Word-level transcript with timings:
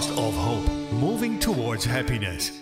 podcast 0.00 0.26
of 0.26 0.36
hope, 0.36 0.70
moving 0.92 1.40
towards 1.40 1.86
happiness. 1.86 2.52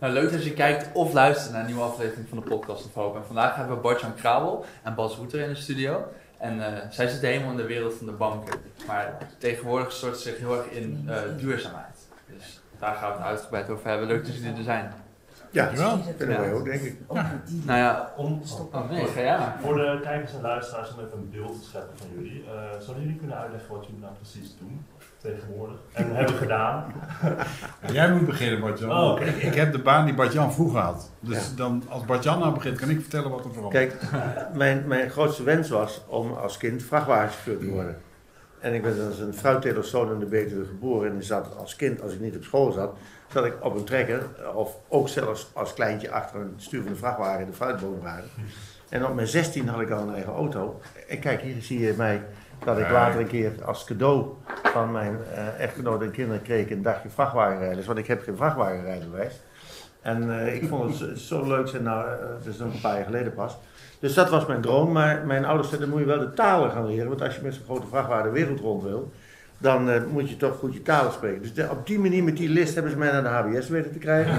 Nou, 0.00 0.12
leuk 0.12 0.32
dat 0.32 0.44
je 0.44 0.52
kijkt 0.52 0.92
of 0.92 1.12
luistert 1.12 1.52
naar 1.52 1.60
een 1.60 1.66
nieuwe 1.66 1.82
aflevering 1.82 2.28
van 2.28 2.38
de 2.38 2.44
podcast 2.44 2.84
of 2.84 2.94
Hoop. 2.94 3.16
En 3.16 3.24
vandaag 3.26 3.56
hebben 3.56 3.76
we 3.76 3.82
Bartjan 3.82 4.14
Krabel 4.14 4.64
en 4.82 4.94
Bas 4.94 5.16
Roeter 5.16 5.40
in 5.40 5.48
de 5.48 5.54
studio. 5.54 6.04
En 6.38 6.66
eh, 6.66 6.90
zij 6.90 7.08
zitten 7.08 7.28
helemaal 7.28 7.50
in 7.50 7.56
de 7.56 7.66
wereld 7.66 7.94
van 7.94 8.06
de 8.06 8.12
banken. 8.12 8.60
Maar 8.86 9.18
tegenwoordig 9.38 9.92
stort 9.92 10.16
ze 10.16 10.22
zich 10.28 10.38
heel 10.38 10.56
erg 10.56 10.66
in 10.70 11.04
eh, 11.08 11.16
duurzaamheid. 11.36 12.06
Dus 12.26 12.60
daar 12.78 12.94
gaan 12.94 13.10
we 13.10 13.16
het 13.18 13.26
uitgebreid 13.26 13.70
over 13.70 13.88
hebben. 13.88 14.06
Leuk 14.06 14.26
dat 14.26 14.34
jullie 14.34 14.56
er 14.56 14.62
zijn. 14.62 14.92
Ja, 15.50 15.64
Dankjewel. 15.64 15.96
dat 15.96 16.14
vinden 16.16 16.40
wij 16.40 16.52
ook, 16.52 16.64
denk 16.64 16.82
ik. 16.82 16.96
Nou 17.64 17.78
ja, 17.78 18.12
Om 18.16 18.42
oh 18.72 18.90
nee, 18.90 19.24
maar. 19.24 19.58
voor 19.60 19.74
de 19.74 20.00
kijkers 20.02 20.34
en 20.34 20.40
luisteraars 20.40 20.94
om 20.94 21.04
even 21.04 21.18
een 21.18 21.30
beeld 21.30 21.60
te 21.60 21.68
scheppen 21.68 21.98
van 21.98 22.06
jullie, 22.14 22.44
eh, 22.44 22.80
zouden 22.80 23.02
jullie 23.02 23.18
kunnen 23.18 23.36
uitleggen 23.36 23.74
wat 23.74 23.84
jullie 23.86 24.00
nou 24.00 24.14
precies 24.14 24.56
doen 24.58 24.84
tegenwoordig 25.34 25.76
en 25.92 26.14
hebben 26.14 26.34
gedaan? 26.34 26.92
Jij 27.92 28.12
moet 28.12 28.26
beginnen, 28.26 28.60
Bartjan. 28.60 28.90
Oh, 28.90 29.20
ik, 29.20 29.36
ik 29.36 29.54
heb 29.54 29.72
de 29.72 29.78
baan 29.78 30.04
die 30.04 30.14
Bartjan 30.14 30.52
vroeger 30.52 30.80
had. 30.80 31.10
Dus 31.20 31.36
Ja. 31.50 31.56
dan, 31.56 31.82
als 31.88 32.04
Bartjan 32.04 32.38
nou 32.38 32.54
begint, 32.54 32.78
kan 32.78 32.90
ik 32.90 33.00
vertellen 33.00 33.30
wat 33.30 33.44
er 33.44 33.52
vooral 33.52 33.70
Kijk, 33.70 33.94
mijn, 34.54 34.84
mijn 34.86 35.10
grootste 35.10 35.42
wens 35.42 35.68
was 35.68 36.04
om 36.06 36.32
als 36.32 36.56
kind 36.56 36.82
vrachtwagenchauffeur 36.82 37.58
te 37.58 37.68
worden. 37.68 37.98
En 38.60 38.74
ik 38.74 38.82
ben 38.82 39.06
als 39.06 39.18
een 39.18 39.34
fruittelerzoon 39.34 40.12
in 40.12 40.18
de 40.18 40.26
Betuwe 40.26 40.64
geboren. 40.64 41.10
En 41.10 41.16
ik 41.16 41.22
zat 41.22 41.56
als 41.56 41.76
kind, 41.76 42.02
als 42.02 42.12
ik 42.12 42.20
niet 42.20 42.36
op 42.36 42.42
school 42.44 42.72
zat, 42.72 42.96
zat 43.32 43.44
ik 43.44 43.54
op 43.64 43.74
een 43.76 43.84
trekker. 43.84 44.22
Of 44.54 44.76
ook 44.88 45.08
zelfs 45.08 45.50
als 45.52 45.74
kleintje 45.74 46.10
achter 46.10 46.40
een 46.40 46.54
stuur 46.56 46.82
van 46.82 46.92
de 46.92 46.98
vrachtwagen 46.98 47.40
in 47.40 47.46
de 47.46 47.52
fruitboomwagen. 47.52 48.28
En 48.88 49.06
op 49.06 49.14
mijn 49.14 49.26
16 49.26 49.68
had 49.68 49.80
ik 49.80 49.90
al 49.90 50.02
een 50.08 50.14
eigen 50.14 50.32
auto. 50.32 50.80
En 51.08 51.18
kijk, 51.18 51.40
hier 51.40 51.62
zie 51.62 51.80
je 51.80 51.94
mij 51.96 52.22
dat 52.64 52.78
ik 52.78 52.90
later 52.90 53.20
een 53.20 53.26
keer 53.26 53.52
als 53.64 53.84
cadeau 53.84 54.26
van 54.62 54.92
mijn 54.92 55.18
eh, 55.34 55.60
echtgenoot 55.60 56.02
en 56.02 56.10
kinderen 56.10 56.42
kreeg 56.42 56.70
een 56.70 56.82
dagje 56.82 57.08
vrachtwagenrijders. 57.08 57.86
Want 57.86 57.98
ik 57.98 58.06
heb 58.06 58.22
geen 58.22 58.36
vrachtwagenrijbewijs. 58.36 59.40
En 60.00 60.40
eh, 60.40 60.54
ik 60.54 60.68
vond 60.68 61.00
het 61.00 61.18
zo, 61.18 61.46
leuk, 61.46 61.68
zijn, 61.68 61.82
nou, 61.82 62.08
eh, 62.08 62.28
het 62.38 62.46
is 62.46 62.58
nog 62.58 62.74
een 62.74 62.80
paar 62.80 62.96
jaar 62.96 63.04
geleden 63.04 63.34
pas. 63.34 63.56
Dus 63.98 64.14
dat 64.14 64.30
was 64.30 64.46
mijn 64.46 64.60
droom, 64.60 64.92
maar 64.92 65.26
mijn 65.26 65.44
ouders 65.44 65.68
zeiden, 65.68 65.90
dan 65.90 65.98
moet 65.98 66.08
je 66.08 66.14
wel 66.14 66.26
de 66.26 66.34
talen 66.34 66.70
gaan 66.70 66.86
leren. 66.86 67.08
Want 67.08 67.22
als 67.22 67.34
je 67.34 67.42
met 67.42 67.54
zo'n 67.54 67.64
grote 67.64 67.86
vrachtwagen 67.86 68.24
de 68.24 68.30
wereld 68.30 68.60
rond 68.60 68.82
wil, 68.82 69.12
dan 69.58 69.90
eh, 69.90 70.00
moet 70.12 70.30
je 70.30 70.36
toch 70.36 70.56
goed 70.58 70.74
je 70.74 70.82
talen 70.82 71.12
spreken. 71.12 71.42
Dus 71.42 71.54
de- 71.54 71.70
op 71.70 71.86
die 71.86 71.98
manier, 71.98 72.24
met 72.24 72.36
die 72.36 72.48
list, 72.48 72.74
hebben 72.74 72.92
ze 72.92 72.98
mij 72.98 73.12
naar 73.12 73.22
de 73.22 73.56
HBS 73.56 73.68
weten 73.68 73.92
te 73.92 73.98
krijgen. 73.98 74.34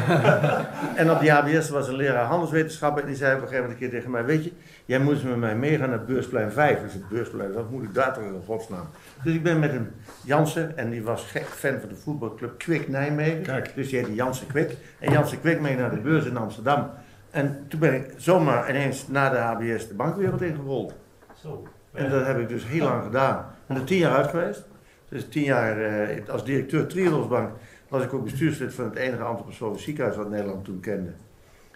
en 0.96 1.12
op 1.12 1.20
die 1.20 1.32
HBS 1.32 1.70
was 1.70 1.88
een 1.88 1.96
leraar 1.96 2.26
handelswetenschappen 2.26 3.02
en 3.02 3.08
die 3.08 3.18
zei 3.18 3.36
op 3.36 3.42
een 3.42 3.48
gegeven 3.48 3.64
moment 3.64 3.82
een 3.82 3.90
keer 3.90 3.98
tegen 4.00 4.12
mij, 4.12 4.26
weet 4.26 4.44
je, 4.44 4.52
jij 4.86 5.00
moet 5.00 5.24
met 5.24 5.38
mij 5.38 5.56
meegaan 5.56 5.90
naar 5.90 6.06
Beursplein 6.06 6.52
5. 6.52 6.82
Dus 6.82 6.94
het 6.94 7.10
Beursplein, 7.10 7.54
wat 7.54 7.70
moet 7.70 7.84
ik 7.84 7.94
daar 7.94 8.14
toch 8.14 8.24
in 8.24 8.42
godsnaam? 8.46 8.88
Dus 9.24 9.34
ik 9.34 9.44
ben 9.44 9.60
met 9.60 9.72
een 9.74 9.88
Jansen, 10.24 10.78
en 10.78 10.90
die 10.90 11.04
was 11.04 11.24
gek 11.24 11.46
fan 11.46 11.80
van 11.80 11.90
de 11.90 11.96
voetbalclub 11.96 12.58
Kwik 12.58 12.88
Nijmegen. 12.88 13.42
Kijk. 13.42 13.72
Dus 13.76 13.90
die 13.90 13.98
heette 14.00 14.14
Jansen 14.16 14.48
Kwik. 14.48 14.78
En 15.00 15.12
Jansen 15.12 15.40
Kwik 15.40 15.62
mee 15.62 15.76
naar 15.76 15.90
de 15.90 15.98
beurs 16.00 16.26
in 16.26 16.38
Amsterdam. 16.38 16.90
En 17.32 17.66
toen 17.68 17.80
ben 17.80 17.94
ik 17.94 18.14
zomaar 18.18 18.70
ineens 18.70 19.08
na 19.08 19.30
de 19.30 19.38
HBS 19.38 19.88
de 19.88 19.94
bankwereld 19.94 20.42
ingerold. 20.42 20.94
Zo. 21.42 21.68
En 21.94 22.10
dat 22.10 22.26
heb 22.26 22.40
ik 22.40 22.50
dus 22.50 22.66
heel 22.68 22.84
lang 22.84 23.04
gedaan. 23.04 23.38
Ik 23.38 23.46
ben 23.68 23.78
er 23.78 23.84
tien 23.84 23.98
jaar 23.98 24.16
uit 24.16 24.28
geweest. 24.28 24.68
Dus 25.10 25.28
tien 25.28 25.44
jaar 25.44 25.82
eh, 25.82 26.30
als 26.30 26.46
directeur 26.46 26.88
Triodosbank 26.88 27.52
was 27.88 28.04
ik 28.04 28.14
ook 28.14 28.24
bestuurslid 28.24 28.74
van 28.74 28.86
het 28.86 28.96
enige 28.96 29.24
antroposofisch 29.24 29.84
ziekenhuis 29.84 30.16
wat 30.16 30.30
Nederland 30.30 30.66
toen 30.66 30.80
kende. 30.80 31.12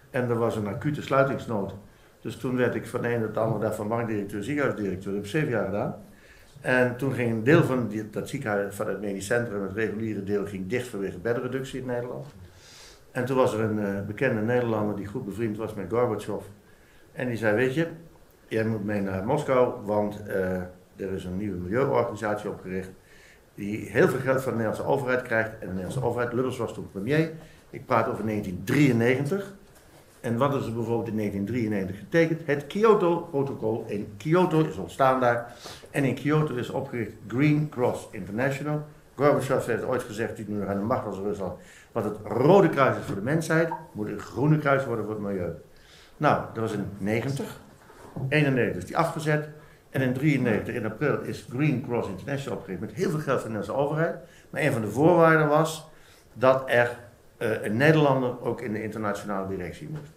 En 0.09 0.29
er 0.29 0.37
was 0.37 0.55
een 0.55 0.67
acute 0.67 1.01
sluitingsnood. 1.01 1.73
Dus 2.21 2.35
toen 2.35 2.55
werd 2.55 2.75
ik 2.75 2.87
van 2.87 3.01
de 3.01 3.07
ene 3.07 3.25
op 3.25 3.33
de 3.33 3.39
andere 3.39 3.61
dag 3.61 3.75
van 3.75 3.87
bankdirecteur 3.87 4.43
ziekenhuisdirecteur. 4.43 5.03
Dat 5.03 5.13
heb 5.13 5.23
ik 5.23 5.29
zeven 5.29 5.49
jaar 5.49 5.65
gedaan. 5.65 5.95
En 6.61 6.97
toen 6.97 7.13
ging 7.13 7.31
een 7.31 7.43
deel 7.43 7.63
van 7.63 7.87
die, 7.87 8.09
dat 8.09 8.29
ziekenhuis, 8.29 8.75
van 8.75 8.87
het 8.87 9.01
medisch 9.01 9.25
centrum, 9.25 9.61
het 9.61 9.73
reguliere 9.73 10.23
deel, 10.23 10.45
ging 10.45 10.67
dicht 10.67 10.87
vanwege 10.87 11.17
bedreductie 11.17 11.79
in 11.79 11.85
Nederland. 11.85 12.25
En 13.11 13.25
toen 13.25 13.37
was 13.37 13.53
er 13.53 13.59
een 13.59 13.79
eh, 13.79 14.05
bekende 14.05 14.41
Nederlander 14.41 14.95
die 14.95 15.05
goed 15.05 15.25
bevriend 15.25 15.57
was 15.57 15.73
met 15.73 15.89
Gorbachev. 15.89 16.43
En 17.11 17.27
die 17.27 17.37
zei, 17.37 17.55
weet 17.55 17.73
je, 17.73 17.87
jij 18.47 18.65
moet 18.65 18.83
mee 18.83 19.01
naar 19.01 19.25
Moskou, 19.25 19.85
want 19.85 20.27
eh, 20.27 20.55
er 20.95 21.11
is 21.11 21.25
een 21.25 21.37
nieuwe 21.37 21.57
milieuorganisatie 21.57 22.49
opgericht 22.49 22.89
die 23.55 23.89
heel 23.89 24.07
veel 24.07 24.19
geld 24.19 24.41
van 24.41 24.51
de 24.51 24.57
Nederlandse 24.57 24.93
overheid 24.93 25.21
krijgt. 25.21 25.51
En 25.51 25.59
de 25.59 25.65
Nederlandse 25.65 26.03
overheid, 26.03 26.33
Lubbers 26.33 26.57
was 26.57 26.73
toen 26.73 26.91
premier. 26.91 27.31
Ik 27.69 27.85
praat 27.85 28.07
over 28.07 28.25
1993. 28.25 29.53
En 30.21 30.37
wat 30.37 30.55
is 30.55 30.65
er 30.65 30.73
bijvoorbeeld 30.73 31.07
in 31.07 31.17
1993 31.17 31.97
getekend? 31.97 32.41
Het 32.45 32.67
Kyoto-protocol. 32.67 33.85
In 33.87 34.13
Kyoto 34.17 34.65
is 34.65 34.77
ontstaan 34.77 35.19
daar. 35.19 35.53
En 35.91 36.03
in 36.03 36.15
Kyoto 36.15 36.55
is 36.55 36.69
opgericht 36.69 37.11
Green 37.27 37.69
Cross 37.69 38.07
International. 38.11 38.85
Gorbachev 39.15 39.65
heeft 39.65 39.83
ooit 39.83 40.03
gezegd, 40.03 40.35
die 40.35 40.45
nu 40.49 40.67
aan 40.67 40.77
de 40.77 40.83
macht 40.83 41.05
was 41.05 41.17
in 41.17 41.23
Rusland, 41.23 41.59
wat 41.91 42.03
het 42.03 42.17
rode 42.23 42.69
kruis 42.69 42.97
is 42.97 43.05
voor 43.05 43.15
de 43.15 43.21
mensheid, 43.21 43.69
moet 43.91 44.07
een 44.07 44.19
groene 44.19 44.57
kruis 44.57 44.85
worden 44.85 45.05
voor 45.05 45.13
het 45.13 45.23
milieu. 45.23 45.51
Nou, 46.17 46.43
dat 46.53 46.63
was 46.63 46.73
in 46.73 46.85
90. 46.97 47.59
91 48.29 48.77
is 48.77 48.85
die 48.85 48.97
afgezet. 48.97 49.49
En 49.93 50.01
in 50.01 50.13
93, 50.13 50.75
in 50.75 50.85
april, 50.85 51.21
is 51.21 51.47
Green 51.49 51.83
Cross 51.87 52.07
International 52.07 52.57
opgericht 52.57 52.81
met 52.81 52.93
heel 52.93 53.09
veel 53.09 53.19
geld 53.19 53.41
van 53.41 53.51
de 53.51 53.57
Nederlandse 53.57 53.85
overheid. 53.85 54.15
Maar 54.49 54.61
een 54.61 54.71
van 54.71 54.81
de 54.81 54.91
voorwaarden 54.91 55.47
was 55.47 55.89
dat 56.33 56.63
er 56.65 56.97
eh, 57.37 57.63
een 57.63 57.77
Nederlander 57.77 58.41
ook 58.41 58.61
in 58.61 58.73
de 58.73 58.83
internationale 58.83 59.47
directie 59.47 59.89
moest. 59.89 60.11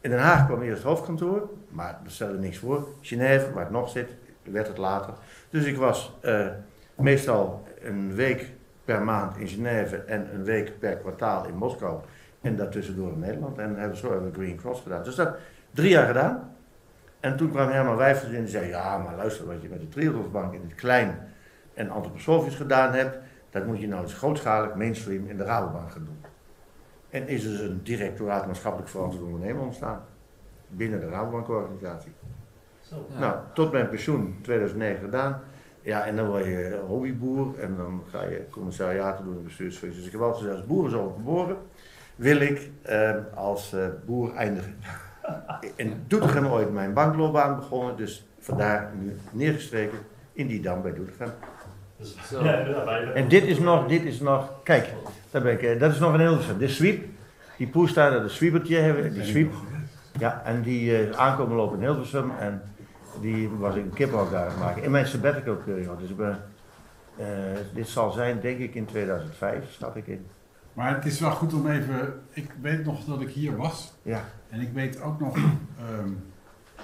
In 0.00 0.10
Den 0.10 0.18
Haag 0.18 0.46
kwam 0.46 0.62
eerst 0.62 0.76
het 0.76 0.86
hoofdkantoor, 0.86 1.50
maar 1.68 2.00
dat 2.02 2.12
stelde 2.12 2.38
niks 2.38 2.58
voor. 2.58 2.88
Genève, 3.00 3.52
waar 3.52 3.62
het 3.62 3.72
nog 3.72 3.88
zit, 3.88 4.08
werd 4.42 4.66
het 4.66 4.78
later. 4.78 5.14
Dus 5.50 5.64
ik 5.64 5.76
was 5.76 6.16
eh, 6.20 6.46
meestal 6.94 7.64
een 7.82 8.14
week 8.14 8.52
per 8.84 9.02
maand 9.02 9.36
in 9.36 9.48
Genève 9.48 9.96
en 9.96 10.34
een 10.34 10.44
week 10.44 10.78
per 10.78 10.96
kwartaal 10.96 11.46
in 11.46 11.54
Moskou. 11.54 12.00
En 12.40 12.56
daartussendoor 12.56 13.12
in 13.12 13.18
Nederland. 13.18 13.58
En 13.58 13.76
hebben 13.76 13.98
zo 13.98 14.10
hebben 14.10 14.32
we 14.32 14.38
Green 14.38 14.56
Cross 14.56 14.82
gedaan. 14.82 15.02
Dus 15.02 15.14
dat 15.14 15.36
drie 15.70 15.90
jaar 15.90 16.06
gedaan. 16.06 16.55
En 17.26 17.36
toen 17.36 17.50
kwam 17.50 17.68
Herman 17.68 17.96
Wijfers 17.96 18.30
in 18.30 18.36
en 18.36 18.48
zei: 18.48 18.68
Ja, 18.68 18.98
maar 18.98 19.16
luister, 19.16 19.46
wat 19.46 19.62
je 19.62 19.68
met 19.68 19.80
de 19.80 19.88
Triodosbank 19.88 20.52
in 20.52 20.60
het 20.62 20.74
klein 20.74 21.18
en 21.74 21.90
antroposofisch 21.90 22.54
gedaan 22.54 22.92
hebt, 22.92 23.18
dat 23.50 23.66
moet 23.66 23.80
je 23.80 23.88
nou 23.88 24.02
eens 24.02 24.14
grootschalig 24.14 24.74
mainstream 24.74 25.26
in 25.26 25.36
de 25.36 25.44
Rabobank 25.44 25.90
gaan 25.90 26.04
doen. 26.04 26.24
En 27.10 27.28
is 27.28 27.42
dus 27.42 27.60
een 27.60 27.80
directoraat 27.82 28.46
maatschappelijk 28.46 28.90
verantwoord 28.90 29.24
ondernemen 29.24 29.62
ontstaan 29.62 30.04
binnen 30.68 31.00
de 31.00 31.08
Rabobank-organisatie. 31.08 32.12
Zo. 32.80 33.06
Ja. 33.12 33.18
Nou, 33.18 33.36
tot 33.54 33.72
mijn 33.72 33.88
pensioen 33.88 34.38
2009 34.42 35.04
gedaan. 35.04 35.40
Ja, 35.80 36.04
en 36.04 36.16
dan 36.16 36.26
word 36.26 36.44
je 36.44 36.80
hobbyboer 36.86 37.58
en 37.58 37.76
dan 37.76 38.02
ga 38.10 38.22
je 38.22 38.46
commissariaten 38.50 39.24
doen 39.24 39.36
in 39.36 39.44
bestuursfuncties. 39.44 39.98
Dus 39.98 40.06
ik 40.06 40.12
heb 40.12 40.20
altijd 40.22 40.42
gezegd, 40.42 40.58
als 40.58 40.66
boerenzoon 40.66 41.12
geboren, 41.12 41.56
wil 42.16 42.40
ik 42.40 42.70
eh, 42.82 43.14
als 43.34 43.72
eh, 43.72 43.86
boer 44.04 44.34
eindigen. 44.34 44.76
In 45.74 46.04
Doetinchem 46.06 46.46
ooit 46.46 46.72
mijn 46.72 46.92
bankloopbaan 46.92 47.56
begonnen, 47.56 47.96
dus 47.96 48.26
vandaar 48.38 48.90
nu 49.00 49.16
neergestreken 49.30 49.98
in 50.32 50.46
die 50.46 50.60
dam 50.60 50.82
bij 50.82 50.94
Doetinchem. 50.94 51.32
Dus, 51.96 52.16
Zo. 52.28 52.42
En 53.14 53.28
dit 53.28 53.44
is 53.44 53.58
nog, 53.58 53.86
dit 53.86 54.02
is 54.04 54.20
nog, 54.20 54.50
kijk, 54.62 54.92
daar 55.30 55.42
ben 55.42 55.52
ik, 55.52 55.62
eh, 55.62 55.80
dat 55.80 55.92
is 55.92 55.98
nog 55.98 56.12
een 56.12 56.20
Hilversum. 56.20 56.58
Dit 56.58 56.68
is 56.68 56.76
Sweep, 56.76 57.04
die 57.56 57.66
poes 57.66 57.92
daar, 57.92 58.10
dat 58.10 58.24
is 58.24 58.34
Sweepertje, 58.34 58.76
hebben, 58.76 59.12
die 59.12 59.24
Sweep. 59.24 59.52
Ja, 60.18 60.42
en 60.44 60.62
die 60.62 60.96
eh, 60.96 61.18
aankomen 61.18 61.56
lopen 61.56 61.78
in 61.78 61.84
Hilversum 61.84 62.30
en 62.38 62.62
die 63.20 63.48
was 63.48 63.74
ik 63.74 63.82
een 63.82 63.92
kippenhok 63.92 64.30
daar 64.30 64.42
aan 64.42 64.50
het 64.50 64.58
maken. 64.58 64.82
In 64.82 64.90
mijn 64.90 65.06
sabbatical 65.06 65.54
periode, 65.54 66.00
dus 66.00 66.10
ik 66.10 66.16
ben, 66.16 66.42
eh, 67.16 67.26
dit 67.74 67.88
zal 67.88 68.10
zijn 68.10 68.40
denk 68.40 68.58
ik 68.58 68.74
in 68.74 68.84
2005, 68.84 69.72
schat 69.72 69.96
ik 69.96 70.06
in. 70.06 70.26
Maar 70.76 70.94
het 70.94 71.04
is 71.06 71.20
wel 71.20 71.30
goed 71.30 71.54
om 71.54 71.66
even. 71.70 72.14
Ik 72.30 72.50
weet 72.60 72.84
nog 72.84 73.04
dat 73.04 73.20
ik 73.20 73.28
hier 73.28 73.56
was. 73.56 73.92
Ja. 74.02 74.24
En 74.50 74.60
ik 74.60 74.70
weet 74.72 75.00
ook 75.02 75.20
nog 75.20 75.36
ehm, 75.36 76.08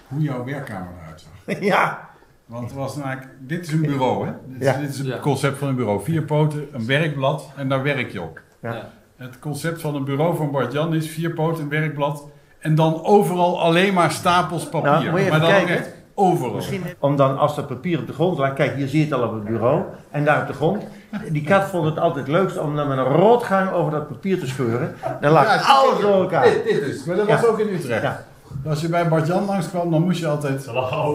hoe 0.08 0.20
jouw 0.20 0.44
werkkamer 0.44 0.92
eruit 1.02 1.20
zag. 1.46 1.60
ja, 1.72 2.08
Want 2.46 2.64
het 2.64 2.74
was 2.78 2.96
namelijk. 2.96 3.28
Dit 3.38 3.66
is 3.66 3.72
een 3.72 3.80
bureau, 3.80 4.26
hè? 4.26 4.32
Dit 4.46 4.60
is, 4.60 4.66
Ja. 4.66 4.78
dit 4.80 4.88
is 4.88 4.98
het 4.98 5.06
Ja. 5.06 5.18
concept 5.18 5.58
van 5.58 5.68
een 5.68 5.74
bureau. 5.76 6.02
Vier 6.04 6.22
poten, 6.22 6.68
een 6.72 6.86
werkblad 6.86 7.50
en 7.56 7.68
daar 7.68 7.82
werk 7.82 8.12
je 8.12 8.22
op. 8.22 8.40
Ja. 8.62 8.74
Ja. 8.74 8.90
Het 9.16 9.38
concept 9.38 9.80
van 9.80 9.94
een 9.94 10.04
bureau 10.04 10.36
van 10.36 10.50
Bart-Jan 10.50 10.94
is 10.94 11.10
vier 11.10 11.30
poten, 11.32 11.62
een 11.62 11.68
werkblad. 11.68 12.28
En 12.58 12.74
dan 12.74 13.04
overal 13.04 13.60
alleen 13.62 13.94
maar 13.94 14.10
stapels 14.10 14.68
papier. 14.68 14.90
Nou, 14.90 15.10
moet 15.10 15.20
je 15.20 15.30
maar 15.30 15.40
dan 15.40 15.54
ook 15.62 15.68
echt 15.68 15.90
overal. 16.14 16.54
Misschien 16.54 16.82
om 16.98 17.16
dan 17.16 17.38
als 17.38 17.54
dat 17.56 17.66
papier 17.66 17.98
op 17.98 18.06
de 18.06 18.12
grond 18.12 18.38
lag, 18.38 18.52
kijk 18.52 18.74
hier 18.74 18.88
zie 18.88 18.98
je 18.98 19.04
het 19.04 19.14
al 19.14 19.22
op 19.28 19.32
het 19.32 19.44
bureau 19.44 19.82
en 20.10 20.24
daar 20.24 20.40
op 20.40 20.46
de 20.46 20.52
grond. 20.52 20.82
Die 21.28 21.44
kat 21.44 21.64
vond 21.64 21.84
het 21.84 21.98
altijd 21.98 22.28
leukst 22.28 22.58
om 22.58 22.76
dan 22.76 22.88
met 22.88 22.98
een 22.98 23.04
rotgang 23.04 23.70
over 23.72 23.90
dat 23.92 24.08
papier 24.08 24.38
te 24.40 24.46
scheuren. 24.46 24.94
Dan 25.20 25.32
lag 25.32 25.44
Ja, 25.44 25.60
alles 25.72 26.00
door 26.00 26.20
elkaar. 26.22 26.44
Dit, 26.44 26.64
dit 26.64 26.80
dus. 26.84 27.04
Maar 27.04 27.16
dat 27.16 27.26
was 27.26 27.40
Ja. 27.40 27.46
ook 27.46 27.58
in 27.58 27.68
Utrecht. 27.74 28.02
Ja. 28.02 28.24
Als 28.66 28.80
je 28.80 28.88
bij 28.88 29.08
Bart-Jan 29.08 29.44
langskwam, 29.44 29.90
dan 29.90 30.02
moest 30.02 30.20
je 30.20 30.26
altijd 30.26 30.68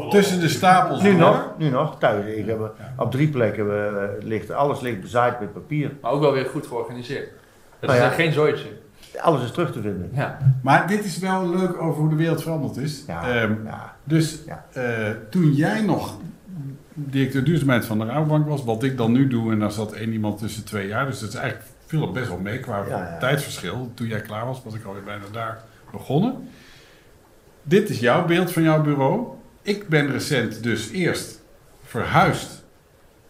tussen 0.10 0.40
de 0.40 0.50
stapels. 0.50 1.02
Nu 1.02 1.14
nog, 1.16 1.46
nu 1.58 1.70
nog, 1.70 1.96
thuis. 2.00 2.26
Ik 2.26 2.46
heb, 2.48 2.72
op 2.98 3.12
drie 3.12 3.30
plekken 3.30 3.66
eh, 3.72 4.04
ligt, 4.20 4.52
alles 4.52 4.80
ligt 4.80 5.02
bezaaid 5.02 5.40
met 5.40 5.54
papier. 5.54 5.92
Maar 6.02 6.12
ook 6.12 6.22
wel 6.22 6.32
weer 6.32 6.46
goed 6.46 6.68
georganiseerd. 6.68 7.30
Het 7.80 7.90
Nou 7.90 8.02
is 8.10 8.16
geen 8.16 8.32
zooitje. 8.34 8.68
Alles 9.22 9.44
is 9.44 9.52
terug 9.52 9.72
te 9.72 9.82
vinden. 9.82 10.10
Ja. 10.14 10.38
Maar 10.62 10.88
dit 10.88 11.06
is 11.06 11.18
wel 11.18 11.50
leuk 11.50 11.82
over 11.82 12.00
hoe 12.02 12.10
de 12.10 12.16
wereld 12.16 12.42
veranderd 12.42 12.78
is. 12.78 13.04
Ja, 13.08 13.28
Ehm, 13.42 13.54
ja. 13.66 13.96
dus 14.04 14.40
Ja. 14.46 14.66
eh, 14.74 15.10
toen 15.30 15.54
jij 15.54 15.82
nog 15.82 16.18
directeur 16.94 17.44
duurzaamheid 17.44 17.86
van 17.86 18.00
de 18.00 18.06
Rabobank 18.06 18.48
was, 18.48 18.64
wat 18.64 18.84
ik 18.84 18.98
dan 18.98 19.12
nu 19.12 19.28
doe, 19.28 19.52
en 19.52 19.60
daar 19.60 19.72
zat 19.72 19.92
één 19.92 20.12
iemand 20.12 20.38
tussen 20.38 20.66
twee 20.66 20.88
jaar. 20.88 21.06
Dus 21.06 21.20
dat 21.20 21.30
is 21.30 21.36
eigenlijk 21.36 21.70
viel 21.86 22.02
er 22.08 22.12
best 22.12 22.28
wel 22.28 22.40
mee 22.40 22.60
qua 22.60 22.78
Ja, 22.88 22.98
ja. 22.98 23.18
tijdsverschil. 23.18 23.92
Toen 23.94 24.08
jij 24.08 24.22
klaar 24.22 24.46
was, 24.46 24.62
was 24.64 24.74
ik 24.74 24.84
alweer 24.86 25.04
bijna 25.04 25.24
daar 25.32 25.62
begonnen. 25.92 26.48
Dit 27.64 27.90
is 27.90 28.00
jouw 28.00 28.26
beeld 28.26 28.52
van 28.52 28.64
jouw 28.64 28.82
bureau. 28.82 29.28
Ik 29.62 29.88
ben 29.88 30.12
recent 30.12 30.64
dus 30.64 30.90
eerst 30.92 31.42
verhuisd 31.84 32.64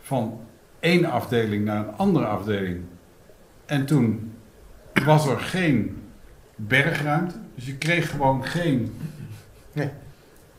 van 0.01 0.39
één 0.79 1.05
afdeling 1.05 1.65
naar 1.65 1.87
een 1.87 1.93
andere 1.97 2.25
afdeling. 2.25 2.81
En 3.65 3.85
toen 3.85 4.33
was 5.03 5.27
er 5.27 5.39
geen 5.39 6.01
bergruimte. 6.55 7.35
Dus 7.55 7.65
je 7.65 7.75
kreeg 7.75 8.09
gewoon 8.09 8.45
geen. 8.45 8.93
Nee. 9.73 9.89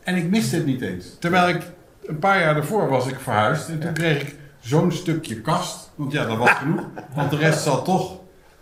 En 0.03 0.15
ik 0.15 0.29
miste 0.29 0.55
het 0.55 0.65
niet 0.65 0.81
eens. 0.81 1.05
Terwijl 1.19 1.49
ik 1.49 1.61
een 2.05 2.19
paar 2.19 2.39
jaar 2.39 2.53
daarvoor 2.53 2.89
was 2.89 3.07
ik 3.07 3.19
verhuisd. 3.19 3.69
En 3.69 3.79
toen 3.79 3.93
kreeg 3.93 4.21
ik 4.21 4.35
zo'n 4.59 4.91
stukje 4.91 5.41
kast. 5.41 5.91
Want 5.95 6.11
ja, 6.11 6.25
dat 6.25 6.37
was 6.37 6.49
genoeg. 6.49 6.85
Want 7.15 7.29
de 7.29 7.37
rest 7.37 7.63
zat 7.63 7.85
toch, 7.85 8.17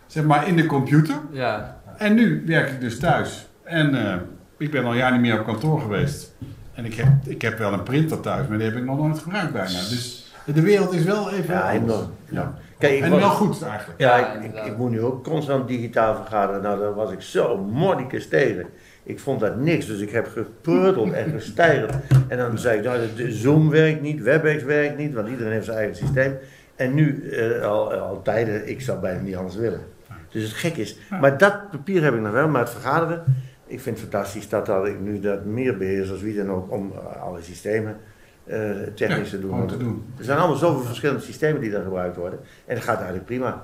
zeg 0.08 0.24
maar, 0.24 0.48
in 0.48 0.56
de 0.56 0.66
computer. 0.66 1.16
Ja, 1.32 1.80
En 1.98 2.14
nu 2.14 2.44
werk 2.46 2.70
ik 2.72 2.80
dus 2.80 3.00
thuis. 3.00 3.48
En 3.64 4.08
eh, 4.12 4.16
ik 4.58 4.72
ben 4.72 4.86
al 4.86 4.94
jaar 4.94 5.12
niet 5.12 5.22
meer 5.22 5.40
op 5.40 5.46
kantoor 5.46 5.82
geweest. 5.82 6.34
En 6.74 6.86
ik 6.86 6.94
heb, 6.94 7.08
ik 7.26 7.42
heb 7.42 7.58
wel 7.58 7.74
een 7.74 7.84
printer 7.84 8.20
thuis, 8.20 8.48
maar 8.48 8.58
die 8.58 8.68
heb 8.68 8.78
ik 8.78 8.84
nog 8.84 8.98
nooit 8.98 9.20
gebruikt 9.20 9.54
bijna. 9.54 9.70
Dus 9.90 10.32
de 10.46 10.62
wereld 10.62 10.94
is 10.94 11.04
wel 11.04 11.32
even 11.32 11.54
Ja, 11.54 11.62
anders. 11.72 11.94
enorm. 11.94 12.12
Ja. 12.30 12.54
Kijk, 12.78 12.94
ik 12.98 13.04
En 13.04 13.10
was- 13.10 13.20
wel 13.20 13.30
goed 13.30 13.62
eigenlijk. 13.64 14.00
Ja, 14.00 14.18
Ja, 14.18 14.34
ik, 14.40 14.66
ik, 14.66 14.78
moet 14.78 14.90
nu 14.92 15.02
ook 15.02 15.24
constant 15.24 15.68
digitaal 15.68 16.16
vergaderen. 16.16 16.62
Nou, 16.62 16.80
daar 16.80 16.94
was 16.94 17.12
ik 17.12 17.22
zo 17.22 17.58
mordicus 17.58 18.28
tegen. 18.28 18.66
Ik 19.04 19.20
vond 19.20 19.40
dat 19.40 19.56
niks, 19.60 19.86
dus 19.86 20.00
ik 20.00 20.10
heb 20.10 20.28
gepruteld 20.28 21.12
en 21.14 21.32
gestijgerd. 21.32 21.94
En 22.28 22.38
dan 22.38 22.58
zei 22.58 22.78
ik, 22.78 22.84
nou, 22.84 23.32
Zoom 23.32 23.70
werkt 23.70 24.02
niet, 24.02 24.22
WebEx 24.22 24.64
werkt 24.64 24.98
niet, 24.98 25.14
want 25.14 25.30
iedereen 25.30 25.52
heeft 25.52 25.66
zijn 25.66 25.78
eigen 25.78 25.96
systeem. 25.96 26.38
En 26.76 26.94
nu, 26.94 27.30
eh, 27.30 27.62
al, 27.62 27.94
al 27.94 28.22
tijden, 28.22 28.70
ik 28.70 28.82
zou 28.82 29.00
bijna 29.00 29.20
niet 29.22 29.36
anders 29.36 29.56
willen. 29.56 29.82
Dus 30.32 30.44
het 30.44 30.54
gek 30.54 30.76
is. 30.78 30.98
Maar 31.22 31.38
dat 31.38 31.70
papier 31.72 32.04
heb 32.04 32.14
ik 32.14 32.20
nog 32.22 32.32
wel, 32.32 32.48
maar 32.48 32.62
het 32.62 32.70
vergaderen, 32.70 33.24
ik 33.68 33.80
vind 33.80 34.00
het 34.00 34.10
fantastisch 34.10 34.50
dat, 34.50 34.66
dat 34.66 34.88
ik 34.88 35.00
nu 35.00 35.20
dat 35.20 35.46
meer 35.46 35.78
beheers 35.78 36.12
als 36.12 36.22
wie 36.22 36.36
dan 36.36 36.50
ook 36.52 36.72
om 36.72 36.92
eh, 36.92 37.22
alle 37.22 37.42
systemen 37.42 37.98
technisch 38.96 39.30
te 39.30 39.40
doen. 39.40 39.68
Te 39.68 39.78
doen. 39.78 40.14
Er 40.18 40.24
zijn 40.24 40.38
allemaal 40.38 40.58
zoveel 40.58 40.84
verschillende 40.84 41.22
systemen 41.22 41.62
die 41.62 41.72
daar 41.72 41.84
gebruikt 41.84 42.16
worden. 42.16 42.40
En 42.66 42.76
dat 42.76 42.84
gaat 42.84 42.96
eigenlijk 42.96 43.26
prima. 43.26 43.64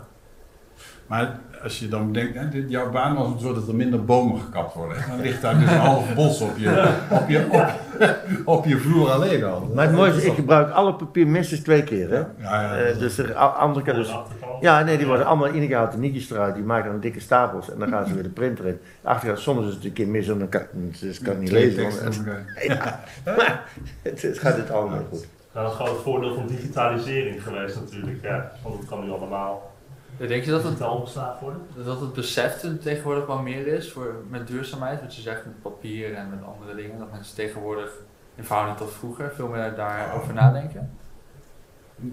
Maar 1.07 1.39
als 1.63 1.79
je 1.79 1.87
dan 1.87 2.11
denkt, 2.13 2.35
hè, 2.37 2.49
dit- 2.49 2.69
jouw 2.69 2.91
baan 2.91 3.15
was 3.15 3.27
het 3.29 3.41
zo 3.41 3.53
dat 3.53 3.67
er 3.67 3.75
minder 3.75 4.05
bomen 4.05 4.41
gekapt 4.41 4.73
worden. 4.73 4.97
Dan 5.09 5.21
ligt 5.21 5.41
daar 5.41 5.59
dus 5.59 5.71
een 5.71 5.77
half 5.77 6.13
bos 6.15 6.41
op 6.41 6.57
je, 6.57 6.93
op 7.09 7.29
je, 7.29 7.45
op, 7.51 7.73
op 8.45 8.65
je 8.65 8.77
vloer 8.77 9.09
alleen 9.09 9.43
al. 9.43 9.71
Maar 9.73 9.85
het 9.87 9.95
mooiste 9.95 10.21
is, 10.21 10.27
ik 10.27 10.33
gebruik 10.33 10.71
alle 10.71 10.93
papier 10.93 11.27
minstens 11.27 11.59
twee 11.61 11.83
keer. 11.83 12.09
Hè? 12.09 12.17
Ja, 12.17 12.25
ja. 12.61 12.77
Eh, 12.77 12.97
dus 12.99 13.15
de 13.15 13.35
a- 13.37 13.45
andere 13.47 13.85
kant. 13.85 13.97
Aan 13.97 14.03
Dus, 14.03 14.13
ja, 14.61 14.83
nee, 14.83 14.97
die 14.97 15.07
worden 15.07 15.25
allemaal 15.25 15.47
keer 15.47 15.91
de 15.91 15.97
nietjes 15.97 16.31
eruit. 16.31 16.55
Die 16.55 16.63
maken 16.63 16.91
dan 16.91 16.99
dikke 16.99 17.19
stapels 17.19 17.71
en 17.71 17.79
dan 17.79 17.87
gaan 17.89 18.07
ze 18.07 18.13
weer 18.13 18.23
de 18.23 18.29
printer 18.29 18.65
in. 18.67 18.79
De 19.01 19.07
achterkant, 19.07 19.39
soms 19.39 19.67
is 19.67 19.73
het 19.73 19.85
een 19.85 19.93
keer 19.93 20.07
mis 20.07 20.27
en 20.27 20.39
dan 20.39 20.49
kan, 20.49 20.61
dus 20.99 21.19
kan 21.19 21.39
niet 21.39 21.51
lezen. 21.51 21.83
want- 21.83 22.23
Ja, 22.67 22.99
maar 23.25 23.63
het, 24.01 24.21
het 24.21 24.39
gaat 24.39 24.55
het 24.55 24.71
allemaal 24.71 25.05
goed. 25.09 25.27
Nou, 25.53 25.65
dat 25.65 25.71
is 25.73 25.77
gewoon 25.77 25.93
het 25.93 26.03
voordeel 26.03 26.33
van 26.35 26.47
digitalisering 26.47 27.43
geweest 27.43 27.75
natuurlijk. 27.75 28.17
Ja, 28.21 28.51
want 28.63 28.79
het 28.79 28.87
kan 28.89 29.03
nu 29.05 29.11
allemaal 29.11 29.72
denk 30.27 30.43
je 30.43 30.51
dat 30.51 30.63
het, 30.63 30.81
opgeslagen 30.81 31.43
worden. 31.43 31.61
dat 31.85 32.01
het 32.01 32.13
besef 32.13 32.63
er 32.63 32.79
tegenwoordig 32.79 33.25
wel 33.25 33.41
meer 33.41 33.67
is 33.67 33.91
voor, 33.91 34.15
met 34.29 34.47
duurzaamheid? 34.47 35.01
Wat 35.01 35.15
je 35.15 35.21
zegt 35.21 35.45
met 35.45 35.61
papier 35.61 36.13
en 36.13 36.29
met 36.29 36.39
andere 36.43 36.75
dingen. 36.75 36.99
Dat 36.99 37.11
mensen 37.11 37.35
tegenwoordig 37.35 37.91
in 38.35 38.43
verhouding 38.43 38.77
tot 38.77 38.91
vroeger 38.91 39.31
veel 39.35 39.47
meer 39.47 39.73
daarover 39.75 40.33
nadenken. 40.33 40.89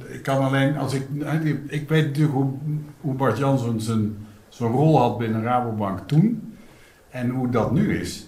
Ik 0.06 0.22
kan 0.22 0.44
alleen, 0.44 0.76
als 0.76 0.94
ik, 0.94 1.06
ik 1.66 1.88
weet 1.88 2.06
natuurlijk 2.06 2.34
hoe, 2.34 2.52
hoe 3.00 3.14
Bart 3.14 3.38
Jansen 3.38 3.80
zijn, 3.80 4.26
zijn 4.48 4.70
rol 4.70 4.98
had 4.98 5.18
binnen 5.18 5.42
Rabobank 5.42 5.98
toen 6.08 6.56
en 7.10 7.30
hoe 7.30 7.50
dat 7.50 7.72
nu 7.72 7.98
is. 7.98 8.26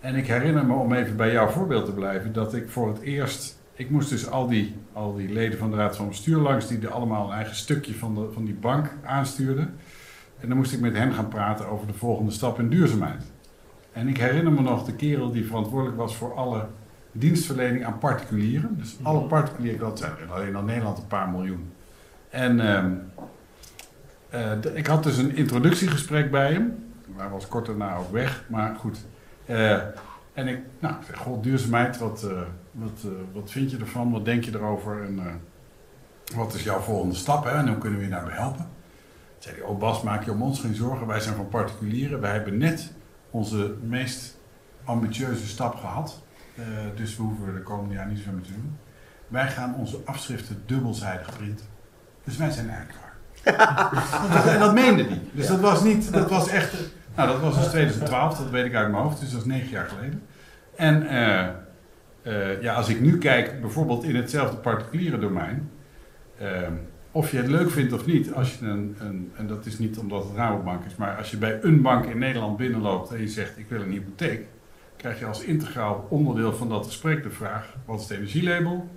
En 0.00 0.14
ik 0.14 0.26
herinner 0.26 0.66
me, 0.66 0.74
om 0.74 0.92
even 0.92 1.16
bij 1.16 1.32
jouw 1.32 1.48
voorbeeld 1.48 1.84
te 1.84 1.92
blijven, 1.92 2.32
dat 2.32 2.54
ik 2.54 2.70
voor 2.70 2.88
het 2.88 3.00
eerst, 3.00 3.61
ik 3.82 3.90
moest 3.90 4.08
dus 4.08 4.30
al 4.30 4.46
die, 4.46 4.74
al 4.92 5.14
die 5.14 5.32
leden 5.32 5.58
van 5.58 5.70
de 5.70 5.76
Raad 5.76 5.96
van 5.96 6.08
Bestuur 6.08 6.38
langs, 6.38 6.68
die 6.68 6.80
er 6.80 6.90
allemaal 6.90 7.26
een 7.26 7.34
eigen 7.34 7.56
stukje 7.56 7.94
van, 7.94 8.14
de, 8.14 8.28
van 8.32 8.44
die 8.44 8.54
bank 8.54 8.90
aanstuurden. 9.04 9.74
En 10.40 10.48
dan 10.48 10.56
moest 10.56 10.72
ik 10.72 10.80
met 10.80 10.96
hen 10.96 11.12
gaan 11.12 11.28
praten 11.28 11.68
over 11.68 11.86
de 11.86 11.92
volgende 11.92 12.30
stap 12.30 12.58
in 12.58 12.68
duurzaamheid. 12.68 13.22
En 13.92 14.08
ik 14.08 14.16
herinner 14.16 14.52
me 14.52 14.60
nog 14.60 14.84
de 14.84 14.94
kerel 14.94 15.32
die 15.32 15.46
verantwoordelijk 15.46 15.96
was 15.96 16.16
voor 16.16 16.34
alle 16.34 16.66
dienstverlening 17.12 17.84
aan 17.84 17.98
particulieren. 17.98 18.76
Dus 18.78 18.96
alle 19.02 19.20
particulieren, 19.20 19.80
dat 19.80 19.98
zijn 19.98 20.12
er 20.20 20.32
alleen 20.32 20.56
al 20.56 20.62
Nederland 20.62 20.98
een 20.98 21.06
paar 21.06 21.28
miljoen. 21.28 21.72
En 22.30 22.60
ehm, 22.60 22.92
eh, 24.28 24.76
ik 24.76 24.86
had 24.86 25.02
dus 25.02 25.16
een 25.16 25.36
introductiegesprek 25.36 26.30
bij 26.30 26.52
hem. 26.52 26.84
Hij 27.16 27.28
was 27.28 27.48
kort 27.48 27.66
daarna 27.66 27.96
ook 27.96 28.12
weg, 28.12 28.44
maar 28.48 28.74
goed. 28.74 29.04
Eh, 29.46 29.78
en 30.32 30.48
ik, 30.48 30.60
nou, 30.78 30.94
ik 30.94 31.06
zeg, 31.06 31.16
goh, 31.16 31.42
duurzaamheid, 31.42 31.98
wat, 31.98 32.22
eh, 32.22 32.40
wat, 32.70 33.00
eh, 33.04 33.10
wat 33.32 33.50
vind 33.50 33.70
je 33.70 33.78
ervan? 33.78 34.10
Wat 34.10 34.24
denk 34.24 34.44
je 34.44 34.54
erover? 34.54 35.02
En 35.04 35.18
eh, 35.18 35.32
wat 36.36 36.54
is 36.54 36.62
jouw 36.62 36.80
volgende 36.80 37.14
stap? 37.14 37.44
Hè? 37.44 37.50
En 37.50 37.68
hoe 37.68 37.78
kunnen 37.78 37.98
we 37.98 38.04
je 38.04 38.10
daarbij 38.10 38.36
helpen? 38.36 38.56
Toen 38.58 39.38
zei 39.38 39.56
hij, 39.56 39.64
oh 39.64 39.78
Bas, 39.78 40.02
maak 40.02 40.24
je 40.24 40.30
om 40.30 40.42
ons 40.42 40.60
geen 40.60 40.74
zorgen. 40.74 41.06
Wij 41.06 41.20
zijn 41.20 41.34
van 41.34 41.48
particulieren. 41.48 42.20
Wij 42.20 42.32
hebben 42.32 42.58
net 42.58 42.92
onze 43.30 43.74
meest 43.82 44.36
ambitieuze 44.84 45.46
stap 45.46 45.74
gehad. 45.74 46.22
Eh, 46.54 46.64
dus 46.94 47.16
we 47.16 47.22
hoeven 47.22 47.46
er 47.46 47.54
de 47.54 47.62
komende 47.62 47.94
jaar 47.94 48.06
niet 48.06 48.18
zoveel 48.18 48.32
mee 48.32 48.42
te 48.42 48.52
doen. 48.52 48.78
Wij 49.28 49.48
gaan 49.48 49.74
onze 49.74 50.00
afschriften 50.04 50.62
dubbelzijdig 50.66 51.36
printen. 51.36 51.66
Dus 52.24 52.36
wij 52.36 52.50
zijn 52.50 52.68
eigenlijk 52.70 52.98
klaar. 52.98 53.10
en 54.54 54.60
dat 54.60 54.74
meende 54.74 55.04
hij. 55.04 55.20
Dus 55.32 55.46
dat 55.46 55.60
was 55.60 55.82
niet, 55.82 56.12
dat 56.12 56.30
was 56.30 56.48
echt, 56.48 56.74
nou 57.16 57.28
dat 57.28 57.40
was 57.40 57.54
dus 57.54 57.68
2012, 57.68 58.38
dat 58.38 58.50
weet 58.50 58.64
ik 58.64 58.74
uit 58.74 58.90
mijn 58.90 59.02
hoofd, 59.02 59.20
dus 59.20 59.30
dat 59.30 59.40
is 59.40 59.46
negen 59.46 59.68
jaar 59.68 59.88
geleden. 59.88 60.22
En 60.76 61.06
eh, 61.08 61.48
eh, 62.22 62.62
ja, 62.62 62.74
als 62.74 62.88
ik 62.88 63.00
nu 63.00 63.18
kijk, 63.18 63.60
bijvoorbeeld 63.60 64.04
in 64.04 64.16
hetzelfde 64.16 64.56
particuliere 64.56 65.18
domein, 65.18 65.70
eh, 66.38 66.48
of 67.12 67.30
je 67.30 67.36
het 67.36 67.48
leuk 67.48 67.70
vindt 67.70 67.92
of 67.92 68.06
niet, 68.06 68.32
als 68.32 68.58
je 68.58 68.66
een, 68.66 68.96
een, 68.98 69.32
en 69.36 69.46
dat 69.46 69.66
is 69.66 69.78
niet 69.78 69.98
omdat 69.98 70.24
het 70.24 70.36
Rabobank 70.36 70.84
is, 70.84 70.96
maar 70.96 71.16
als 71.16 71.30
je 71.30 71.36
bij 71.36 71.58
een 71.62 71.82
bank 71.82 72.04
in 72.04 72.18
Nederland 72.18 72.56
binnenloopt 72.56 73.10
en 73.10 73.20
je 73.20 73.28
zegt 73.28 73.58
ik 73.58 73.68
wil 73.68 73.80
een 73.80 73.90
hypotheek, 73.90 74.46
krijg 74.96 75.18
je 75.18 75.26
als 75.26 75.42
integraal 75.42 76.06
onderdeel 76.08 76.52
van 76.52 76.68
dat 76.68 76.86
gesprek 76.86 77.22
de 77.22 77.30
vraag: 77.30 77.76
wat 77.84 78.00
is 78.00 78.08
het 78.08 78.18
energielabel? 78.18 78.88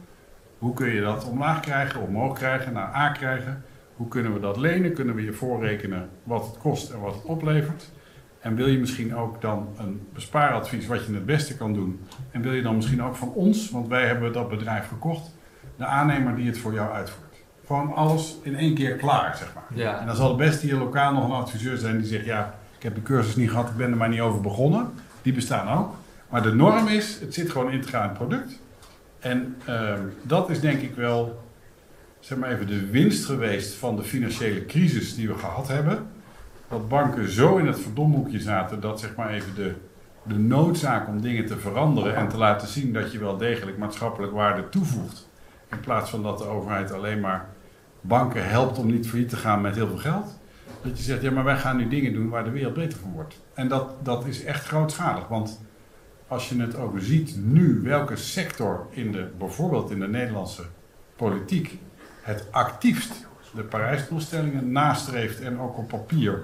Hoe 0.58 0.74
kun 0.74 0.90
je 0.90 1.02
dat 1.02 1.30
omlaag 1.30 1.60
krijgen, 1.60 2.02
omhoog 2.02 2.38
krijgen, 2.38 2.74
naar 2.74 2.96
A 2.96 3.10
krijgen? 3.10 3.64
Hoe 3.96 4.08
kunnen 4.08 4.34
we 4.34 4.40
dat 4.40 4.58
lenen? 4.58 4.94
Kunnen 4.94 5.16
we 5.16 5.24
je 5.24 5.34
voorrekenen 5.34 6.10
wat 6.24 6.46
het 6.46 6.58
kost 6.58 6.92
en 6.92 7.00
wat 7.00 7.14
het 7.14 7.24
oplevert? 7.24 7.92
En 8.46 8.56
wil 8.56 8.68
je 8.68 8.80
misschien 8.80 9.16
ook 9.16 9.42
dan 9.42 9.68
een 9.78 10.08
bespaaradvies 10.14 10.88
wat 10.88 11.06
je 11.06 11.14
het 11.14 11.26
beste 11.26 11.58
kan 11.58 11.74
doen? 11.74 12.00
En 12.32 12.42
wil 12.42 12.54
je 12.54 12.62
dan 12.62 12.76
misschien 12.76 13.04
ook 13.04 13.16
van 13.16 13.30
ons, 13.34 13.70
want 13.70 13.88
wij 13.88 14.06
hebben 14.06 14.34
dat 14.34 14.50
bedrijf 14.50 14.88
gekocht, 14.88 15.36
de 15.78 15.86
aannemer 15.86 16.36
die 16.36 16.48
het 16.48 16.58
voor 16.58 16.74
jou 16.74 16.94
uitvoert? 16.94 17.36
Gewoon 17.66 17.94
alles 17.94 18.38
in 18.42 18.56
één 18.56 18.76
keer 18.76 18.96
klaar, 18.96 19.38
zeg 19.38 19.54
maar. 19.54 19.98
En 20.00 20.06
dan 20.06 20.16
zal 20.16 20.28
het 20.28 20.38
best 20.38 20.62
hier 20.62 20.76
lokaal 20.76 21.14
nog 21.14 21.24
een 21.26 21.32
adviseur 21.32 21.78
zijn 21.78 21.98
die 21.98 22.08
zegt: 22.08 22.26
Ja, 22.26 22.56
ik 22.78 22.84
heb 22.84 22.96
de 22.96 23.02
cursus 23.02 23.36
niet 23.36 23.50
gehad, 23.50 23.70
ik 23.70 23.76
ben 23.76 23.92
er 23.92 23.98
maar 23.98 24.10
niet 24.10 24.20
over 24.20 24.42
begonnen. 24.42 24.90
Die 25.22 25.34
bestaan 25.34 25.78
ook. 25.78 25.96
Maar 26.30 26.44
de 26.44 26.54
norm 26.54 26.88
is: 26.88 27.20
het 27.20 27.34
zit 27.34 27.50
gewoon 27.50 27.72
integraal 27.72 28.04
in 28.04 28.10
het 28.10 28.18
product. 28.18 28.60
En 29.20 29.56
ehm, 29.66 30.02
dat 30.22 30.50
is 30.50 30.60
denk 30.60 30.82
ik 30.82 30.96
wel, 30.96 31.44
zeg 32.20 32.38
maar 32.38 32.52
even, 32.52 32.68
de 32.68 32.86
winst 32.86 33.26
geweest 33.26 33.74
van 33.74 33.96
de 33.96 34.04
financiële 34.04 34.66
crisis 34.66 35.16
die 35.16 35.28
we 35.28 35.38
gehad 35.38 35.68
hebben. 35.68 36.14
Dat 36.70 36.90
banken 36.90 37.30
zo 37.30 37.58
in 37.58 37.68
het 37.68 37.80
verdomhoekje 37.80 38.40
zaten 38.40 38.80
dat, 38.82 39.00
zeg 39.00 39.16
maar 39.16 39.30
even, 39.30 39.56
de, 39.56 39.74
de 40.24 40.38
noodzaak 40.38 41.08
om 41.08 41.22
dingen 41.22 41.46
te 41.46 41.58
veranderen 41.58 42.16
en 42.16 42.28
te 42.28 42.38
laten 42.38 42.68
zien 42.68 42.94
dat 42.94 43.12
je 43.12 43.20
wel 43.20 43.38
degelijk 43.38 43.78
maatschappelijk 43.78 44.34
waarde 44.34 44.70
toevoegt. 44.70 45.28
In 45.72 45.80
plaats 45.80 46.10
van 46.10 46.24
dat 46.24 46.38
de 46.38 46.46
overheid 46.46 46.92
alleen 46.92 47.20
maar 47.20 47.50
banken 48.02 48.50
helpt 48.50 48.78
om 48.78 48.88
niet 48.88 49.08
failliet 49.08 49.30
te 49.30 49.36
gaan 49.36 49.62
met 49.62 49.76
heel 49.76 49.88
veel 49.88 49.98
geld. 49.98 50.40
Dat 50.82 50.98
je 50.98 51.04
zegt, 51.04 51.22
ja, 51.22 51.32
maar 51.32 51.44
wij 51.44 51.58
gaan 51.58 51.78
nu 51.78 51.88
dingen 51.88 52.14
doen 52.14 52.30
waar 52.30 52.44
de 52.44 52.50
wereld 52.50 52.74
beter 52.74 53.00
van 53.00 53.12
wordt. 53.12 53.42
En 53.54 53.68
dat, 53.68 54.06
dat 54.06 54.26
is 54.26 54.44
echt 54.44 54.68
grootschalig. 54.68 55.28
Want 55.28 55.62
als 56.28 56.50
je 56.50 56.62
het 56.62 56.76
ook 56.76 56.94
ziet 57.00 57.36
nu, 57.44 57.82
welke 57.84 58.16
sector 58.16 58.88
in 58.90 59.12
de, 59.12 59.28
bijvoorbeeld 59.38 59.92
in 59.92 60.00
de 60.00 60.08
Nederlandse 60.08 60.64
politiek 61.16 61.80
het 62.22 62.48
actiefst 62.52 63.28
de 63.56 63.64
Parijsdoelstellingen 63.64 64.72
nastreeft 64.72 65.42
en 65.42 65.60
ook 65.60 65.78
op 65.78 65.88
papier 65.88 66.44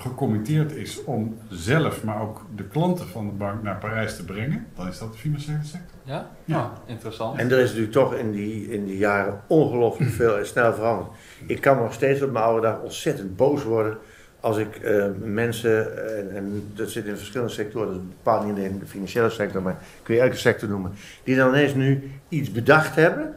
gecommitteerd 0.00 0.72
is 0.72 1.04
om 1.04 1.36
zelf, 1.48 2.04
maar 2.04 2.22
ook 2.22 2.46
de 2.56 2.64
klanten 2.64 3.08
van 3.08 3.26
de 3.26 3.32
bank 3.32 3.62
naar 3.62 3.76
Parijs 3.76 4.16
te 4.16 4.24
brengen, 4.24 4.66
dan 4.76 4.88
is 4.88 4.98
dat 4.98 5.12
de 5.12 5.18
financiële 5.18 5.62
sector. 5.62 5.98
ja? 6.04 6.30
Ja. 6.44 6.58
Ah, 6.58 6.70
interessant. 6.86 7.38
En 7.38 7.50
er 7.50 7.58
is 7.58 7.66
natuurlijk 7.66 7.92
toch 7.92 8.14
in 8.14 8.30
die, 8.32 8.70
in 8.70 8.84
die 8.84 8.98
jaren 8.98 9.40
ongelooflijk 9.46 10.10
veel 10.10 10.38
en 10.38 10.46
snel 10.46 10.74
veranderd. 10.74 11.10
Ik 11.46 11.60
kan 11.60 11.76
nog 11.76 11.92
steeds 11.92 12.22
op 12.22 12.30
mijn 12.30 12.44
oude 12.44 12.66
dag 12.66 12.80
ontzettend 12.80 13.36
boos 13.36 13.62
worden 13.62 13.98
als 14.40 14.56
ik 14.56 14.76
eh, 14.76 15.04
mensen, 15.22 16.06
en, 16.18 16.36
en 16.36 16.70
dat 16.74 16.90
zit 16.90 17.04
in 17.04 17.16
verschillende 17.16 17.52
sectoren, 17.52 17.86
dat 17.86 17.96
is 17.96 18.08
bepaald 18.08 18.44
niet 18.46 18.64
in 18.64 18.78
de 18.78 18.86
financiële 18.86 19.30
sector, 19.30 19.62
maar 19.62 19.78
kun 20.02 20.14
je 20.14 20.20
elke 20.20 20.36
sector 20.36 20.68
noemen, 20.68 20.92
die 21.24 21.36
dan 21.36 21.48
ineens 21.48 21.74
nu 21.74 22.10
iets 22.28 22.52
bedacht 22.52 22.94
hebben 22.94 23.34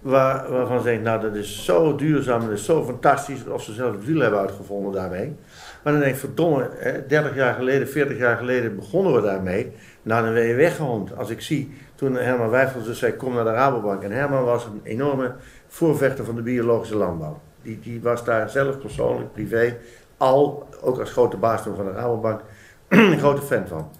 waar, 0.00 0.50
waarvan 0.50 0.78
ze 0.78 0.84
denken, 0.84 1.04
nou 1.04 1.20
dat 1.20 1.34
is 1.34 1.64
zo 1.64 1.96
duurzaam, 1.96 2.40
dat 2.40 2.50
is 2.50 2.64
zo 2.64 2.84
fantastisch, 2.84 3.46
of 3.46 3.62
ze 3.62 3.72
zelf 3.72 3.94
het 3.94 4.04
wiel 4.04 4.20
hebben 4.20 4.40
uitgevonden 4.40 4.92
daarmee. 4.92 5.36
Maar 5.82 5.92
dan 5.92 6.02
denk 6.02 6.14
ik, 6.14 6.20
verdomme, 6.20 6.70
hè, 6.74 7.06
30 7.06 7.34
jaar 7.34 7.54
geleden, 7.54 7.88
40 7.88 8.18
jaar 8.18 8.36
geleden 8.36 8.76
begonnen 8.76 9.14
we 9.14 9.20
daarmee. 9.20 9.72
Nou, 10.02 10.24
dan 10.24 10.34
ben 10.34 10.46
je 10.46 10.54
weggehoond. 10.54 11.16
Als 11.16 11.30
ik 11.30 11.40
zie, 11.40 11.74
toen 11.94 12.14
Herman 12.14 12.50
Wijfels 12.50 12.84
dus 12.84 12.98
zei, 12.98 13.16
kom 13.16 13.34
naar 13.34 13.44
de 13.44 13.50
Rabobank. 13.50 14.02
En 14.02 14.10
Herman 14.10 14.44
was 14.44 14.64
een 14.64 14.80
enorme 14.82 15.34
voorvechter 15.68 16.24
van 16.24 16.34
de 16.34 16.42
biologische 16.42 16.96
landbouw. 16.96 17.40
Die, 17.62 17.80
die 17.80 18.02
was 18.02 18.24
daar 18.24 18.50
zelf 18.50 18.78
persoonlijk, 18.78 19.32
privé, 19.32 19.76
al, 20.16 20.68
ook 20.80 20.98
als 20.98 21.10
grote 21.10 21.36
baas 21.36 21.62
van 21.62 21.74
de 21.74 21.92
Rabobank, 21.92 22.40
een 22.88 23.18
grote 23.18 23.42
fan 23.42 23.66
van. 23.66 23.90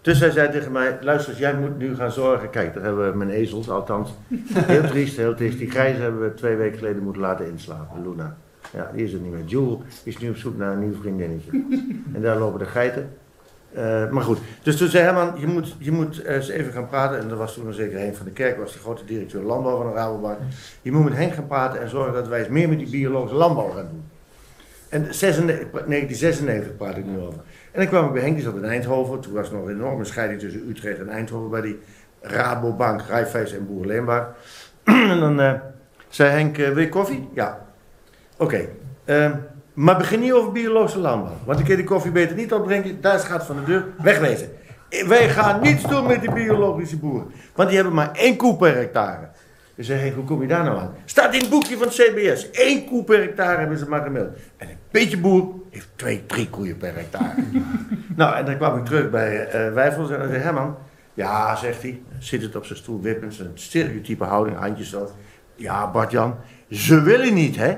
Dus 0.00 0.20
hij 0.20 0.30
zei 0.30 0.50
tegen 0.50 0.72
mij, 0.72 0.98
luister, 1.00 1.36
jij 1.36 1.54
moet 1.54 1.78
nu 1.78 1.94
gaan 1.94 2.12
zorgen. 2.12 2.50
Kijk, 2.50 2.74
daar 2.74 2.82
hebben 2.82 3.10
we 3.10 3.16
mijn 3.16 3.30
ezels, 3.30 3.70
althans. 3.70 4.14
Heel 4.52 4.82
triest, 4.82 5.16
heel 5.16 5.34
triest. 5.34 5.58
Die 5.58 5.70
grijze 5.70 6.00
hebben 6.00 6.22
we 6.22 6.34
twee 6.34 6.56
weken 6.56 6.78
geleden 6.78 7.02
moeten 7.02 7.22
laten 7.22 7.46
inslapen, 7.46 8.02
Luna. 8.02 8.36
Ja, 8.72 8.90
die 8.94 9.04
is 9.04 9.12
er 9.12 9.20
niet 9.20 9.32
meer. 9.32 9.44
Jules 9.44 9.78
is 10.02 10.18
nu 10.18 10.30
op 10.30 10.36
zoek 10.36 10.56
naar 10.56 10.72
een 10.72 10.80
nieuw 10.80 11.00
vriendinnetje. 11.00 11.50
En 12.14 12.22
daar 12.22 12.38
lopen 12.38 12.58
de 12.58 12.66
geiten. 12.66 13.10
Eh, 13.74 14.10
maar 14.10 14.22
goed, 14.22 14.38
dus 14.62 14.76
toen 14.76 14.88
zei 14.88 15.04
Herman, 15.04 15.32
je 15.40 15.46
moet, 15.46 15.76
je 15.78 15.92
moet 15.92 16.24
eens 16.24 16.48
even 16.48 16.72
gaan 16.72 16.88
praten. 16.88 17.18
En 17.18 17.30
er 17.30 17.36
was 17.36 17.54
toen 17.54 17.72
zeker 17.72 17.98
Henk 17.98 18.14
van 18.14 18.26
de 18.26 18.32
Kerk, 18.32 18.58
was 18.58 18.72
de 18.72 18.78
grote 18.78 19.04
directeur 19.04 19.42
landbouw 19.42 19.76
van 19.76 19.86
de 19.86 19.92
Rabobank. 19.92 20.38
Je 20.82 20.92
moet 20.92 21.04
met 21.04 21.14
Henk 21.14 21.32
gaan 21.34 21.46
praten 21.46 21.80
en 21.80 21.88
zorgen 21.88 22.12
dat 22.12 22.28
wij 22.28 22.38
eens 22.38 22.48
meer 22.48 22.68
met 22.68 22.78
die 22.78 22.90
biologische 22.90 23.36
landbouw 23.36 23.68
gaan 23.68 23.88
doen. 23.90 24.04
En 24.88 25.14
96, 25.14 25.70
1996 25.70 26.76
praat 26.76 26.96
ik 26.96 27.04
nu 27.06 27.18
over. 27.18 27.40
En 27.72 27.80
dan 27.80 27.86
kwam 27.86 28.06
ik 28.06 28.12
bij 28.12 28.22
Henk, 28.22 28.34
die 28.34 28.44
zat 28.44 28.56
in 28.56 28.64
Eindhoven. 28.64 29.20
Toen 29.20 29.32
was 29.32 29.48
er 29.48 29.54
nog 29.54 29.64
een 29.64 29.74
enorme 29.74 30.04
scheiding 30.04 30.40
tussen 30.40 30.68
Utrecht 30.68 30.98
en 30.98 31.08
Eindhoven 31.08 31.50
bij 31.50 31.60
die 31.60 31.78
Rabobank, 32.20 33.02
Rijfijs 33.02 33.52
en 33.52 33.66
Boerenleenbaar. 33.66 34.34
en 34.84 35.20
dan 35.20 35.40
eh, 35.40 35.52
zei 36.08 36.30
Henk, 36.30 36.58
eh, 36.58 36.68
wil 36.68 36.82
je 36.82 36.88
koffie? 36.88 37.28
Ja. 37.34 37.71
Oké. 38.42 38.68
ehm, 39.04 39.32
maar 39.74 39.96
begin 39.96 40.20
niet 40.20 40.32
over 40.32 40.52
biologische 40.52 40.98
landbouw. 40.98 41.36
Want 41.44 41.58
ik 41.58 41.64
kan 41.64 41.76
die 41.76 41.84
koffie 41.84 42.10
beter 42.12 42.36
niet 42.36 42.52
opdrinken. 42.52 43.00
Daar 43.00 43.14
is 43.14 43.22
gat 43.22 43.44
van 43.46 43.56
de 43.56 43.64
deur. 43.64 43.84
Wegwezen. 44.02 44.48
Eh, 44.88 45.06
Wij 45.06 45.28
gaan 45.28 45.60
niets 45.60 45.82
doen 45.82 46.06
met 46.06 46.20
die 46.20 46.32
biologische 46.32 46.96
boeren. 46.98 47.30
Want 47.54 47.68
die 47.68 47.78
hebben 47.78 47.94
maar 47.96 48.10
één 48.12 48.36
koe 48.36 48.56
per 48.56 48.74
hectare. 48.76 49.28
Dus 49.74 49.88
Henk, 49.88 50.14
hoe 50.14 50.24
kom 50.24 50.40
je 50.42 50.48
daar 50.48 50.64
nou 50.64 50.78
aan? 50.78 50.94
Staat 51.04 51.34
in 51.34 51.40
het 51.40 51.50
boekje 51.50 51.76
van 51.76 51.86
het 51.86 51.94
CBS. 51.96 52.48
Eén 52.52 52.84
koe 52.86 53.04
per 53.04 53.18
hectare 53.20 53.58
hebben 53.58 53.78
ze 53.78 53.88
maar 53.88 54.02
gemeld. 54.02 54.28
En 54.56 54.68
een 54.68 54.76
beetje 54.90 55.18
boer 55.18 55.48
heeft 55.70 55.88
twee, 55.96 56.26
drie 56.26 56.48
koeien 56.50 56.76
per 56.76 56.94
hectare. 56.94 57.34
nou, 58.16 58.36
en 58.36 58.44
dan 58.44 58.56
kwam 58.56 58.78
ik 58.78 58.84
terug 58.84 59.10
bij 59.10 59.46
eh 59.46 59.72
Wijfels 59.72 60.10
en 60.10 60.28
zei 60.28 60.40
Herman... 60.42 60.76
Ja, 61.14 61.56
zegt 61.56 61.82
hij, 61.82 62.02
zit 62.18 62.42
het 62.42 62.56
op 62.56 62.64
zijn 62.64 62.78
stoel 62.78 63.00
wippend, 63.00 63.34
zijn 63.34 63.50
stereotype 63.54 64.24
houding, 64.24 64.56
handjes 64.58 64.90
zo. 64.90 65.10
Ja, 65.54 65.90
Bart-Jan, 65.90 66.36
ze 66.70 67.02
willen 67.02 67.34
niet, 67.34 67.56
hè? 67.56 67.76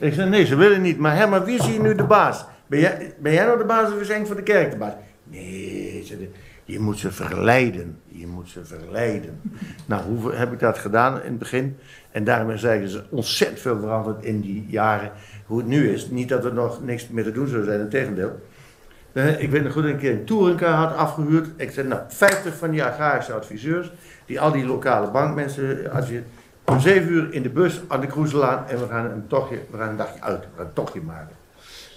Ik 0.00 0.14
zei, 0.14 0.28
nee, 0.28 0.46
ze 0.46 0.56
willen 0.56 0.82
niet. 0.82 0.98
Maar 0.98 1.16
Herman, 1.16 1.44
wie 1.44 1.58
is 1.58 1.66
hier 1.66 1.80
nu 1.80 1.94
de 1.94 2.04
baas? 2.04 2.44
Ben 2.66 2.80
jij, 2.80 3.14
ben 3.18 3.32
jij 3.32 3.44
nou 3.44 3.58
de 3.58 3.64
baas 3.64 3.92
of 3.92 4.00
is 4.00 4.08
Henk 4.08 4.26
van 4.26 4.36
de 4.36 4.42
Kerk 4.42 4.70
de 4.70 4.76
baas? 4.76 4.92
Nee, 5.24 6.04
hij, 6.08 6.30
je 6.64 6.80
moet 6.80 6.98
ze 6.98 7.12
verleiden. 7.12 7.98
Je 8.08 8.26
moet 8.26 8.48
ze 8.48 8.64
verleiden. 8.64 9.40
nou, 9.86 10.02
hoe 10.02 10.32
heb 10.34 10.52
ik 10.52 10.58
dat 10.58 10.78
gedaan 10.78 11.22
in 11.22 11.30
het 11.30 11.38
begin? 11.38 11.76
En 12.10 12.24
daarmee 12.24 12.56
zijn 12.56 12.88
ze 12.88 13.02
ontzettend 13.10 13.60
veel 13.60 13.78
veranderd 13.80 14.24
in 14.24 14.40
die 14.40 14.66
jaren. 14.68 15.12
Hoe 15.46 15.58
het 15.58 15.66
nu 15.66 15.88
is. 15.92 16.10
Niet 16.10 16.28
dat 16.28 16.44
er 16.44 16.54
nog 16.54 16.84
niks 16.84 17.08
meer 17.08 17.24
te 17.24 17.32
doen 17.32 17.48
zou 17.48 17.64
zijn, 17.64 17.80
integendeel. 17.80 18.40
Eh, 19.12 19.42
Ik 19.42 19.50
weet 19.50 19.62
nog 19.62 19.72
goed 19.72 19.84
een 19.84 19.98
keer 19.98 20.12
een 20.12 20.24
touringcar 20.24 20.72
had 20.74 20.96
afgehuurd. 20.96 21.48
Ik 21.56 21.70
zei, 21.70 21.88
nou, 21.88 22.00
50 22.08 22.56
van 22.56 22.70
die 22.70 22.84
agrarische 22.84 23.32
adviseurs, 23.32 23.92
die 24.26 24.40
al 24.40 24.52
die 24.52 24.66
lokale 24.66 25.10
bankmensen 25.10 25.90
adviseren. 25.90 26.24
Om 26.70 26.80
7 26.80 27.12
uur 27.12 27.32
in 27.32 27.42
de 27.42 27.48
bus 27.48 27.80
aan 27.88 28.00
de 28.00 28.06
Kroeselaan 28.06 28.66
en 28.66 28.80
we 28.80 28.86
gaan 28.86 29.10
een 29.10 29.26
tochtje, 29.26 29.58
we 29.70 29.76
gaan 29.76 29.88
een 29.88 29.96
dagje 29.96 30.20
uit, 30.20 30.40
we 30.40 30.48
gaan 30.56 30.66
een 30.66 30.72
tochtje 30.72 31.00
maken. 31.00 31.36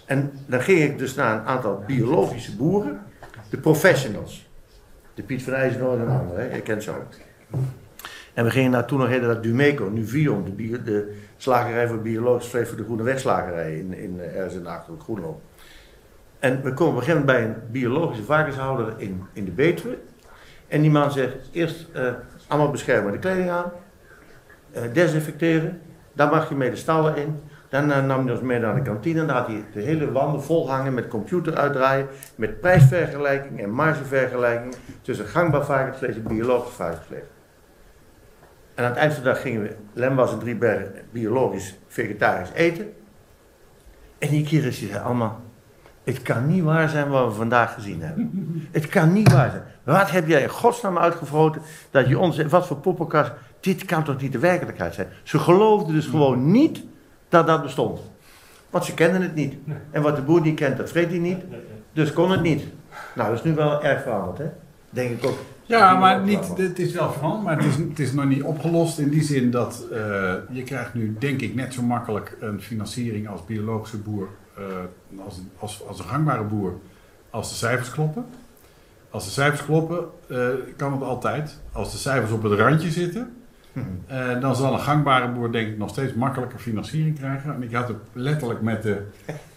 En 0.05 0.31
dan 0.45 0.61
ging 0.61 0.79
ik 0.79 0.97
dus 0.97 1.15
naar 1.15 1.35
een 1.35 1.45
aantal 1.45 1.83
biologische 1.87 2.55
boeren, 2.55 3.01
de 3.49 3.57
professionals. 3.57 4.49
De 5.13 5.23
Piet 5.23 5.43
van 5.43 5.53
IJzenoord 5.53 5.99
en 5.99 6.07
anderen, 6.07 6.49
hè? 6.49 6.55
je 6.55 6.61
kent 6.61 6.83
ze 6.83 6.91
ook. 6.91 7.07
En 8.33 8.43
we 8.43 8.49
gingen 8.49 8.71
naar 8.71 8.85
toen 8.85 8.99
nog 8.99 9.07
heette 9.07 9.27
dat 9.27 9.43
Dumeco, 9.43 9.89
nu 9.89 10.07
Vion, 10.07 10.53
de, 10.57 10.83
de 10.83 11.15
slagerij 11.37 11.87
voor 11.87 12.01
biologisch 12.01 12.47
vlees 12.47 12.67
voor 12.67 12.77
de 12.77 12.83
Groene 12.83 13.03
Wegslagerij 13.03 13.77
in, 13.77 13.93
in 13.93 14.19
ergens 14.19 14.53
in 14.53 14.63
de 14.63 14.79
Groenlo. 14.99 15.41
En 16.39 16.61
we 16.63 16.73
komen 16.73 17.01
op 17.01 17.07
een 17.07 17.25
bij 17.25 17.43
een 17.43 17.55
biologische 17.71 18.23
varkenshouder 18.23 18.93
in, 18.97 19.23
in 19.33 19.45
de 19.45 19.51
Betuwe. 19.51 19.97
En 20.67 20.81
die 20.81 20.91
man 20.91 21.11
zegt, 21.11 21.35
eerst 21.51 21.87
eh, 21.93 22.13
allemaal 22.47 22.71
beschermende 22.71 23.19
kleding 23.19 23.49
aan, 23.49 23.71
desinfecteren, 24.93 25.81
dan 26.13 26.29
mag 26.29 26.49
je 26.49 26.55
mee 26.55 26.69
de 26.69 26.75
stallen 26.75 27.15
in. 27.15 27.39
Dan 27.69 27.91
eh, 27.91 28.05
nam 28.05 28.23
hij 28.25 28.33
ons 28.33 28.43
mee 28.43 28.59
naar 28.59 28.75
de 28.75 28.81
kantine 28.81 29.19
en 29.19 29.27
daar 29.27 29.35
had 29.35 29.47
hij 29.47 29.63
de 29.73 29.81
hele 29.81 30.11
wanden 30.11 30.43
vol 30.43 30.69
hangen 30.69 30.93
met 30.93 31.07
computer 31.07 31.55
uitdraaien, 31.55 32.07
met 32.35 32.61
prijsvergelijking 32.61 33.61
en 33.61 33.69
margevergelijking 33.69 34.75
tussen 35.01 35.25
gangbaar 35.25 35.65
varkensvlees 35.65 36.15
en 36.15 36.23
biologisch 36.23 36.73
varkensvlees. 36.73 37.23
En 38.75 38.83
aan 38.83 38.89
het 38.89 38.99
eind 38.99 39.13
van 39.13 39.23
de 39.23 39.29
dag 39.29 39.41
gingen 39.41 39.61
we, 39.61 39.75
Lembas 39.93 40.31
en 40.31 40.39
Driebergen, 40.39 40.93
biologisch 41.11 41.75
vegetarisch 41.87 42.51
eten. 42.53 42.93
En 44.17 44.29
die 44.29 44.43
die 44.43 44.71
zeiden 44.71 45.03
allemaal, 45.03 45.41
het 46.03 46.21
kan 46.21 46.47
niet 46.47 46.63
waar 46.63 46.89
zijn 46.89 47.09
wat 47.09 47.25
we 47.27 47.33
vandaag 47.33 47.73
gezien 47.73 48.01
hebben. 48.01 48.67
Het 48.71 48.87
kan 48.87 49.13
niet 49.13 49.31
waar 49.31 49.49
zijn. 49.49 49.63
Wat 49.83 50.11
heb 50.11 50.27
jij 50.27 50.41
in 50.41 50.49
godsnaam 50.49 50.97
uitgevroten 50.97 51.61
dat 51.91 52.07
je 52.07 52.19
ons, 52.19 52.37
wat 52.37 52.67
voor 52.67 52.77
poppenkast, 52.77 53.31
dit 53.63 53.85
kan 53.85 54.03
toch 54.03 54.21
niet 54.21 54.31
de 54.31 54.39
werkelijkheid 54.39 54.93
zijn. 54.93 55.07
Ze 55.23 55.39
geloofden 55.39 55.93
dus 55.93 56.05
gewoon 56.05 56.51
niet 56.51 56.83
dat 57.29 57.47
dat 57.47 57.63
bestond. 57.63 57.99
Want 58.69 58.85
ze 58.85 58.93
kenden 58.93 59.21
het 59.21 59.35
niet. 59.35 59.55
En 59.91 60.01
wat 60.01 60.15
de 60.15 60.21
boer 60.21 60.41
niet 60.41 60.55
kent, 60.55 60.77
dat 60.77 60.89
vreet 60.89 61.09
hij 61.09 61.19
niet. 61.19 61.37
Dus 61.93 62.13
kon 62.13 62.31
het 62.31 62.41
niet. 62.41 62.63
Nou, 63.15 63.29
dat 63.29 63.37
is 63.37 63.43
nu 63.43 63.55
wel 63.55 63.83
erg 63.83 64.01
veranderd, 64.01 64.37
hè? 64.37 64.45
Denk 64.89 65.09
ik 65.09 65.25
ook. 65.25 65.37
Ja, 65.65 65.97
maar 65.97 66.21
niet, 66.21 66.57
het 66.57 66.79
is 66.79 66.93
wel 66.93 67.11
veranderd, 67.11 67.43
maar 67.43 67.57
het 67.57 67.65
is, 67.65 67.75
het 67.75 67.99
is 67.99 68.13
nog 68.13 68.25
niet 68.25 68.43
opgelost 68.43 68.99
in 68.99 69.09
die 69.09 69.23
zin 69.23 69.51
dat 69.51 69.85
eh, 69.91 70.33
je 70.49 70.63
krijgt 70.63 70.93
nu 70.93 71.15
denk 71.19 71.41
ik 71.41 71.55
net 71.55 71.73
zo 71.73 71.81
makkelijk 71.81 72.37
een 72.39 72.61
financiering 72.61 73.29
als 73.29 73.45
biologische 73.45 73.97
boer, 73.97 74.27
eh, 74.57 74.63
als, 75.25 75.41
als, 75.59 75.87
als 75.87 75.99
een 75.99 76.05
gangbare 76.05 76.43
boer, 76.43 76.73
als 77.29 77.49
de 77.49 77.55
cijfers 77.55 77.91
kloppen. 77.91 78.25
Als 79.09 79.25
de 79.25 79.31
cijfers 79.31 79.65
kloppen, 79.65 80.05
eh, 80.27 80.47
kan 80.75 80.91
het 80.91 81.01
altijd. 81.01 81.59
Als 81.71 81.91
de 81.91 81.97
cijfers 81.97 82.31
op 82.31 82.43
het 82.43 82.53
randje 82.53 82.91
zitten, 82.91 83.33
eh, 84.07 84.39
dan 84.39 84.55
zal 84.55 84.73
een 84.73 84.79
gangbare 84.79 85.31
boer 85.31 85.51
denk 85.51 85.67
ik 85.67 85.77
nog 85.77 85.89
steeds 85.89 86.13
makkelijker 86.13 86.59
financiering 86.59 87.17
krijgen. 87.17 87.55
En 87.55 87.63
ik 87.63 87.73
had 87.73 87.87
het 87.87 87.97
letterlijk 88.13 88.61
met 88.61 88.83
de, 88.83 89.07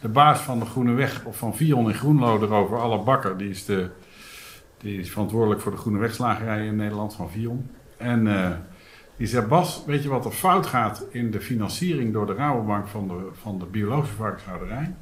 de 0.00 0.08
baas 0.08 0.40
van 0.40 0.58
de 0.58 0.64
Groene 0.64 0.92
Weg, 0.92 1.25
of 1.25 1.38
van 1.38 1.56
Vion 1.56 1.88
in 1.88 1.94
Groenlo 1.94 2.42
erover, 2.42 2.78
Alle 2.78 3.02
Bakker, 3.02 3.37
die 3.37 3.49
is 3.49 3.64
de... 3.64 3.88
Die 4.78 4.99
is 4.99 5.11
verantwoordelijk 5.11 5.61
voor 5.61 5.73
de 5.73 5.78
Groene 5.78 5.99
Wegslagerij 5.99 6.66
in 6.66 6.76
Nederland 6.76 7.14
van 7.14 7.30
Vion. 7.30 7.70
En 7.96 8.26
eh, 8.26 8.50
die 9.16 9.26
zei, 9.26 9.46
Bas, 9.46 9.82
weet 9.87 10.02
je 10.02 10.08
wat 10.08 10.25
er 10.25 10.30
fout 10.30 10.66
gaat 10.66 11.04
in 11.11 11.30
de 11.30 11.40
financiering 11.40 12.12
door 12.12 12.26
de 12.26 12.35
Rabobank 12.35 12.87
van 12.87 13.08
de, 13.08 13.28
van 13.32 13.58
de 13.58 13.64
biologische 13.64 14.16
varkenshouderij? 14.16 14.94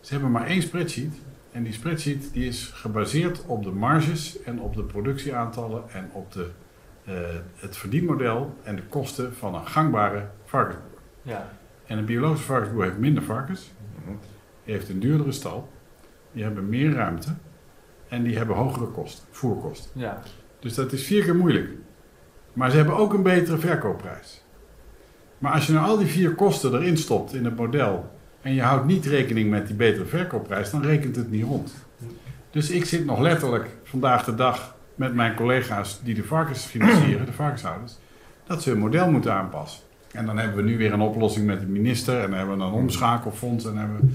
Ze 0.00 0.12
hebben 0.12 0.30
maar 0.30 0.46
één 0.46 0.62
spreadsheet. 0.62 1.14
En 1.52 1.62
die 1.62 1.72
spreadsheet 1.72 2.32
die 2.32 2.46
is 2.46 2.70
gebaseerd 2.74 3.44
op 3.46 3.62
de 3.62 3.70
marges 3.70 4.42
en 4.42 4.60
op 4.60 4.74
de 4.74 4.82
productieaantallen 4.82 5.82
en 5.92 6.10
op 6.12 6.32
de, 6.32 6.50
het 7.56 7.76
verdienmodel 7.76 8.54
en 8.62 8.76
de 8.76 8.82
kosten 8.82 9.34
van 9.34 9.54
een 9.54 9.66
gangbare 9.66 10.28
varkensboer. 10.44 10.98
Ja. 11.22 11.48
En 11.86 11.98
een 11.98 12.04
biologische 12.04 12.46
varkensboer 12.46 12.84
heeft 12.84 12.98
minder 12.98 13.22
varkens, 13.22 13.70
die 14.64 14.74
heeft 14.74 14.88
een 14.88 15.00
duurdere 15.00 15.32
stal, 15.32 15.68
die 16.32 16.42
hebben 16.42 16.68
meer 16.68 16.92
ruimte 16.92 17.34
en 18.08 18.22
die 18.22 18.36
hebben 18.36 18.56
hogere 18.56 18.86
kosten, 18.86 19.26
voerkosten. 19.30 19.90
Ja. 20.00 20.22
Dus 20.58 20.74
dat 20.74 20.92
is 20.92 21.04
vier 21.04 21.24
keer 21.24 21.36
moeilijk. 21.36 21.70
Maar 22.52 22.70
ze 22.70 22.76
hebben 22.76 22.96
ook 22.96 23.12
een 23.12 23.22
betere 23.22 23.58
verkoopprijs. 23.58 24.44
Maar 25.38 25.52
als 25.52 25.66
je 25.66 25.72
nou 25.72 25.86
al 25.86 25.98
die 25.98 26.06
vier 26.06 26.34
kosten 26.34 26.74
erin 26.74 26.96
stopt 26.96 27.34
in 27.34 27.44
het 27.44 27.56
model 27.56 28.10
en 28.42 28.54
je 28.54 28.62
houdt 28.62 28.86
niet 28.86 29.06
rekening 29.06 29.50
met 29.50 29.66
die 29.66 29.76
betere 29.76 30.04
verkoopprijs, 30.04 30.70
dan 30.70 30.82
rekent 30.82 31.16
het 31.16 31.30
niet 31.30 31.44
rond. 31.44 31.74
Dus 32.50 32.70
ik 32.70 32.84
zit 32.84 33.04
nog 33.04 33.20
letterlijk 33.20 33.68
vandaag 33.82 34.24
de 34.24 34.34
dag 34.34 34.75
met 34.96 35.14
mijn 35.14 35.34
collega's 35.34 36.00
die 36.02 36.14
de 36.14 36.24
varkens 36.24 36.64
financieren, 36.64 37.26
de 37.26 37.32
varkenshouders, 37.32 37.96
dat 38.46 38.62
ze 38.62 38.70
hun 38.70 38.78
model 38.78 39.10
moeten 39.10 39.32
aanpassen. 39.32 39.82
En 40.12 40.26
dan 40.26 40.38
hebben 40.38 40.56
we 40.56 40.70
nu 40.70 40.78
weer 40.78 40.92
een 40.92 41.00
oplossing 41.00 41.46
met 41.46 41.60
de 41.60 41.66
minister 41.66 42.14
en 42.14 42.30
dan 42.30 42.38
hebben 42.38 42.58
we 42.58 42.64
een 42.64 42.70
omschakelfonds 42.70 43.64
en 43.64 43.76
hebben 43.76 43.96
we 44.00 44.06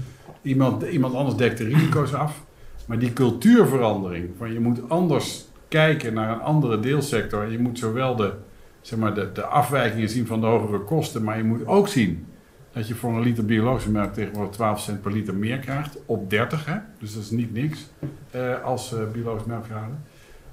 iemand, 0.42 0.82
iemand 0.82 1.14
anders 1.14 1.36
dekt 1.36 1.58
de 1.58 1.64
risico's 1.64 2.12
af. 2.12 2.44
Maar 2.86 2.98
die 2.98 3.12
cultuurverandering, 3.12 4.30
van 4.38 4.52
je 4.52 4.60
moet 4.60 4.90
anders 4.90 5.44
kijken 5.68 6.14
naar 6.14 6.32
een 6.32 6.40
andere 6.40 6.80
deelsector. 6.80 7.50
Je 7.50 7.58
moet 7.58 7.78
zowel 7.78 8.16
de, 8.16 8.32
zeg 8.80 8.98
maar, 8.98 9.14
de, 9.14 9.32
de 9.32 9.44
afwijkingen 9.44 10.08
zien 10.08 10.26
van 10.26 10.40
de 10.40 10.46
hogere 10.46 10.78
kosten, 10.78 11.22
maar 11.22 11.36
je 11.36 11.44
moet 11.44 11.66
ook 11.66 11.88
zien 11.88 12.26
dat 12.72 12.88
je 12.88 12.94
voor 12.94 13.12
een 13.12 13.22
liter 13.22 13.44
biologische 13.44 13.90
melk 13.90 14.12
tegenwoordig 14.12 14.54
12 14.54 14.80
cent 14.80 15.02
per 15.02 15.12
liter 15.12 15.34
meer 15.34 15.58
krijgt, 15.58 15.98
op 16.06 16.30
30 16.30 16.66
hè. 16.66 16.76
Dus 16.98 17.14
dat 17.14 17.22
is 17.22 17.30
niet 17.30 17.52
niks 17.52 17.90
eh, 18.30 18.62
als 18.62 18.94
eh, 18.94 19.00
biologische 19.12 19.48
melkveehouder. 19.48 19.96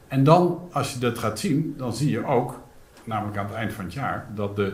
En 0.09 0.23
dan, 0.23 0.59
als 0.71 0.93
je 0.93 0.99
dat 0.99 1.17
gaat 1.17 1.39
zien, 1.39 1.73
dan 1.77 1.93
zie 1.93 2.09
je 2.09 2.25
ook, 2.25 2.59
namelijk 3.03 3.37
aan 3.37 3.45
het 3.45 3.55
eind 3.55 3.73
van 3.73 3.83
het 3.83 3.93
jaar, 3.93 4.27
dat 4.35 4.55
de 4.55 4.73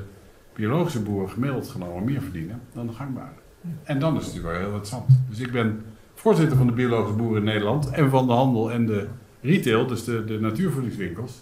biologische 0.53 1.01
boeren 1.01 1.29
gemiddeld 1.29 1.67
genomen 1.67 2.03
meer 2.03 2.21
verdienen 2.21 2.61
dan 2.73 2.87
de 2.87 2.93
gangbare. 2.93 3.43
En 3.83 3.99
dan 3.99 4.17
is 4.17 4.25
het 4.25 4.33
natuurlijk 4.33 4.53
wel 4.53 4.65
heel 4.65 4.77
interessant. 4.77 5.09
Dus 5.29 5.39
ik 5.39 5.51
ben 5.51 5.85
voorzitter 6.13 6.57
van 6.57 6.67
de 6.67 6.73
biologische 6.73 7.15
boeren 7.15 7.37
in 7.37 7.43
Nederland 7.43 7.89
en 7.89 8.09
van 8.09 8.27
de 8.27 8.33
handel 8.33 8.71
en 8.71 8.85
de 8.85 9.07
retail, 9.41 9.87
dus 9.87 10.03
de, 10.03 10.25
de 10.25 10.39
natuurvoedingswinkels. 10.39 11.41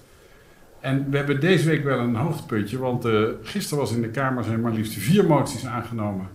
En 0.79 1.09
we 1.09 1.17
hebben 1.17 1.39
deze 1.39 1.67
week 1.67 1.83
wel 1.83 1.99
een 1.99 2.15
hoogtepuntje, 2.15 2.77
want 2.77 3.05
uh, 3.05 3.27
gisteren 3.41 3.83
was 3.83 3.93
in 3.93 4.01
de 4.01 4.09
Kamer 4.09 4.43
zijn 4.43 4.61
maar 4.61 4.71
liefst 4.71 4.93
vier 4.93 5.25
moties 5.25 5.65
aangenomen 5.65 6.27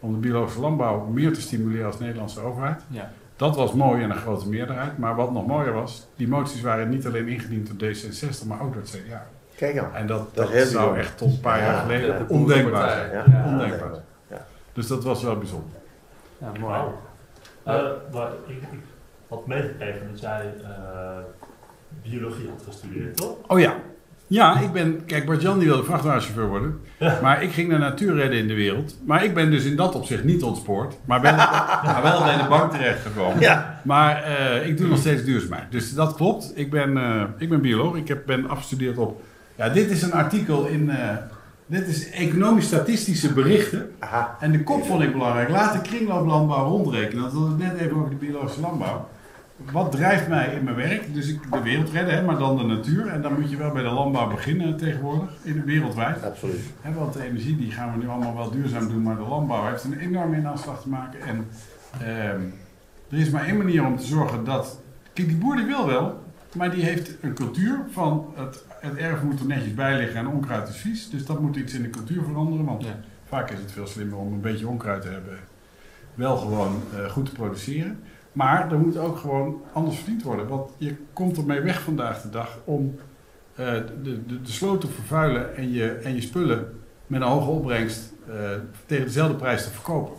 om 0.00 0.12
de 0.12 0.18
biologische 0.18 0.60
landbouw 0.60 1.06
meer 1.06 1.32
te 1.32 1.40
stimuleren 1.40 1.86
als 1.86 1.98
Nederlandse 1.98 2.40
overheid. 2.40 2.82
Ja. 2.88 3.12
Dat 3.42 3.56
was 3.56 3.72
mooi 3.72 4.02
en 4.02 4.10
een 4.10 4.16
grote 4.16 4.48
meerderheid. 4.48 4.98
Maar 4.98 5.14
wat 5.14 5.32
nog 5.32 5.46
mooier 5.46 5.72
was, 5.72 6.06
die 6.16 6.28
moties 6.28 6.60
waren 6.60 6.88
niet 6.88 7.06
alleen 7.06 7.28
ingediend 7.28 7.78
door 7.78 7.88
D66, 7.88 8.46
maar 8.46 8.62
ook 8.62 8.72
door 8.72 8.82
het 8.82 8.90
CDA. 9.06 9.26
Kijk 9.56 9.78
aan. 9.78 9.94
En 9.94 10.06
dat, 10.06 10.34
Dat 10.34 10.52
dat, 10.52 10.66
zou 10.66 10.98
echt 10.98 11.18
tot 11.18 11.32
een 11.32 11.40
paar 11.40 11.58
Ja, 11.58 11.64
jaar 11.64 11.80
geleden 11.80 12.06
ja, 12.06 12.18
de 12.18 12.24
ondenkbaar 12.28 12.90
zijn. 12.90 13.10
Ja. 13.10 13.44
Ondenkbaar. 13.46 13.90
Ja. 14.28 14.46
Dus 14.72 14.86
dat 14.86 15.04
was 15.04 15.22
wel 15.22 15.38
bijzonder. 15.38 15.78
Ja, 16.38 16.46
mooi. 16.60 16.72
Wauw. 16.72 17.00
Eh, 17.62 18.12
maar 18.12 18.30
ik, 18.46 18.56
ik 18.56 18.78
had 19.28 19.46
meegekregen 19.46 20.08
dat 20.10 20.20
jij 20.20 20.54
eh, 20.62 21.18
biologie 22.02 22.48
had 22.48 22.62
gestudeerd, 22.64 23.16
toch? 23.16 23.36
Oh 23.46 23.60
ja. 23.60 23.76
Ja, 24.32 24.60
ik 24.60 24.72
ben... 24.72 25.04
Kijk, 25.06 25.26
Bart-Jan 25.26 25.58
die 25.58 25.68
wilde 25.68 25.84
vrachtwagenchauffeur 25.84 26.48
worden. 26.48 26.80
Ja. 26.98 27.18
Maar 27.22 27.42
ik 27.42 27.52
ging 27.52 27.68
naar 27.68 27.78
natuur 27.78 28.14
redden 28.14 28.38
in 28.38 28.48
de 28.48 28.54
wereld. 28.54 28.96
Maar 29.06 29.24
ik 29.24 29.34
ben 29.34 29.50
dus 29.50 29.64
in 29.64 29.76
dat 29.76 29.94
opzicht 29.94 30.24
niet 30.24 30.42
ontspoord. 30.42 30.94
Maar, 31.04 31.20
ben, 31.20 31.36
maar 31.84 32.00
wel 32.02 32.22
bij 32.22 32.36
de 32.36 32.48
bank 32.48 32.70
terechtgekomen. 32.70 33.40
Ja. 33.40 33.80
Maar 33.84 34.22
eh, 34.22 34.66
ik 34.68 34.78
doe 34.78 34.88
nog 34.88 34.98
steeds 34.98 35.24
duurzaamheid. 35.24 35.70
Dus 35.70 35.94
dat 35.94 36.14
klopt. 36.14 36.52
Ik 36.54 36.70
ben, 36.70 36.96
eh, 36.96 37.22
ik 37.38 37.48
ben 37.48 37.60
bioloog. 37.60 37.96
Ik 37.96 38.08
heb, 38.08 38.26
ben 38.26 38.48
afgestudeerd 38.48 38.98
op... 38.98 39.22
Ja, 39.56 39.68
dit 39.68 39.90
is 39.90 40.02
een 40.02 40.12
artikel 40.12 40.66
in... 40.66 40.90
eh, 40.90 41.16
dit 41.66 41.86
is 41.86 42.10
economisch-statistische 42.10 43.32
berichten. 43.32 43.90
Aha. 43.98 44.36
En 44.40 44.52
de 44.52 44.62
kop 44.62 44.84
vond 44.86 45.02
ik 45.02 45.12
belangrijk. 45.12 45.48
Laat 45.48 45.72
de 45.72 45.80
kringlooplandbouw 45.80 46.68
rondrekenen. 46.68 47.22
Dat 47.22 47.32
het 47.32 47.58
net 47.58 47.78
even 47.78 47.96
over 47.96 48.10
de 48.10 48.16
biologische 48.16 48.60
landbouw. 48.60 49.08
Wat 49.72 49.92
drijft 49.92 50.28
mij 50.28 50.54
in 50.54 50.64
mijn 50.64 50.76
werk? 50.76 51.14
Dus 51.14 51.28
ik 51.28 51.52
de 51.52 51.62
wereld 51.62 51.90
redden, 51.90 52.14
hè, 52.14 52.22
maar 52.22 52.38
dan 52.38 52.56
de 52.56 52.64
natuur. 52.64 53.06
En 53.06 53.22
dan 53.22 53.40
moet 53.40 53.50
je 53.50 53.56
wel 53.56 53.70
bij 53.72 53.82
de 53.82 53.88
landbouw 53.90 54.28
beginnen 54.30 54.76
tegenwoordig, 54.76 55.30
in 55.42 55.52
de 55.52 55.62
wereldwijd. 55.64 56.24
Absoluut. 56.24 56.60
Hè, 56.80 56.92
want 56.92 57.12
de 57.12 57.24
energie 57.24 57.56
die 57.56 57.70
gaan 57.70 57.92
we 57.92 57.98
nu 57.98 58.08
allemaal 58.08 58.36
wel 58.36 58.50
duurzaam 58.50 58.88
doen, 58.88 59.02
maar 59.02 59.16
de 59.16 59.22
landbouw 59.22 59.66
heeft 59.68 59.84
een 59.84 59.98
enorme 59.98 60.36
inhaalslag 60.36 60.82
te 60.82 60.88
maken. 60.88 61.20
En 61.20 61.46
ehm, 62.00 62.40
er 63.10 63.18
is 63.18 63.30
maar 63.30 63.44
één 63.44 63.56
manier 63.56 63.84
om 63.86 63.96
te 63.96 64.06
zorgen 64.06 64.44
dat... 64.44 64.80
Kijk, 65.12 65.28
die 65.28 65.36
boer 65.36 65.56
die 65.56 65.64
wil 65.66 65.86
wel, 65.86 66.22
maar 66.56 66.70
die 66.70 66.84
heeft 66.84 67.16
een 67.20 67.34
cultuur 67.34 67.78
van 67.90 68.26
het, 68.34 68.64
het 68.80 68.96
erf 68.96 69.22
moet 69.22 69.40
er 69.40 69.46
netjes 69.46 69.74
bij 69.74 69.96
liggen 69.96 70.16
en 70.20 70.26
onkruid 70.28 70.68
is 70.68 70.76
vies. 70.76 71.10
Dus 71.10 71.26
dat 71.26 71.40
moet 71.40 71.56
iets 71.56 71.74
in 71.74 71.82
de 71.82 71.90
cultuur 71.90 72.22
veranderen, 72.22 72.64
want 72.64 72.82
Ja. 72.84 72.98
vaak 73.28 73.50
is 73.50 73.58
het 73.58 73.72
veel 73.72 73.86
slimmer 73.86 74.18
om 74.18 74.32
een 74.32 74.40
beetje 74.40 74.68
onkruid 74.68 75.02
te 75.02 75.08
hebben. 75.08 75.38
Wel 76.14 76.36
gewoon 76.36 76.80
eh, 76.96 77.10
goed 77.10 77.24
te 77.26 77.32
produceren. 77.32 78.00
Maar 78.32 78.72
er 78.72 78.78
moet 78.78 78.96
ook 78.96 79.18
gewoon 79.18 79.62
anders 79.72 79.96
verdiend 79.96 80.22
worden. 80.22 80.48
Want 80.48 80.70
je 80.78 80.96
komt 81.12 81.36
ermee 81.36 81.60
weg 81.60 81.82
vandaag 81.82 82.22
de 82.22 82.30
dag 82.30 82.58
om 82.64 82.94
eh, 83.54 83.66
de, 84.02 84.26
de, 84.26 84.42
de 84.42 84.50
sloot 84.50 84.80
te 84.80 84.88
vervuilen 84.88 85.56
en 85.56 85.72
je, 85.72 85.90
en 85.90 86.14
je 86.14 86.20
spullen 86.20 86.80
met 87.06 87.20
een 87.20 87.26
hoge 87.26 87.50
opbrengst 87.50 88.12
eh, 88.28 88.34
tegen 88.86 89.04
dezelfde 89.04 89.36
prijs 89.36 89.64
te 89.64 89.70
verkopen. 89.70 90.14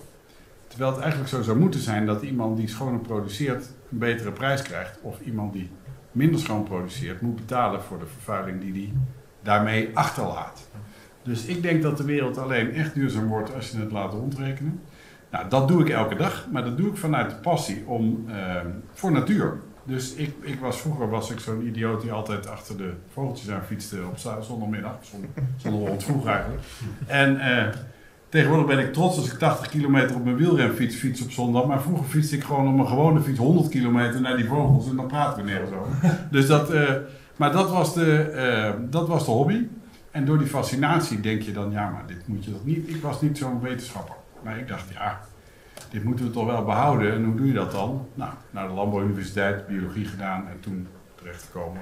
Terwijl 0.68 0.92
het 0.92 1.02
eigenlijk 1.02 1.32
zo 1.32 1.42
zou 1.42 1.58
moeten 1.58 1.80
zijn 1.80 2.06
dat 2.06 2.22
iemand 2.22 2.58
die 2.58 2.68
schoner 2.68 3.00
produceert 3.00 3.70
een 3.92 3.98
betere 3.98 4.32
prijs 4.32 4.62
krijgt. 4.62 5.00
Of 5.02 5.20
iemand 5.20 5.54
die 5.54 5.70
minder 6.12 6.40
schoon 6.40 6.64
produceert 6.64 7.22
moet 7.22 7.36
betalen 7.36 7.82
voor 7.82 8.00
de 8.00 8.06
vervuiling 8.06 8.62
die 8.62 8.72
die 8.72 8.94
daarmee 9.42 9.90
achterlaat. 9.94 10.68
Dus 11.24 11.46
ik 11.46 11.62
denk 11.62 11.82
dat 11.82 11.98
de 11.98 12.04
wereld 12.04 12.38
alleen 12.38 12.74
echt 12.74 12.94
duurzaam 12.94 13.28
wordt 13.28 13.54
als 13.56 13.70
je 13.70 13.78
het 13.78 13.92
laat 13.92 14.14
rondrekenen. 14.14 14.82
Nou, 15.34 15.50
dat 15.50 15.68
doe 15.68 15.82
ik 15.82 15.90
elke 15.90 16.16
dag, 16.16 16.48
maar 16.52 16.64
dat 16.64 16.78
doe 16.78 16.90
ik 16.90 16.98
vanuit 16.98 17.30
de 17.30 17.36
passie 17.36 17.84
om, 17.86 18.26
ehm, 18.28 18.68
voor 18.94 19.12
natuur. 19.12 19.60
Dus 19.84 20.14
ik, 20.14 20.34
ik 20.42 20.60
was, 20.60 20.78
vroeger 20.78 21.10
was 21.10 21.32
ik 21.32 21.40
zo'n 21.40 21.68
idioot 21.68 22.02
die 22.02 22.12
altijd 22.12 22.48
achter 22.48 22.78
de 22.78 22.94
vogeltjes 23.14 23.50
aan 23.50 23.64
fietste 23.64 23.98
op 24.10 24.18
zondagmiddag. 24.42 24.98
Zondagavond 25.58 26.04
vroeg 26.04 26.28
eigenlijk. 26.28 26.62
En 27.08 27.40
eh, 27.40 27.74
tegenwoordig 28.30 28.68
ben 28.68 28.80
ik 28.80 28.94
trots 28.94 29.18
als 29.18 29.32
ik 29.32 29.38
80 29.38 29.70
kilometer 29.70 30.16
op 30.16 30.24
mijn 30.24 30.36
wielrenfiets 30.36 30.96
fiets 30.96 31.22
op 31.22 31.32
zondag. 31.32 31.66
Maar 31.66 31.82
vroeger 31.82 32.06
fietste 32.06 32.36
ik 32.36 32.44
gewoon 32.44 32.68
op 32.68 32.76
mijn 32.76 32.88
gewone 32.88 33.22
fiets 33.22 33.40
100 33.40 33.70
kilometer 33.70 34.22
naar 34.22 34.38
die 34.38 34.48
vogels 34.48 34.90
en 34.90 34.96
dan 34.96 35.08
praten 35.08 35.44
we 35.44 35.50
nergens 35.50 35.72
over. 35.72 36.18
Dus 36.32 36.48
dat, 36.48 36.72
eh, 36.72 36.94
maar 37.36 37.52
dat 37.52 37.70
was, 37.70 37.94
de, 37.94 38.16
eh, 38.16 38.74
dat 38.90 39.08
was 39.08 39.26
de 39.26 39.32
hobby. 39.32 39.68
En 40.12 40.26
door 40.26 40.38
die 40.38 40.48
fascinatie 40.48 41.20
denk 41.20 41.42
je 41.42 41.52
dan, 41.52 41.72
ja, 41.72 41.90
maar 41.90 42.04
dit 42.08 42.28
moet 42.28 42.46
je 42.46 42.52
toch 42.52 42.66
niet. 42.66 42.90
Ik 42.90 43.02
was 43.02 43.22
niet 43.22 43.38
zo'n 43.38 43.62
wetenschapper. 43.62 44.16
Maar 44.44 44.58
ik 44.58 44.68
dacht, 44.68 44.90
ja, 44.94 45.20
dit 45.90 46.04
moeten 46.04 46.26
we 46.26 46.32
toch 46.32 46.46
wel 46.46 46.64
behouden. 46.64 47.14
En 47.14 47.24
hoe 47.24 47.36
doe 47.36 47.48
je 47.48 47.54
dat 47.54 47.72
dan? 47.72 48.08
Nou, 48.14 48.32
naar 48.52 48.68
de 48.68 48.74
Landbouwuniversiteit, 48.74 49.68
biologie 49.68 50.06
gedaan 50.06 50.48
en 50.48 50.60
toen 50.60 50.88
terechtgekomen, 51.16 51.82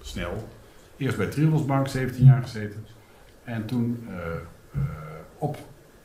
snel. 0.00 0.48
Eerst 0.96 1.16
bij 1.16 1.26
Triodos 1.26 1.92
17 1.92 2.24
jaar 2.24 2.42
gezeten. 2.42 2.86
En 3.44 3.66
toen, 3.66 4.08
eh, 4.08 4.16
eh, 4.74 4.80
op 5.38 5.56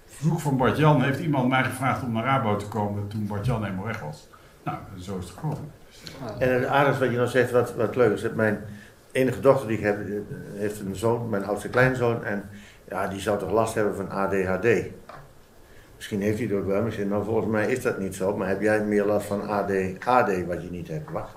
verzoek 0.05 0.39
van 0.39 0.57
Bart-Jan, 0.57 1.01
heeft 1.01 1.19
iemand 1.19 1.49
mij 1.49 1.63
gevraagd 1.63 2.03
om 2.03 2.11
naar 2.11 2.23
Rabo 2.23 2.55
te 2.55 2.67
komen 2.67 3.07
toen 3.07 3.27
Bart-Jan 3.27 3.63
helemaal 3.63 3.85
weg 3.85 3.99
was. 3.99 4.27
Nou, 4.63 4.77
zo 4.99 5.17
is 5.17 5.23
het 5.23 5.33
gekomen. 5.33 5.71
En 6.39 6.53
het 6.53 6.65
aardige 6.65 6.99
wat 6.99 7.09
je 7.09 7.15
nou 7.15 7.27
zegt, 7.27 7.51
wat, 7.51 7.75
wat 7.75 7.95
leuk 7.95 8.13
is, 8.13 8.33
mijn 8.33 8.59
enige 9.11 9.39
dochter 9.39 9.67
die 9.67 9.77
ik 9.77 9.83
heb, 9.83 9.99
eh, 9.99 10.15
heeft 10.53 10.79
een 10.79 10.95
zoon, 10.95 11.29
mijn 11.29 11.45
oudste 11.45 11.69
kleinzoon, 11.69 12.23
en 12.23 12.49
ja, 12.89 13.07
die 13.07 13.19
zou 13.19 13.39
toch 13.39 13.51
last 13.51 13.73
hebben 13.73 13.95
van 13.95 14.09
ADHD. 14.09 14.67
Misschien 15.95 16.21
heeft 16.21 16.37
hij 16.37 16.47
het 16.47 16.55
ook 16.55 16.65
wel, 16.65 16.81
misschien, 16.81 17.07
nou 17.07 17.25
volgens 17.25 17.47
mij 17.47 17.71
is 17.71 17.81
dat 17.81 17.99
niet 17.99 18.15
zo, 18.15 18.37
maar 18.37 18.47
heb 18.47 18.61
jij 18.61 18.85
meer 18.85 19.05
last 19.05 19.25
van 19.27 19.47
AD, 19.47 19.71
AD 20.05 20.45
wat 20.45 20.61
je 20.63 20.69
niet 20.71 20.87
hebt? 20.87 21.11
Wat? 21.11 21.29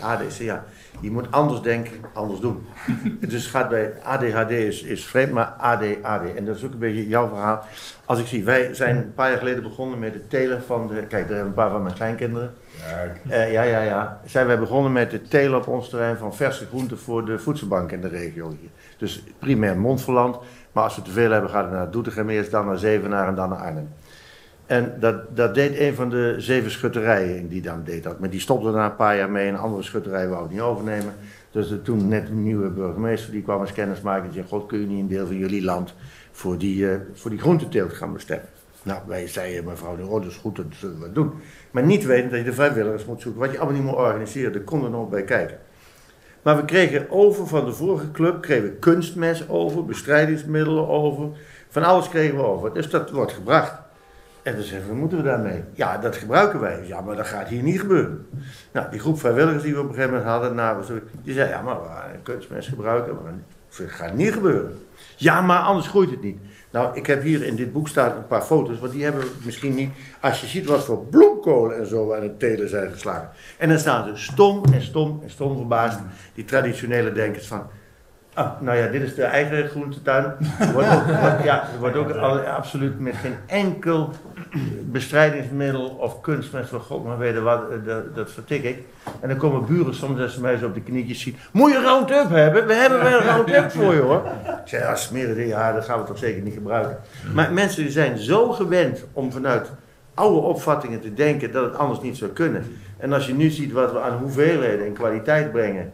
AD, 0.00 0.20
zeg, 0.28 0.46
ja, 0.46 0.64
je 1.00 1.10
moet 1.10 1.30
anders 1.30 1.60
denken, 1.60 1.92
anders 2.12 2.40
doen. 2.40 2.66
dus 3.28 3.46
gaat 3.46 3.68
bij 3.68 3.92
ADHD 4.02 4.50
is, 4.50 4.82
is 4.82 5.04
vreemd, 5.04 5.32
maar 5.32 5.46
AD, 5.46 5.82
AD. 6.02 6.34
En 6.36 6.44
dat 6.44 6.56
is 6.56 6.64
ook 6.64 6.72
een 6.72 6.78
beetje 6.78 7.08
jouw 7.08 7.28
verhaal. 7.28 7.64
Als 8.04 8.18
ik 8.18 8.26
zie, 8.26 8.44
wij 8.44 8.74
zijn 8.74 8.96
een 8.96 9.14
paar 9.14 9.28
jaar 9.28 9.38
geleden 9.38 9.62
begonnen 9.62 9.98
met 9.98 10.14
het 10.14 10.30
telen 10.30 10.62
van 10.62 10.88
de, 10.88 10.94
kijk, 10.94 11.10
daar 11.10 11.20
hebben 11.20 11.46
een 11.46 11.54
paar 11.54 11.70
van 11.70 11.82
mijn 11.82 11.94
kleinkinderen. 11.94 12.54
Eh, 13.28 13.52
ja, 13.52 13.62
ja, 13.62 13.80
ja. 13.80 14.20
Zijn 14.24 14.46
wij 14.46 14.58
begonnen 14.58 14.92
met 14.92 15.12
het 15.12 15.30
telen 15.30 15.58
op 15.58 15.66
ons 15.66 15.88
terrein 15.88 16.16
van 16.16 16.34
verse 16.34 16.66
groenten 16.66 16.98
voor 16.98 17.24
de 17.24 17.38
voedselbank 17.38 17.92
in 17.92 18.00
de 18.00 18.08
regio 18.08 18.48
hier. 18.48 18.70
Dus 18.98 19.24
primair 19.38 19.78
Montferland. 19.78 20.38
Maar 20.72 20.84
als 20.84 20.96
we 20.96 21.02
te 21.02 21.10
veel 21.10 21.30
hebben, 21.30 21.50
gaat 21.50 21.64
het 21.64 21.72
naar 21.72 21.90
Doetinchem 21.90 22.28
eerst, 22.28 22.50
dan 22.50 22.66
naar 22.66 22.78
Zevenaar 22.78 23.28
en 23.28 23.34
dan 23.34 23.48
naar 23.48 23.58
Arnhem. 23.58 23.88
En 24.66 24.96
dat, 25.00 25.36
dat 25.36 25.54
deed 25.54 25.78
een 25.78 25.94
van 25.94 26.10
de 26.10 26.34
zeven 26.38 26.70
schutterijen 26.70 27.48
die 27.48 27.62
dan 27.62 27.84
deed 27.84 28.02
dat. 28.02 28.18
Maar 28.18 28.30
die 28.30 28.40
stopte 28.40 28.70
na 28.70 28.84
een 28.84 28.96
paar 28.96 29.16
jaar 29.16 29.30
mee 29.30 29.48
en 29.48 29.58
andere 29.58 29.82
schutterij 29.82 30.28
wou 30.28 30.42
het 30.42 30.50
niet 30.50 30.60
overnemen. 30.60 31.14
Dus 31.50 31.70
er 31.70 31.82
toen 31.82 32.08
net 32.08 32.28
een 32.28 32.42
nieuwe 32.42 32.68
burgemeester 32.68 33.32
die 33.32 33.42
kwam 33.42 33.60
eens 33.60 33.72
kennis 33.72 34.00
maken 34.00 34.26
en 34.26 34.32
zei: 34.32 34.46
God, 34.48 34.66
kun 34.66 34.80
je 34.80 34.86
niet 34.86 35.00
een 35.00 35.08
deel 35.08 35.26
van 35.26 35.36
jullie 35.36 35.64
land 35.64 35.94
voor 36.32 36.58
die, 36.58 36.90
eh 36.90 36.96
voor 37.12 37.30
die 37.30 37.40
groenteteelt 37.40 37.92
gaan 37.92 38.12
bestemmen? 38.12 38.48
Nou, 38.82 39.00
wij 39.06 39.28
zeiden, 39.28 39.64
mevrouw 39.64 39.96
de 39.96 40.02
Roo, 40.02 40.20
dat 40.20 40.30
is 40.30 40.36
goed, 40.36 40.56
dat 40.56 40.66
zullen 40.70 41.00
we 41.00 41.12
doen. 41.12 41.32
Maar 41.70 41.82
niet 41.82 42.04
weten 42.04 42.30
dat 42.30 42.38
je 42.38 42.44
de 42.44 42.52
vrijwilligers 42.52 43.04
moet 43.04 43.20
zoeken. 43.20 43.40
Wat 43.40 43.50
je 43.50 43.58
allemaal 43.58 43.76
niet 43.76 43.86
moet 43.86 43.96
organiseren, 43.98 44.52
daar 44.52 44.62
konden 44.62 44.90
we 44.90 44.96
nog 44.96 45.08
bij 45.08 45.24
kijken. 45.24 45.58
Maar 46.42 46.56
we 46.56 46.64
kregen 46.64 47.10
over 47.10 47.46
van 47.46 47.64
de 47.64 47.72
vorige 47.72 48.10
club, 48.10 48.42
kregen 48.42 48.78
kunstmes 48.78 49.48
over, 49.48 49.84
bestrijdingsmiddelen 49.84 50.88
over. 50.88 51.28
Van 51.68 51.82
alles 51.82 52.08
kregen 52.08 52.36
we 52.36 52.42
over. 52.42 52.74
Dus 52.74 52.90
dat 52.90 53.10
wordt 53.10 53.32
gebracht. 53.32 53.83
En 54.44 54.54
dan 54.54 54.62
zeggen 54.64 54.88
we, 54.88 54.94
moeten 54.94 55.18
we 55.18 55.24
daarmee? 55.24 55.64
Ja, 55.72 55.98
dat 55.98 56.16
gebruiken 56.16 56.60
wij. 56.60 56.86
Ja, 56.86 57.00
maar 57.00 57.16
dat 57.16 57.26
gaat 57.26 57.48
hier 57.48 57.62
niet 57.62 57.80
gebeuren. 57.80 58.26
Nou, 58.72 58.90
die 58.90 59.00
groep 59.00 59.18
vrijwilligers 59.18 59.62
die 59.62 59.74
we 59.74 59.80
op 59.80 59.88
een 59.88 59.94
gegeven 59.94 60.14
moment 60.14 60.30
hadden, 60.30 60.54
nou, 60.54 60.84
die 61.22 61.34
zei, 61.34 61.48
ja, 61.48 61.62
maar 61.62 61.80
we 61.82 61.86
gaan 61.88 62.22
kunstmes 62.22 62.68
gebruiken. 62.68 63.14
Maar 63.22 63.32
dat 63.78 63.90
gaat 63.90 64.14
niet 64.14 64.32
gebeuren. 64.32 64.78
Ja, 65.16 65.40
maar 65.40 65.58
anders 65.58 65.86
groeit 65.88 66.10
het 66.10 66.22
niet. 66.22 66.38
Nou, 66.70 66.96
ik 66.96 67.06
heb 67.06 67.22
hier 67.22 67.42
in 67.42 67.56
dit 67.56 67.72
boek 67.72 67.88
staan 67.88 68.16
een 68.16 68.26
paar 68.26 68.42
foto's, 68.42 68.78
want 68.78 68.92
die 68.92 69.04
hebben 69.04 69.22
we 69.22 69.30
misschien 69.44 69.74
niet. 69.74 69.90
Als 70.20 70.40
je 70.40 70.46
ziet 70.46 70.66
wat 70.66 70.84
voor 70.84 71.04
bloemkolen 71.06 71.76
en 71.78 71.86
zo 71.86 72.14
aan 72.14 72.22
het 72.22 72.38
telen 72.38 72.68
zijn 72.68 72.92
geslagen. 72.92 73.28
En 73.58 73.68
dan 73.68 73.78
staan 73.78 74.04
ze 74.16 74.22
stom 74.22 74.62
en 74.72 74.82
stom 74.82 75.20
en 75.22 75.30
stom 75.30 75.56
verbaasd, 75.56 75.98
die 76.34 76.44
traditionele 76.44 77.12
denkers 77.12 77.46
van. 77.46 77.66
Ah, 78.34 78.60
nou 78.60 78.78
ja, 78.78 78.86
dit 78.86 79.02
is 79.02 79.14
de 79.14 79.22
eigen 79.24 79.68
groentetuin. 79.68 80.24
Wordt 80.72 80.88
ook, 80.88 81.04
wordt- 81.04 81.42
ja, 81.44 81.68
wordt 81.78 81.96
ook 81.96 82.10
al- 82.10 82.38
absoluut 82.40 83.00
met 83.00 83.14
geen 83.16 83.34
enkel 83.46 84.10
bestrijdingsmiddel 84.84 85.88
of 85.88 86.20
kunstmest 86.20 86.68
van 86.68 86.80
God 86.80 87.04
maar 87.04 87.18
weten 87.18 87.42
wat, 87.42 87.70
eh, 87.70 87.76
dat, 87.86 88.14
dat 88.16 88.30
vertik 88.30 88.62
ik. 88.62 88.78
En 89.20 89.28
dan 89.28 89.36
komen 89.36 89.66
buren 89.66 89.94
soms 89.94 90.20
als 90.20 90.34
ze 90.34 90.40
mij 90.40 90.56
zo 90.56 90.66
op 90.66 90.74
de 90.74 90.80
knietjes 90.80 91.20
zien. 91.20 91.36
Moet 91.52 91.72
je 91.72 91.80
Roundup 91.80 92.28
hebben? 92.30 92.66
We 92.66 92.74
hebben 92.74 93.02
wel 93.02 93.20
Roundup 93.20 93.70
voor 93.70 93.94
je 93.94 94.00
hoor. 94.00 94.22
Ik 94.44 94.68
zeg, 94.68 94.80
ja, 94.80 94.94
smeren 94.94 95.36
die, 95.36 95.46
ja, 95.46 95.72
dat 95.72 95.84
gaan 95.84 96.00
we 96.00 96.06
toch 96.06 96.18
zeker 96.18 96.42
niet 96.42 96.54
gebruiken. 96.54 96.98
Maar 97.34 97.52
mensen 97.52 97.82
die 97.82 97.92
zijn 97.92 98.18
zo 98.18 98.50
gewend 98.50 99.04
om 99.12 99.32
vanuit 99.32 99.70
oude 100.14 100.40
opvattingen 100.40 101.00
te 101.00 101.14
denken 101.14 101.52
dat 101.52 101.64
het 101.64 101.76
anders 101.76 102.00
niet 102.00 102.16
zou 102.16 102.30
kunnen. 102.30 102.76
En 102.96 103.12
als 103.12 103.26
je 103.26 103.34
nu 103.34 103.50
ziet 103.50 103.72
wat 103.72 103.92
we 103.92 104.00
aan 104.00 104.18
hoeveelheden 104.18 104.86
en 104.86 104.92
kwaliteit 104.92 105.52
brengen 105.52 105.92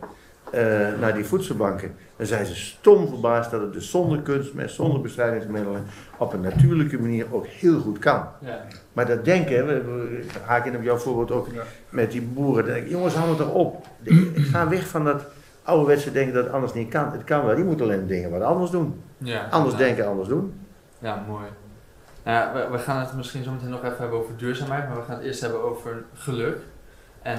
eh, 0.52 0.88
naar 1.00 1.14
die 1.14 1.24
voedselbanken, 1.24 1.94
dan 2.16 2.26
zijn 2.26 2.46
ze 2.46 2.54
stom 2.56 3.08
verbaasd 3.08 3.50
dat 3.50 3.60
het 3.60 3.72
dus 3.72 3.90
zonder 3.90 4.18
kunstmest, 4.18 4.74
zonder 4.74 5.00
bestrijdingsmiddelen, 5.00 5.84
op 6.18 6.32
een 6.32 6.40
natuurlijke 6.40 6.98
manier 7.00 7.26
ook 7.30 7.46
heel 7.46 7.80
goed 7.80 7.98
kan. 7.98 8.24
Ja. 8.40 8.60
Maar 8.92 9.06
dat 9.06 9.24
denken, 9.24 9.66
we, 9.66 9.82
we 9.82 10.24
haken 10.44 10.76
op 10.76 10.82
jouw 10.82 10.96
voorbeeld 10.96 11.30
ook 11.30 11.48
Ja. 11.52 11.62
met 11.88 12.10
die 12.10 12.22
boeren. 12.22 12.64
Dan 12.64 12.72
denk 12.74 12.84
ik, 12.86 12.90
jongens, 12.90 13.14
hou 13.14 13.28
het 13.28 13.38
toch 13.38 13.52
op. 13.52 13.86
Ik 14.02 14.44
ga 14.52 14.68
weg 14.68 14.86
van 14.88 15.04
dat 15.04 15.22
ouderwetse 15.62 16.12
denken 16.12 16.34
dat 16.34 16.44
het 16.44 16.52
anders 16.52 16.72
niet 16.74 16.88
kan. 16.90 17.12
Het 17.12 17.24
kan 17.24 17.44
wel, 17.46 17.56
je 17.56 17.64
moet 17.64 17.80
alleen 17.80 18.06
dingen 18.06 18.30
wat 18.30 18.42
anders 18.42 18.70
doen. 18.70 19.02
Ja, 19.18 19.46
Anders 19.50 19.76
denken, 19.76 20.06
anders 20.06 20.28
doen. 20.28 20.54
Ja, 20.98 21.24
mooi. 21.28 21.44
Nou 22.24 22.70
we 22.72 22.78
gaan 22.78 23.00
het 23.00 23.16
misschien 23.16 23.44
zo 23.44 23.50
meteen 23.50 23.68
nog 23.70 23.84
even 23.84 23.96
hebben 23.98 24.18
over 24.18 24.36
duurzaamheid, 24.36 24.88
maar 24.88 24.96
we 24.96 25.02
gaan 25.02 25.16
het 25.16 25.24
eerst 25.24 25.40
hebben 25.40 25.62
over 25.62 26.02
geluk. 26.14 26.56
En 27.22 27.38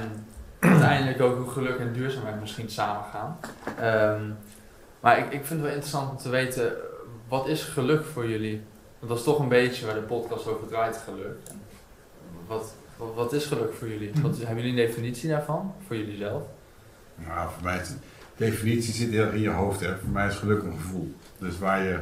uiteindelijk 0.70 1.22
ook 1.22 1.38
hoe 1.38 1.50
geluk 1.50 1.80
en 1.80 1.94
duurzaamheid 1.94 2.40
misschien 2.40 2.70
samen 2.70 3.04
gaan. 3.12 3.38
Ehm, 3.80 4.30
maar 5.00 5.18
ik, 5.18 5.26
ik 5.26 5.46
vind 5.46 5.50
het 5.50 5.62
wel 5.62 5.70
interessant 5.70 6.12
om 6.12 6.18
te 6.18 6.30
weten, 6.30 6.74
wat 7.28 7.48
is 7.48 7.64
geluk 7.64 8.06
voor 8.06 8.30
jullie? 8.30 8.62
Want 9.00 9.12
dat 9.12 9.18
is 9.18 9.24
toch 9.24 9.40
een 9.40 9.48
beetje 9.48 9.86
waar 9.86 9.96
de 9.96 10.02
podcast 10.02 10.48
over 10.48 10.68
draait, 10.68 11.04
geluk. 11.06 11.38
Wat, 12.48 12.74
wat, 12.98 13.14
wat 13.16 13.34
is 13.34 13.46
geluk 13.46 13.74
voor 13.74 13.88
jullie? 13.88 14.12
Wat, 14.22 14.38
hebben 14.38 14.56
jullie 14.56 14.70
een 14.70 14.88
definitie 14.88 15.30
daarvan, 15.30 15.74
voor 15.88 15.96
jullie 15.96 16.18
zelf? 16.18 16.44
Nou, 17.16 17.50
voor 17.54 17.64
mij 17.64 17.80
is 17.80 17.88
de 17.88 17.96
definitie 18.36 18.94
zit 18.94 19.10
heel 19.10 19.24
erg 19.24 19.34
in 19.34 19.42
je 19.42 19.50
hoofd. 19.50 19.80
Hè. 19.80 19.98
Voor 19.98 20.10
mij 20.10 20.28
is 20.28 20.36
geluk 20.36 20.64
een 20.64 20.80
gevoel. 20.80 21.16
Dus 21.38 21.60
waar 21.60 21.84
je, 21.84 22.00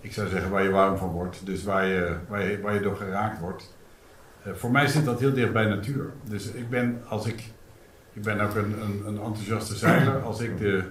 ik 0.00 0.12
zou 0.12 0.28
zeggen, 0.28 0.50
waar 0.50 0.62
je 0.62 0.70
warm 0.70 0.96
van 0.96 1.08
wordt. 1.08 1.46
Dus 1.46 1.64
waar 1.64 1.86
je, 1.86 2.16
waar 2.28 2.42
je, 2.48 2.60
waar 2.60 2.74
je 2.74 2.80
door 2.80 2.96
geraakt 2.96 3.40
wordt. 3.40 3.74
Eh, 4.42 4.52
voor 4.52 4.70
mij 4.70 4.86
zit 4.86 5.04
dat 5.04 5.20
heel 5.20 5.34
dicht 5.34 5.52
bij 5.52 5.64
natuur. 5.64 6.10
Dus 6.24 6.46
ik 6.46 6.70
ben, 6.70 7.02
als 7.08 7.26
ik, 7.26 7.51
ik 8.12 8.22
ben 8.22 8.40
ook 8.40 8.54
een, 8.54 8.82
een, 8.82 9.02
een 9.06 9.18
enthousiaste 9.22 9.74
zeiler. 9.76 10.22
Als 10.22 10.40
ik, 10.40 10.58
de, 10.58 10.84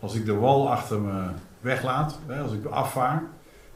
als 0.00 0.14
ik 0.14 0.24
de 0.24 0.34
wal 0.34 0.70
achter 0.70 1.00
me 1.00 1.22
weglaat, 1.60 2.18
hè, 2.26 2.40
als 2.40 2.52
ik 2.52 2.64
afvaar, 2.64 3.22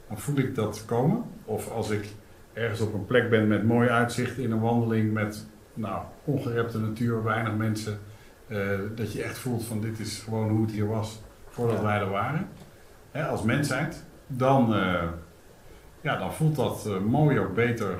dan 0.09 0.18
voel 0.18 0.37
ik 0.37 0.55
dat 0.55 0.85
komen. 0.87 1.24
Of 1.44 1.70
als 1.70 1.90
ik 1.90 2.09
ergens 2.52 2.81
op 2.81 2.94
een 2.94 3.07
plek 3.07 3.31
ben 3.31 3.48
met 3.48 3.64
mooi 3.64 3.88
uitzicht 3.88 4.38
in 4.38 4.50
een 4.50 4.61
wandeling 4.61 5.12
met 5.12 5.46
nou, 5.74 6.02
ongerepte 6.24 6.78
natuur, 6.78 7.22
weinig 7.22 7.55
mensen. 7.57 7.98
Eh, 8.46 8.59
dat 8.94 9.12
je 9.12 9.22
echt 9.22 9.38
voelt 9.38 9.64
van 9.64 9.81
dit 9.81 9.98
is 9.98 10.18
gewoon 10.18 10.48
hoe 10.50 10.62
het 10.62 10.70
hier 10.70 10.88
was 10.88 11.20
voordat 11.48 11.76
Ja. 11.76 11.83
wij 11.83 12.00
er 12.00 12.11
waren. 12.11 12.48
Hè, 13.11 13.26
als 13.26 13.42
mensheid. 13.42 14.05
Dan, 14.26 14.74
eh, 14.74 15.02
ja, 16.00 16.16
dan 16.18 16.33
voelt 16.33 16.57
dat 16.57 16.87
eh, 16.87 16.98
mooier, 16.98 17.52
beter 17.52 17.98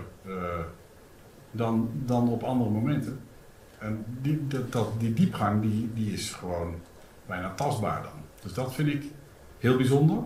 dan, 1.51 1.91
dan 1.95 2.29
op 2.29 2.43
andere 2.43 2.71
momenten. 2.71 3.21
En 3.83 4.05
die, 4.21 4.47
dat, 4.49 4.73
dat- 4.73 4.93
die 5.01 5.13
diepgang 5.15 5.63
die, 5.63 5.91
die 5.95 6.13
is 6.13 6.31
gewoon 6.33 6.75
bijna 7.27 7.55
tastbaar 7.55 8.03
dan. 8.03 8.13
Dus 8.43 8.53
dat 8.55 8.75
vind 8.75 8.89
ik 8.89 9.03
heel 9.59 9.77
bijzonder. 9.77 10.19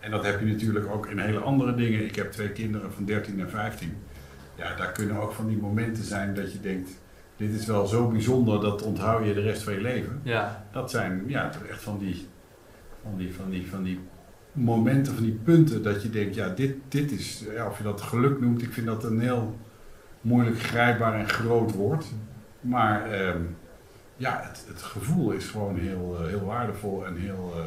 En 0.00 0.10
dat 0.10 0.24
heb 0.24 0.40
je 0.40 0.46
natuurlijk 0.46 0.86
ook 0.86 1.06
in 1.06 1.18
hele 1.18 1.38
andere 1.38 1.74
dingen. 1.74 2.04
Ik 2.04 2.16
heb 2.16 2.32
twee 2.32 2.50
kinderen 2.50 2.92
van 2.92 3.04
13 3.04 3.40
en 3.40 3.50
15. 3.50 3.92
Ja, 4.54 4.74
daar 4.76 4.92
kunnen 4.92 5.16
ook 5.16 5.32
van 5.32 5.46
die 5.46 5.56
momenten 5.56 6.04
zijn 6.04 6.34
dat 6.34 6.52
je 6.52 6.60
denkt, 6.60 6.90
dit 7.36 7.50
is 7.52 7.66
wel 7.66 7.86
zo 7.86 8.08
bijzonder, 8.10 8.60
dat 8.60 8.82
onthoud 8.82 9.26
je 9.26 9.34
de 9.34 9.40
rest 9.40 9.62
van 9.62 9.72
je 9.72 9.80
leven. 9.80 10.20
Ja, 10.22 10.66
Dat 10.72 10.90
zijn 10.90 11.22
ja, 11.26 11.50
echt 11.70 11.82
van 11.82 11.98
die, 11.98 12.26
van, 13.02 13.16
die, 13.16 13.34
van, 13.34 13.50
die, 13.50 13.66
van 13.70 13.82
die 13.82 14.00
momenten, 14.52 15.14
van 15.14 15.22
die 15.22 15.38
punten 15.44 15.82
dat 15.82 16.02
je 16.02 16.10
denkt, 16.10 16.34
ja, 16.34 16.48
dit, 16.48 16.74
dit 16.88 17.10
is, 17.12 17.44
ja, 17.54 17.66
of 17.68 17.76
je 17.78 17.84
dat 17.84 18.00
geluk 18.00 18.40
noemt, 18.40 18.62
ik 18.62 18.72
vind 18.72 18.86
dat 18.86 19.04
een 19.04 19.20
heel 19.20 19.58
moeilijk 20.20 20.60
grijpbaar 20.60 21.14
en 21.14 21.28
groot 21.28 21.72
woord. 21.72 22.04
Maar 22.66 23.12
ehm, 23.12 23.42
ja, 24.16 24.40
het, 24.42 24.64
het 24.68 24.82
gevoel 24.82 25.30
is 25.30 25.46
gewoon 25.48 25.78
heel, 25.78 26.16
eh, 26.20 26.26
heel 26.26 26.44
waardevol 26.44 27.06
en 27.06 27.16
heel, 27.16 27.52
eh, 27.56 27.64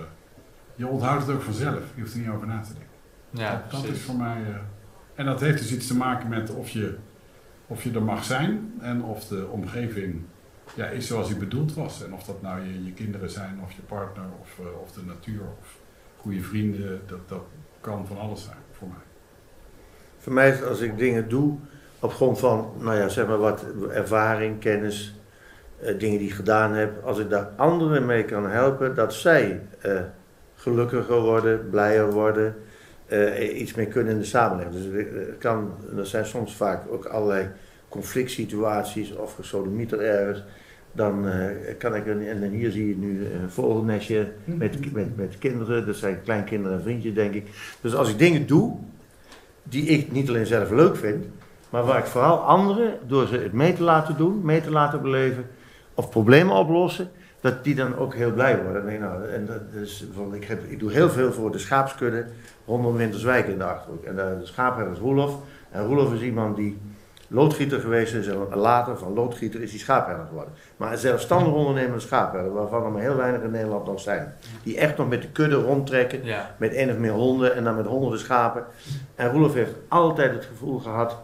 je 0.76 0.88
onthoudt 0.88 1.26
het 1.26 1.36
ook 1.36 1.42
vanzelf, 1.42 1.84
je 1.96 2.02
hoeft 2.02 2.14
er 2.14 2.20
niet 2.20 2.30
over 2.30 2.48
na 2.48 2.62
te 2.62 2.74
denken. 2.74 2.90
ja 3.30 3.52
dat, 3.52 3.82
dat 3.82 3.92
is 3.92 4.02
voor 4.02 4.16
mij. 4.16 4.42
eh, 4.42 4.56
en 5.16 5.26
dat 5.26 5.40
heeft 5.40 5.58
dus 5.58 5.74
iets 5.74 5.88
te 5.88 5.96
maken 5.98 6.30
met 6.30 6.50
of 6.50 6.70
je, 6.70 6.98
of 7.68 7.84
je 7.84 7.92
er 7.92 8.04
mag 8.04 8.24
zijn 8.24 8.74
en 8.80 9.04
of 9.04 9.28
de 9.28 9.48
omgeving 9.48 10.22
ja, 10.76 10.86
is 10.86 11.08
zoals 11.08 11.28
die 11.28 11.38
bedoeld 11.38 11.74
was. 11.74 12.04
En 12.04 12.14
of 12.14 12.24
dat 12.24 12.42
nou 12.42 12.62
je, 12.62 12.84
je 12.84 12.94
kinderen 12.94 13.30
zijn, 13.30 13.60
of 13.64 13.72
je 13.72 13.82
partner, 13.82 14.26
of, 14.42 14.60
of 14.82 14.92
de 14.92 15.02
natuur, 15.06 15.42
of 15.60 15.78
goede 16.18 16.42
vrienden, 16.42 17.02
dat, 17.08 17.30
dat 17.30 17.44
kan 17.82 18.08
van 18.08 18.18
alles 18.18 18.44
zijn 18.44 18.58
voor 18.72 18.88
mij. 18.88 18.98
Voor 20.18 20.34
mij 20.34 20.50
is 20.50 20.64
als 20.64 20.80
ik 20.80 20.98
dingen 20.98 21.30
doe 21.30 21.58
op 22.00 22.14
grond 22.14 22.40
van, 22.40 22.72
nou 22.78 22.98
ja, 22.98 23.10
zeg 23.10 23.28
maar 23.28 23.38
wat 23.38 23.66
ervaring, 23.94 24.60
kennis, 24.60 25.14
eh, 25.82 26.00
dingen 26.00 26.18
die 26.18 26.28
ik 26.28 26.34
gedaan 26.34 26.74
heb. 26.74 27.04
Als 27.04 27.20
ik 27.20 27.30
daar 27.30 27.50
anderen 27.56 28.06
mee 28.06 28.24
kan 28.24 28.50
helpen, 28.50 28.96
dat 28.96 29.14
zij 29.14 29.62
eh, 29.80 30.02
gelukkiger 30.56 31.22
worden, 31.22 31.70
blijer 31.70 32.12
worden, 32.12 32.56
eh, 33.08 33.60
iets 33.60 33.74
mee 33.74 33.86
kunnen 33.86 34.14
in 34.14 34.20
de 34.20 34.26
samenleving. 34.26 34.76
Dus 34.76 35.06
het 35.28 35.38
kan, 35.38 35.72
er 35.98 36.06
zijn 36.06 36.26
soms 36.26 36.56
vaak 36.56 36.82
ook 36.92 37.06
allerlei 37.06 37.48
conflict 37.90 38.32
situaties 38.32 39.16
of 39.16 39.36
gesodemieter 39.36 40.00
ergens. 40.00 40.44
Dan 40.92 41.26
kan 41.78 41.96
ik, 41.96 42.06
een, 42.08 42.28
en 42.28 42.50
hier 42.50 42.72
zie 42.72 42.88
je 42.88 42.96
nu 42.96 43.26
een 43.26 43.50
vogelnestje 43.50 44.28
met, 44.46 44.94
met, 44.94 45.18
met 45.18 45.38
kinderen, 45.38 45.86
dat 45.86 45.96
zijn 45.96 46.22
kleinkinderen 46.24 46.78
en 46.78 46.84
vriendjes 46.84 47.14
denk 47.14 47.34
ik. 47.34 47.48
Dus 47.82 47.96
als 47.96 48.10
ik 48.10 48.18
dingen 48.18 48.48
doe 48.48 48.78
die 49.64 49.86
ik 49.86 50.12
niet 50.12 50.30
alleen 50.30 50.46
zelf 50.46 50.70
leuk 50.70 50.96
vind, 50.96 51.26
maar 51.70 51.84
waar 51.86 51.98
ik 51.98 52.06
vooral 52.06 52.38
anderen, 52.38 53.00
door 53.08 53.28
ze 53.28 53.38
het 53.38 53.54
mee 53.54 53.74
te 53.74 53.84
laten 53.84 54.18
doen, 54.18 54.42
mee 54.44 54.62
te 54.62 54.72
laten 54.72 55.02
beleven, 55.02 55.46
of 55.94 56.10
problemen 56.10 56.56
oplossen, 56.56 57.12
dat 57.42 57.64
die 57.64 57.76
dan 57.76 57.98
ook 57.98 58.14
heel 58.14 58.32
blij 58.32 58.64
worden. 58.64 58.86
Nee, 58.86 59.00
nou, 59.00 59.30
en 59.30 59.46
dat 59.46 59.82
is, 59.84 60.06
ik, 60.34 60.44
heb, 60.44 60.64
ik 60.64 60.80
doe 60.80 60.92
heel 60.92 61.10
veel 61.10 61.32
voor 61.32 61.52
de 61.52 61.58
schaapskudde 61.58 62.26
rondom 62.66 62.96
Winterswijk 62.96 63.48
in 63.48 63.58
de 63.58 63.64
Achterhoek. 63.64 64.04
En 64.04 64.16
de 64.16 64.40
schaapherder 64.44 64.94
is 64.94 65.00
Roelof. 65.00 65.36
En 65.72 65.86
Roelof 65.86 66.14
is 66.14 66.22
iemand 66.22 66.56
die 66.56 66.78
loodgieter 67.28 67.80
geweest 67.80 68.14
is 68.14 68.28
en 68.28 68.56
later 68.56 68.98
van 68.98 69.14
loodgieter 69.14 69.62
is 69.62 69.70
hij 69.70 69.80
schaapherder 69.80 70.26
geworden. 70.26 70.54
Maar 70.78 70.92
een 70.92 70.98
zelfstandig 70.98 71.54
ondernemende 71.54 72.00
schaapherder, 72.00 72.54
waarvan 72.54 72.84
er 72.84 72.92
maar 72.92 73.02
heel 73.02 73.16
weinig 73.16 73.42
in 73.42 73.52
Nederland 73.52 73.86
nog 73.86 74.00
zijn. 74.00 74.34
Die 74.64 74.78
echt 74.78 74.98
nog 74.98 75.10
met 75.10 75.22
de 75.22 75.30
kudde 75.30 75.56
rondtrekken 75.56 76.24
Ja, 76.24 76.56
met 76.58 76.74
één 76.74 76.90
of 76.90 76.98
meer 76.98 77.12
honden 77.12 77.56
en 77.56 77.64
dan 77.64 77.76
met 77.76 77.86
honderden 77.86 78.20
schapen. 78.20 78.64
En 79.16 79.32
Roelof 79.32 79.54
heeft 79.54 79.74
altijd 79.88 80.32
het 80.32 80.46
gevoel 80.46 80.80
gehad 80.80 81.18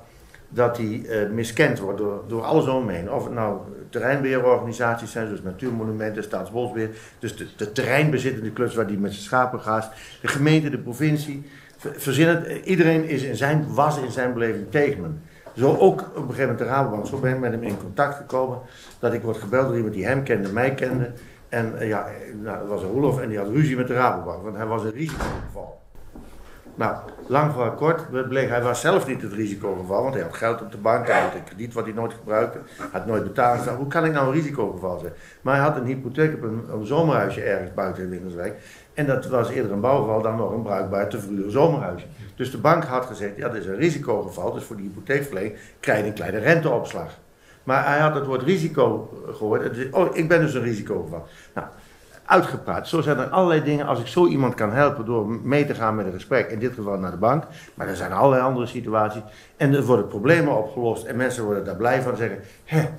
dat 0.56 0.78
hij 0.78 1.06
eh, 1.10 1.30
miskend 1.30 1.80
wordt 1.80 1.98
door, 1.98 2.24
door 2.28 2.44
alles 2.44 2.68
omheen. 2.68 3.12
Of 3.12 3.24
het 3.24 3.34
nou 3.34 3.58
terreinbeheerorganisaties 3.89 5.12
zijn, 5.12 5.26
zoals 5.26 5.41
Natuurmonumenten, 5.41 6.24
Staatsbosbeheer. 6.24 6.89
Dus 7.20 7.36
de, 7.38 7.48
de 7.58 7.72
terreinbezittende 7.72 8.52
klus 8.52 8.76
waar 8.76 8.86
hij 8.86 8.96
met 8.96 9.12
zijn 9.12 9.24
schapen 9.24 9.60
gaat. 9.60 9.91
De 10.22 10.28
gemeente, 10.28 10.70
de 10.70 10.78
provincie. 10.78 11.44
Ver- 11.78 11.94
Verzin 11.98 12.28
het, 12.28 12.46
eh, 12.46 12.68
iedereen 12.68 13.04
is 13.08 13.24
in 13.24 13.36
zijn, 13.36 13.74
was 13.74 13.98
in 13.98 14.12
zijn 14.12 14.34
beleving 14.34 14.65
tegen 14.70 15.04
hem. 15.04 15.22
Zo 15.56 15.76
ook 15.78 16.00
op 16.02 16.15
een 16.15 16.22
gegeven 16.22 16.41
moment 16.41 16.60
de 16.60 16.65
Rabobank. 16.65 17.08
Zo 17.08 17.18
ben 17.18 17.34
ik 17.34 17.39
met 17.39 17.52
hem 17.52 17.63
in 17.63 17.78
contact 17.78 18.15
gekomen. 18.15 18.60
Dat 19.00 19.13
ik 19.13 19.22
word 19.22 19.38
gebeld 19.38 19.68
door 19.68 19.76
iemand 19.76 19.94
die 19.94 20.06
hem 20.06 20.24
kende, 20.24 20.52
mij 20.52 20.74
kende. 20.74 21.12
En 21.50 21.80
eh, 21.80 21.88
ja, 21.88 22.08
nou, 22.41 22.60
dat 22.60 22.68
was 22.68 22.82
een 22.82 22.89
Roelof 22.91 23.20
en 23.22 23.30
die 23.30 23.38
had 23.38 23.48
ruzie 23.50 23.76
met 23.76 23.88
de 23.88 23.94
Rabobank. 23.94 24.44
Want 24.44 24.56
hij 24.56 24.65
was 24.65 24.84
een 24.84 24.91
risicogeval. 24.91 25.84
Nou, 26.76 26.96
lang 27.28 27.54
voor 27.54 27.74
kort 27.74 28.28
bleek, 28.30 28.50
hij 28.50 28.62
was 28.62 28.82
zelf 28.82 29.08
niet 29.08 29.22
het 29.22 29.34
risicogeval, 29.34 30.02
want 30.02 30.14
hij 30.14 30.24
had 30.24 30.34
geld 30.36 30.62
op 30.62 30.72
de 30.72 30.78
bank, 30.78 31.08
hij 31.08 31.22
had 31.22 31.34
een 31.34 31.44
krediet 31.44 31.74
wat 31.74 31.86
hij 31.86 31.94
nooit 31.94 32.14
gebruikte, 32.14 32.60
had 32.92 33.06
nooit 33.06 33.24
betaald. 33.24 33.68
Hoe 33.68 33.88
kan 33.88 34.06
ik 34.06 34.12
nou 34.12 34.28
een 34.28 34.34
risicogeval 34.34 35.00
zijn? 35.00 35.14
Maar 35.42 35.56
hij 35.56 35.64
had 35.64 35.78
een 35.78 35.86
hypotheek 35.86 36.34
op 36.34 36.42
een, 36.42 36.86
zomerhuisje 36.86 37.42
ergens 37.42 37.74
buiten 37.74 38.04
in 38.04 38.10
Winterswijk. 38.10 38.62
En 38.94 39.06
dat 39.06 39.26
was 39.26 39.50
eerder 39.50 39.72
een 39.72 39.80
bouwgeval 39.80 40.22
dan 40.22 40.36
nog 40.36 40.52
een 40.52 40.62
bruikbaar 40.62 41.10
te 41.10 41.46
zomerhuisje. 41.48 42.06
Dus 42.36 42.52
de 42.52 42.58
bank 42.58 42.84
had 42.84 43.06
gezegd, 43.06 43.36
ja, 43.36 43.48
dat 43.48 43.58
is 43.58 43.66
een 43.66 43.76
risicogeval, 43.76 44.54
dus 44.54 44.64
voor 44.64 44.76
die 44.76 44.86
hypotheekverlening 44.86 45.56
krijg 45.80 46.00
je 46.00 46.06
een 46.06 46.14
kleine 46.14 46.38
renteopslag. 46.38 47.18
Maar 47.64 47.86
hij 47.86 48.00
had 48.00 48.16
het 48.16 48.26
woord 48.26 48.42
risico 48.42 49.10
gehoord. 49.32 49.76
zei, 49.76 49.90
Oh, 49.92 50.16
ik 50.16 50.28
ben 50.28 50.42
dus 50.42 50.54
een 50.54 50.62
risicogeval. 50.62 51.28
Nou, 51.54 51.68
uitgepraat. 52.26 52.88
Zo 52.88 53.02
zijn 53.02 53.18
er 53.18 53.28
allerlei 53.28 53.64
dingen. 53.64 53.86
Als 53.86 54.00
ik 54.00 54.08
zo 54.08 54.28
iemand 54.28 54.54
kan 54.54 54.72
helpen 54.72 55.06
door 55.06 55.28
mee 55.28 55.66
te 55.66 55.74
gaan 55.74 55.96
met 55.96 56.06
een 56.06 56.14
gesprek, 56.14 56.50
in 56.50 56.60
dit 56.60 56.74
geval 56.74 56.98
naar 56.98 57.12
de 57.12 57.18
bank, 57.18 57.44
maar 57.74 57.88
er 57.88 57.96
zijn 57.96 58.12
allerlei 58.12 58.42
andere 58.42 58.66
situaties. 58.66 59.22
En 59.58 59.74
er 59.74 59.84
worden 59.84 60.08
problemen 60.08 60.58
opgelost 60.58 61.06
en 61.06 61.16
mensen 61.16 61.44
worden 61.44 61.66
daar 61.66 61.76
blij 61.76 62.02
van 62.02 62.12
en 62.12 62.18
zeggen: 62.18 62.40
Hé, 62.64 62.90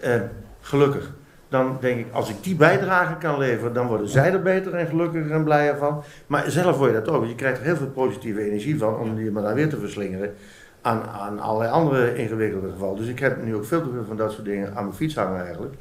eh, 0.00 0.20
gelukkig. 0.60 1.10
Dan 1.48 1.76
denk 1.80 1.98
ik, 1.98 2.12
als 2.12 2.30
ik 2.30 2.42
die 2.42 2.54
bijdrage 2.56 3.16
kan 3.16 3.38
leveren, 3.38 3.72
dan 3.72 3.86
worden 3.86 4.08
zij 4.08 4.32
er 4.32 4.42
beter 4.42 4.74
en 4.74 4.86
gelukkiger 4.86 5.30
en 5.30 5.44
blijer 5.44 5.76
van. 5.76 6.02
Maar 6.26 6.50
zelf 6.50 6.76
word 6.78 6.90
je 6.90 7.00
dat 7.02 7.14
ook. 7.14 7.26
Je 7.26 7.34
krijgt 7.34 7.58
er 7.58 7.64
heel 7.64 7.76
veel 7.76 7.90
positieve 7.90 8.44
energie 8.44 8.78
van 8.78 8.98
om 8.98 9.16
die 9.16 9.30
maar 9.30 9.54
weer 9.54 9.68
te 9.68 9.78
verslingeren 9.78 10.34
aan, 10.82 11.02
aan 11.08 11.38
allerlei 11.40 11.70
andere 11.70 12.16
ingewikkelde 12.16 12.70
gevallen. 12.70 12.96
Dus 12.96 13.08
ik 13.08 13.18
heb 13.18 13.42
nu 13.42 13.54
ook 13.54 13.64
veel 13.64 13.82
te 13.82 13.90
veel 13.92 14.04
van 14.04 14.16
dat 14.16 14.32
soort 14.32 14.44
dingen 14.44 14.74
aan 14.74 14.84
mijn 14.84 14.96
fiets 14.96 15.14
hangen 15.14 15.44
eigenlijk. 15.44 15.74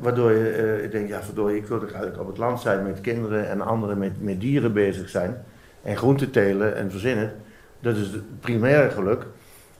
Waardoor 0.00 0.32
je 0.32 0.48
eh, 0.48 0.84
ik 0.84 0.90
denk, 0.90 1.08
ja 1.08 1.22
verdorie, 1.22 1.56
ik 1.56 1.66
wil 1.66 1.78
toch 1.78 1.90
eigenlijk 1.90 2.20
op 2.20 2.26
het 2.26 2.38
land 2.38 2.60
zijn 2.60 2.82
met 2.82 3.00
kinderen 3.00 3.48
en 3.48 3.60
anderen 3.60 3.98
met, 3.98 4.22
met 4.22 4.40
dieren 4.40 4.72
bezig 4.72 5.08
zijn. 5.08 5.44
En 5.82 5.96
groenten 5.96 6.30
telen 6.30 6.76
en 6.76 6.90
verzinnen. 6.90 7.32
Dat 7.80 7.96
is 7.96 8.12
het 8.12 8.40
primaire 8.40 8.90
geluk. 8.90 9.26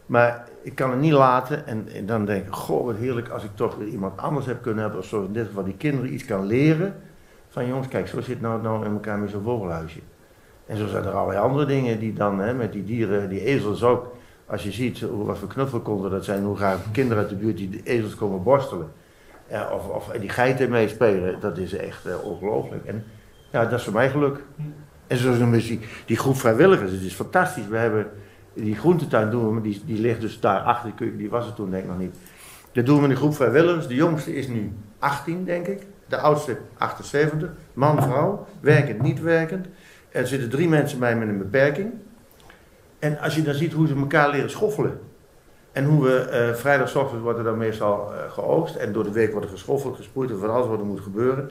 Maar 0.06 0.44
ik 0.62 0.74
kan 0.74 0.90
het 0.90 1.00
niet 1.00 1.12
laten 1.12 1.66
en, 1.66 2.06
dan 2.06 2.24
denk 2.24 2.46
ik, 2.46 2.52
goh 2.52 2.84
wat 2.84 2.96
heerlijk 2.96 3.28
als 3.28 3.44
ik 3.44 3.50
toch 3.54 3.82
iemand 3.82 4.20
anders 4.20 4.46
heb 4.46 4.62
kunnen 4.62 4.82
hebben. 4.82 5.00
Of 5.00 5.06
zo 5.06 5.24
in 5.24 5.32
dit 5.32 5.46
geval 5.46 5.64
die 5.64 5.76
kinderen 5.76 6.12
iets 6.12 6.24
kan 6.24 6.46
leren. 6.46 6.94
Van 7.48 7.66
jongens, 7.66 7.88
kijk, 7.88 8.08
zo 8.08 8.20
zit 8.20 8.40
nou, 8.40 8.62
nou 8.62 8.84
in 8.84 8.92
elkaar 8.92 9.18
met 9.18 9.30
zo'n 9.30 9.42
vogelhuisje. 9.42 10.00
En 10.66 10.76
zo 10.76 10.86
zijn 10.86 11.04
er 11.04 11.12
allerlei 11.12 11.40
andere 11.40 11.66
dingen 11.66 11.98
die 11.98 12.12
dan, 12.12 12.40
hè, 12.40 12.54
met 12.54 12.72
die 12.72 12.84
dieren, 12.84 13.28
die 13.28 13.44
ezels 13.44 13.82
ook. 13.82 14.14
Als 14.46 14.62
je 14.62 14.72
ziet 14.72 15.00
wat 15.00 15.38
voor 15.38 15.48
knuffelkonden 15.48 16.10
dat 16.10 16.24
zijn, 16.24 16.44
hoe 16.44 16.56
graag 16.56 16.78
kinderen 16.92 17.22
uit 17.22 17.28
de 17.32 17.36
buurt 17.36 17.56
die 17.56 17.68
de 17.68 17.80
ezels 17.82 18.14
komen 18.14 18.42
borstelen. 18.42 18.92
Ja, 19.50 19.70
of, 19.72 19.88
of 19.88 20.08
die 20.20 20.28
geiten 20.28 20.70
meespelen, 20.70 21.40
dat 21.40 21.58
is 21.58 21.72
echt 21.72 22.06
eh, 22.06 22.24
ongelooflijk. 22.24 22.84
En 22.84 23.04
ja, 23.52 23.64
dat 23.64 23.78
is 23.78 23.84
voor 23.84 23.92
mij 23.92 24.10
geluk. 24.10 24.44
En 25.06 25.16
zo 25.16 25.50
is 25.52 25.66
die, 25.66 25.80
die 26.06 26.16
groep 26.16 26.36
vrijwilligers, 26.36 26.92
het 26.92 27.02
is 27.02 27.14
fantastisch. 27.14 27.66
We 27.66 27.76
hebben 27.76 28.06
die 28.54 28.76
groentetuin 28.76 29.30
doen 29.30 29.46
we, 29.46 29.52
maar 29.52 29.62
die, 29.62 29.82
die 29.86 30.00
ligt 30.00 30.20
dus 30.20 30.40
daar 30.40 30.58
achter 30.60 30.90
de 30.90 30.96
keuken, 30.96 31.18
die 31.18 31.30
was 31.30 31.46
er 31.46 31.54
toen 31.54 31.70
denk 31.70 31.82
ik 31.82 31.88
nog 31.88 31.98
niet. 31.98 32.16
Dat 32.72 32.86
doen 32.86 32.94
we 32.94 33.00
met 33.00 33.10
een 33.10 33.16
groep 33.16 33.34
vrijwilligers. 33.34 33.86
De 33.86 33.94
jongste 33.94 34.36
is 34.36 34.48
nu 34.48 34.72
18, 34.98 35.44
denk 35.44 35.66
ik. 35.66 35.86
De 36.08 36.16
oudste 36.16 36.56
78. 36.78 37.50
Man, 37.72 38.02
vrouw. 38.02 38.46
Werkend, 38.60 39.02
niet 39.02 39.20
werkend. 39.20 39.66
Er 40.08 40.26
zitten 40.26 40.50
drie 40.50 40.68
mensen 40.68 40.98
bij 40.98 41.16
met 41.16 41.28
een 41.28 41.38
beperking. 41.38 41.92
En 42.98 43.18
als 43.18 43.34
je 43.34 43.42
dan 43.42 43.54
ziet 43.54 43.72
hoe 43.72 43.86
ze 43.86 43.94
elkaar 43.94 44.30
leren 44.30 44.50
schoffelen. 44.50 45.00
En 45.72 45.84
hoe 45.84 46.02
we, 46.04 46.46
uh, 46.48 46.54
vrijdagochtend 46.54 47.22
wordt 47.22 47.44
dan 47.44 47.58
meestal 47.58 48.12
uh, 48.12 48.32
geoogst. 48.32 48.74
En 48.74 48.92
door 48.92 49.04
de 49.04 49.12
week 49.12 49.30
wordt 49.30 49.46
er 49.46 49.52
geschoffeld, 49.52 49.96
gesproeid 49.96 50.30
en 50.30 50.38
van 50.38 50.50
alles 50.50 50.66
wat 50.66 50.78
er 50.78 50.84
moet 50.84 51.00
gebeuren. 51.00 51.50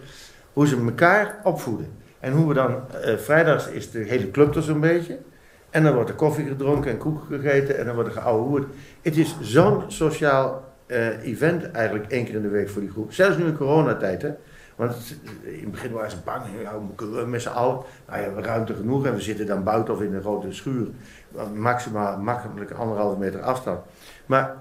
Hoe 0.54 0.68
ze 0.68 0.78
elkaar 0.86 1.40
opvoeden. 1.44 1.88
En 2.20 2.34
hoe 2.34 2.48
we 2.48 2.54
dan, 2.54 2.76
uh, 3.06 3.18
vrijdags 3.18 3.68
is 3.68 3.92
de 3.92 4.00
hele 4.00 4.32
club 4.32 4.56
er 4.56 4.64
zo'n 4.64 4.80
beetje. 4.80 5.18
En 5.70 5.84
dan 5.84 5.94
wordt 5.94 6.10
er 6.10 6.16
koffie 6.16 6.48
gedronken 6.48 6.92
en 6.92 6.98
koeken 6.98 7.40
gegeten 7.40 7.78
en 7.78 7.86
dan 7.86 7.94
wordt 7.96 8.10
er 8.10 8.22
geouwehoerd. 8.22 8.66
Het 9.02 9.18
is 9.18 9.36
zo'n 9.42 9.84
sociaal 9.88 10.68
event 11.24 11.72
eigenlijk 11.72 12.12
één 12.12 12.26
keer 12.26 12.36
in 12.36 12.42
de 12.42 12.48
week 12.48 12.70
voor 12.70 12.82
die 12.82 12.92
groep. 12.92 13.14
Zelfs 13.14 13.38
nu 13.38 13.46
in 13.46 13.58
coronatijd 13.58 14.22
hè. 14.22 14.30
Want 14.80 15.16
in 15.44 15.60
het 15.62 15.72
begin 15.72 15.92
waren 15.92 16.12
ze 16.12 16.18
bang, 16.26 16.44
ja, 16.62 16.74
met 17.26 17.42
z'n 17.42 17.50
allen. 17.50 17.82
Nou 18.08 18.22
ja, 18.22 18.34
we 18.34 18.42
ruimte 18.42 18.74
genoeg 18.74 19.06
en 19.06 19.14
we 19.14 19.22
zitten 19.22 19.46
dan 19.46 19.64
buiten 19.64 19.94
of 19.94 20.02
in 20.02 20.14
een 20.14 20.22
grote 20.22 20.52
schuur. 20.52 20.88
Maximaal, 21.54 22.18
makkelijk 22.18 22.72
anderhalve 22.72 23.18
meter 23.18 23.42
afstand. 23.42 23.80
Maar 24.26 24.56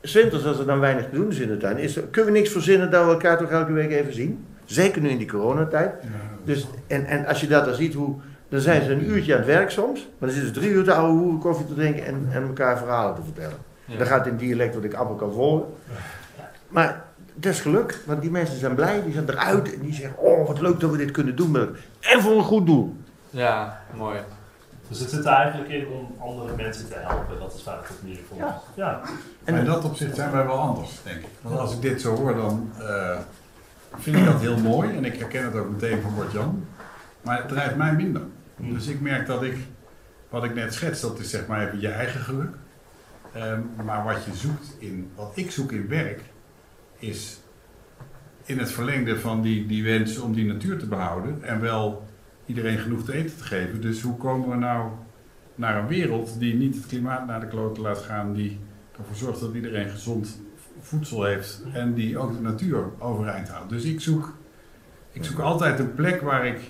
winters, 0.00 0.46
als 0.46 0.58
er 0.58 0.66
dan 0.66 0.80
weinig 0.80 1.04
te 1.04 1.10
doen 1.10 1.28
is 1.28 1.38
in 1.38 1.48
de 1.48 1.56
tuin, 1.56 1.78
is 1.78 1.96
er, 1.96 2.02
kunnen 2.02 2.32
we 2.32 2.38
niks 2.38 2.50
verzinnen 2.50 2.90
dat 2.90 3.04
we 3.04 3.10
elkaar 3.10 3.38
toch 3.38 3.50
elke 3.50 3.72
week 3.72 3.90
even 3.90 4.12
zien? 4.12 4.46
Zeker 4.64 5.02
nu 5.02 5.08
in 5.08 5.18
die 5.18 5.28
coronatijd. 5.28 5.94
Dus, 6.44 6.68
en, 6.86 7.04
en 7.04 7.26
als 7.26 7.40
je 7.40 7.46
dat 7.46 7.64
dan 7.64 7.74
ziet, 7.74 7.94
hoe, 7.94 8.16
dan 8.48 8.60
zijn 8.60 8.82
ze 8.82 8.92
een 8.92 9.10
uurtje 9.10 9.32
aan 9.32 9.38
het 9.38 9.48
werk 9.48 9.70
soms. 9.70 10.00
Maar 10.00 10.28
dan 10.28 10.38
zitten 10.38 10.54
ze 10.54 10.60
drie 10.60 10.72
uur 10.72 10.84
te 10.84 10.92
oude 10.92 11.18
hoeren 11.18 11.38
koffie 11.38 11.66
te 11.66 11.74
drinken 11.74 12.06
en, 12.06 12.28
en 12.32 12.42
elkaar 12.42 12.78
verhalen 12.78 13.14
te 13.14 13.22
vertellen. 13.22 13.58
Dan 13.98 14.06
gaat 14.06 14.24
het 14.24 14.32
in 14.32 14.36
dialect 14.36 14.74
wat 14.74 14.84
ik 14.84 14.94
amper 14.94 15.16
kan 15.16 15.32
volgen. 15.32 15.66
Maar 16.68 17.07
dat 17.40 17.52
is 17.52 17.60
geluk, 17.60 18.02
want 18.06 18.20
die 18.20 18.30
mensen 18.30 18.58
zijn 18.58 18.74
blij, 18.74 19.02
die 19.02 19.12
zijn 19.12 19.28
eruit 19.28 19.74
en 19.74 19.80
die 19.80 19.94
zeggen: 19.94 20.18
Oh, 20.18 20.46
wat 20.46 20.60
leuk 20.60 20.80
dat 20.80 20.90
we 20.90 20.96
dit 20.96 21.10
kunnen 21.10 21.36
doen. 21.36 21.56
En 22.00 22.22
voor 22.22 22.36
een 22.36 22.44
goed 22.44 22.66
doel. 22.66 22.96
Ja, 23.30 23.80
mooi. 23.96 24.18
Dus 24.88 25.00
het 25.00 25.10
zit 25.10 25.24
er 25.24 25.32
eigenlijk 25.32 25.70
in 25.70 25.86
om 25.86 26.14
andere 26.18 26.56
mensen 26.56 26.88
te 26.88 26.94
helpen. 26.98 27.38
Dat 27.38 27.54
is 27.54 27.62
vaak 27.62 27.88
het 27.88 28.02
meer 28.02 28.18
voor 28.28 28.36
Ja. 28.36 28.60
Ja. 28.74 29.00
En 29.44 29.54
in 29.54 29.64
dat 29.64 29.84
opzicht 29.84 30.14
zijn 30.14 30.30
wij 30.30 30.46
wel 30.46 30.58
anders, 30.58 30.90
denk 31.04 31.16
ik. 31.16 31.28
Want 31.40 31.58
als 31.58 31.74
ik 31.74 31.80
dit 31.82 32.00
zo 32.00 32.16
hoor, 32.16 32.34
dan 32.34 32.70
eh, 32.78 33.18
vind 33.98 34.16
ik 34.16 34.24
dat 34.24 34.40
heel 34.40 34.58
mooi. 34.58 34.96
En 34.96 35.04
ik 35.04 35.18
herken 35.18 35.44
het 35.44 35.54
ook 35.54 35.70
meteen 35.70 36.02
van 36.02 36.14
Bart-Jan. 36.14 36.66
Maar 37.22 37.36
het 37.36 37.48
drijft 37.48 37.76
mij 37.76 37.92
minder. 37.92 38.22
Dus 38.56 38.86
ik 38.86 39.00
merk 39.00 39.26
dat 39.26 39.42
ik, 39.42 39.56
wat 40.28 40.44
ik 40.44 40.54
net 40.54 40.74
schets, 40.74 41.00
dat 41.00 41.18
is 41.18 41.30
zeg 41.30 41.46
maar 41.46 41.66
even 41.66 41.80
je 41.80 41.88
eigen 41.88 42.20
geluk. 42.20 42.54
Ehm, 43.32 43.60
maar 43.84 44.04
wat 44.04 44.24
je 44.24 44.34
zoekt 44.34 44.74
in, 44.78 45.10
wat 45.14 45.32
ik 45.34 45.50
zoek 45.50 45.72
in 45.72 45.88
werk, 45.88 46.20
is 46.98 47.40
in 48.44 48.58
het 48.58 48.70
verlengde 48.70 49.20
van 49.20 49.42
die, 49.42 49.66
die 49.66 49.84
wens 49.84 50.18
om 50.18 50.34
die 50.34 50.44
natuur 50.44 50.78
te 50.78 50.86
behouden 50.86 51.42
en 51.42 51.60
wel 51.60 52.06
iedereen 52.46 52.78
genoeg 52.78 53.04
te 53.04 53.12
eten 53.12 53.36
te 53.36 53.44
geven. 53.44 53.80
Dus 53.80 54.02
hoe 54.02 54.16
komen 54.16 54.48
we 54.48 54.56
nou 54.56 54.90
naar 55.54 55.78
een 55.78 55.86
wereld 55.86 56.38
die 56.38 56.54
niet 56.54 56.74
het 56.74 56.86
klimaat 56.86 57.26
naar 57.26 57.40
de 57.40 57.48
kloten 57.48 57.82
laat 57.82 57.98
gaan, 57.98 58.32
die 58.32 58.58
ervoor 58.98 59.16
zorgt 59.16 59.40
dat 59.40 59.54
iedereen 59.54 59.88
gezond 59.88 60.40
voedsel 60.80 61.24
heeft 61.24 61.62
en 61.72 61.94
die 61.94 62.18
ook 62.18 62.32
de 62.32 62.40
natuur 62.40 62.84
overeind 62.98 63.48
houdt. 63.48 63.70
Dus 63.70 63.84
ik 63.84 64.00
zoek, 64.00 64.32
ik 65.12 65.24
zoek 65.24 65.38
altijd 65.38 65.78
een 65.78 65.94
plek 65.94 66.20
waar 66.20 66.46
ik 66.46 66.60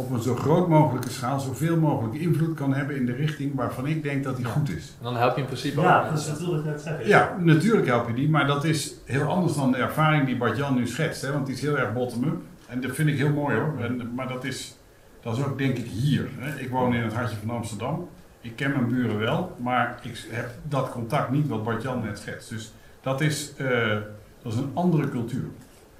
op 0.00 0.10
een 0.10 0.22
zo 0.22 0.34
groot 0.34 0.68
mogelijke 0.68 1.10
schaal 1.10 1.40
zoveel 1.40 1.76
mogelijk 1.76 2.14
invloed 2.14 2.54
kan 2.54 2.74
hebben 2.74 2.96
in 2.96 3.06
de 3.06 3.12
richting 3.12 3.54
waarvan 3.54 3.86
ik 3.86 4.02
denk 4.02 4.24
dat 4.24 4.36
die 4.36 4.44
goed 4.44 4.70
is. 4.70 4.94
En 4.98 5.04
dan 5.04 5.16
help 5.16 5.34
je 5.34 5.40
in 5.40 5.46
principe 5.46 5.80
Ja, 5.80 5.96
ook 5.96 6.02
dat 6.02 6.12
mensen. 6.12 6.32
is 6.32 6.38
natuurlijk 6.38 6.64
net 6.64 6.80
zeggen. 6.80 7.06
Ja, 7.08 7.36
natuurlijk 7.38 7.86
help 7.86 8.08
je 8.08 8.14
die, 8.14 8.28
maar 8.28 8.46
dat 8.46 8.64
is 8.64 8.94
heel 9.04 9.22
anders 9.28 9.54
dan 9.54 9.72
de 9.72 9.78
ervaring 9.78 10.26
die 10.26 10.36
Bart-Jan 10.36 10.74
nu 10.74 10.86
schetst. 10.86 11.22
Hè? 11.22 11.32
Want 11.32 11.46
die 11.46 11.54
is 11.54 11.60
heel 11.60 11.78
erg 11.78 11.92
bottom-up. 11.92 12.40
En 12.66 12.80
dat 12.80 12.94
vind 12.94 13.08
ik 13.08 13.16
heel 13.16 13.32
mooi 13.32 13.56
hoor. 13.56 13.74
En, 13.80 14.14
maar 14.14 14.28
dat 14.28 14.44
is, 14.44 14.76
dat 15.22 15.36
is 15.36 15.44
ook 15.44 15.58
denk 15.58 15.76
ik 15.76 15.86
hier. 15.86 16.28
Hè? 16.38 16.60
Ik 16.60 16.70
woon 16.70 16.94
in 16.94 17.02
het 17.02 17.12
hartje 17.12 17.36
van 17.46 17.56
Amsterdam. 17.56 18.08
Ik 18.40 18.56
ken 18.56 18.70
mijn 18.70 18.88
buren 18.88 19.18
wel, 19.18 19.56
maar 19.58 19.98
ik 20.02 20.26
heb 20.30 20.50
dat 20.68 20.90
contact 20.90 21.30
niet 21.30 21.48
wat 21.48 21.64
Bart-Jan 21.64 22.02
net 22.04 22.18
schetst. 22.18 22.48
Dus 22.48 22.72
dat 23.00 23.20
is, 23.20 23.52
eh, 23.56 23.96
dat 24.42 24.52
is 24.52 24.58
een 24.58 24.70
andere 24.74 25.08
cultuur. 25.08 25.44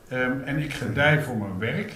Ehm, 0.09 0.41
en 0.45 0.59
ik 0.59 0.73
gedij 0.73 1.23
voor 1.23 1.37
mijn 1.37 1.59
werk. 1.59 1.93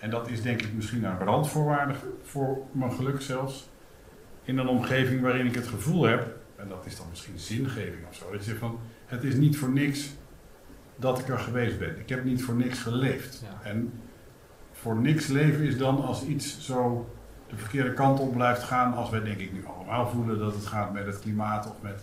En 0.00 0.10
dat 0.10 0.28
is 0.28 0.42
denk 0.42 0.62
ik 0.62 0.72
misschien 0.72 1.04
een 1.04 1.18
randvoorwaarde 1.18 1.94
voor 2.22 2.58
mijn 2.72 2.92
geluk 2.92 3.20
zelfs. 3.20 3.68
In 4.42 4.58
een 4.58 4.68
omgeving 4.68 5.20
waarin 5.20 5.46
ik 5.46 5.54
het 5.54 5.66
gevoel 5.66 6.02
heb, 6.02 6.36
en 6.56 6.68
dat 6.68 6.86
is 6.86 6.96
dan 6.96 7.06
misschien 7.10 7.38
zingeving 7.38 8.06
of 8.08 8.14
zo, 8.14 8.30
dat 8.30 8.40
je 8.40 8.46
zegt 8.46 8.58
van, 8.58 8.78
het 9.06 9.24
is 9.24 9.34
niet 9.34 9.56
voor 9.56 9.70
niks 9.70 10.10
dat 10.96 11.18
ik 11.18 11.28
er 11.28 11.38
geweest 11.38 11.78
ben. 11.78 11.98
Ik 11.98 12.08
heb 12.08 12.24
niet 12.24 12.42
voor 12.42 12.54
niks 12.54 12.78
geleefd. 12.78 13.42
Ja. 13.42 13.70
En 13.70 13.92
voor 14.72 14.96
niks 14.96 15.26
leven 15.26 15.64
is 15.64 15.78
dan 15.78 16.04
als 16.04 16.24
iets 16.24 16.60
zo 16.60 17.10
de 17.48 17.56
verkeerde 17.56 17.92
kant 17.92 18.20
op 18.20 18.32
blijft 18.32 18.62
gaan, 18.62 18.94
als 18.94 19.10
wij 19.10 19.20
denk 19.20 19.38
ik 19.38 19.52
nu 19.52 19.64
allemaal 19.66 20.08
voelen 20.08 20.38
dat 20.38 20.54
het 20.54 20.66
gaat 20.66 20.92
met 20.92 21.06
het 21.06 21.20
klimaat 21.20 21.66
of 21.66 21.74
met, 21.80 22.02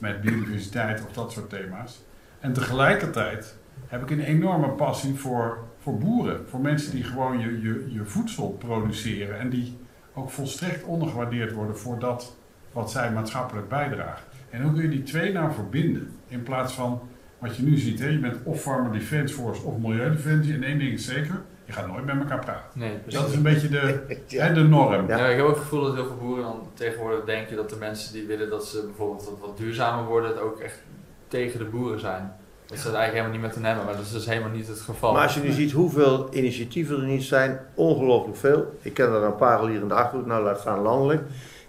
met 0.00 0.20
biodiversiteit 0.20 1.04
of 1.06 1.12
dat 1.12 1.32
soort 1.32 1.50
thema's. 1.50 2.02
En 2.40 2.52
tegelijkertijd 2.52 3.56
heb 3.86 4.02
ik 4.02 4.10
een 4.10 4.20
enorme 4.20 4.68
passie 4.68 5.14
voor, 5.14 5.58
voor 5.86 5.98
boeren. 5.98 6.48
Voor 6.48 6.60
mensen 6.60 6.92
die 6.92 7.04
gewoon 7.04 7.38
je, 7.38 7.60
je, 7.60 7.86
je 7.92 8.04
voedsel 8.04 8.48
produceren 8.48 9.38
en 9.38 9.48
die 9.48 9.76
ook 10.14 10.30
volstrekt 10.30 10.84
ondergewaardeerd 10.84 11.52
worden 11.52 11.78
voor 11.78 11.98
dat 11.98 12.36
wat 12.72 12.90
zij 12.90 13.12
maatschappelijk 13.12 13.68
bijdragen. 13.68 14.24
En 14.50 14.62
hoe 14.62 14.72
kun 14.72 14.82
je 14.82 14.88
die 14.88 15.02
twee 15.02 15.32
nou 15.32 15.52
verbinden? 15.52 16.10
In 16.28 16.42
plaats 16.42 16.72
van 16.72 17.00
wat 17.38 17.56
je 17.56 17.62
nu 17.62 17.76
ziet, 17.76 17.98
hè? 17.98 18.06
je 18.08 18.18
bent 18.18 18.36
of 18.44 18.60
Farmer 18.60 18.92
Defence 18.92 19.34
Force 19.34 19.62
of 19.62 19.78
Milieudefensie. 19.78 20.54
En 20.54 20.62
één 20.62 20.78
ding 20.78 20.92
is 20.92 21.04
zeker, 21.04 21.42
je 21.64 21.72
gaat 21.72 21.86
nooit 21.86 22.04
met 22.04 22.18
elkaar 22.18 22.38
praten. 22.44 22.80
Nee, 22.80 22.98
Dus 23.04 23.14
dat 23.14 23.28
is 23.28 23.34
een 23.34 23.42
beetje 23.42 23.68
de, 23.68 24.04
Ja. 24.26 24.46
hè, 24.46 24.54
de 24.54 24.62
norm. 24.62 25.08
Ja. 25.08 25.16
Ja, 25.18 25.26
ik 25.26 25.36
heb 25.36 25.46
ook 25.46 25.54
het 25.54 25.62
gevoel 25.62 25.82
dat 25.82 25.94
heel 25.94 26.06
veel 26.06 26.16
boeren 26.16 26.44
dan 26.44 26.68
tegenwoordig 26.74 27.24
denken 27.24 27.56
dat 27.56 27.70
de 27.70 27.76
mensen 27.76 28.12
die 28.12 28.26
willen 28.26 28.50
dat 28.50 28.66
ze 28.66 28.82
bijvoorbeeld 28.84 29.24
wat, 29.24 29.38
wat 29.40 29.56
duurzamer 29.56 30.04
worden, 30.04 30.30
het 30.30 30.40
ook 30.40 30.58
echt 30.60 30.82
tegen 31.28 31.58
de 31.58 31.64
boeren 31.64 32.00
zijn. 32.00 32.32
Dat 32.66 32.78
ze 32.78 32.86
het 32.86 32.96
eigenlijk 32.96 33.12
helemaal 33.12 33.32
niet 33.32 33.40
met 33.40 33.54
hen 33.54 33.64
hebben, 33.64 33.84
maar 33.84 33.94
dat 33.96 34.04
is 34.04 34.12
dus 34.12 34.26
helemaal 34.26 34.50
niet 34.50 34.68
het 34.68 34.80
geval. 34.80 35.12
Maar 35.12 35.22
als 35.22 35.34
je 35.34 35.40
nu 35.40 35.50
ziet 35.50 35.72
hoeveel 35.72 36.28
initiatieven 36.34 37.00
er 37.00 37.06
niet 37.06 37.22
zijn, 37.22 37.58
ongelooflijk 37.74 38.36
veel. 38.36 38.78
Ik 38.82 38.94
ken 38.94 39.06
er 39.12 39.22
een 39.22 39.36
paar 39.36 39.58
al 39.58 39.66
hier 39.66 39.80
in 39.80 39.88
de 39.88 39.94
achterhoek, 39.94 40.26
nou 40.26 40.44
laat 40.44 40.60
staan 40.60 40.82
landelijk. 40.82 41.22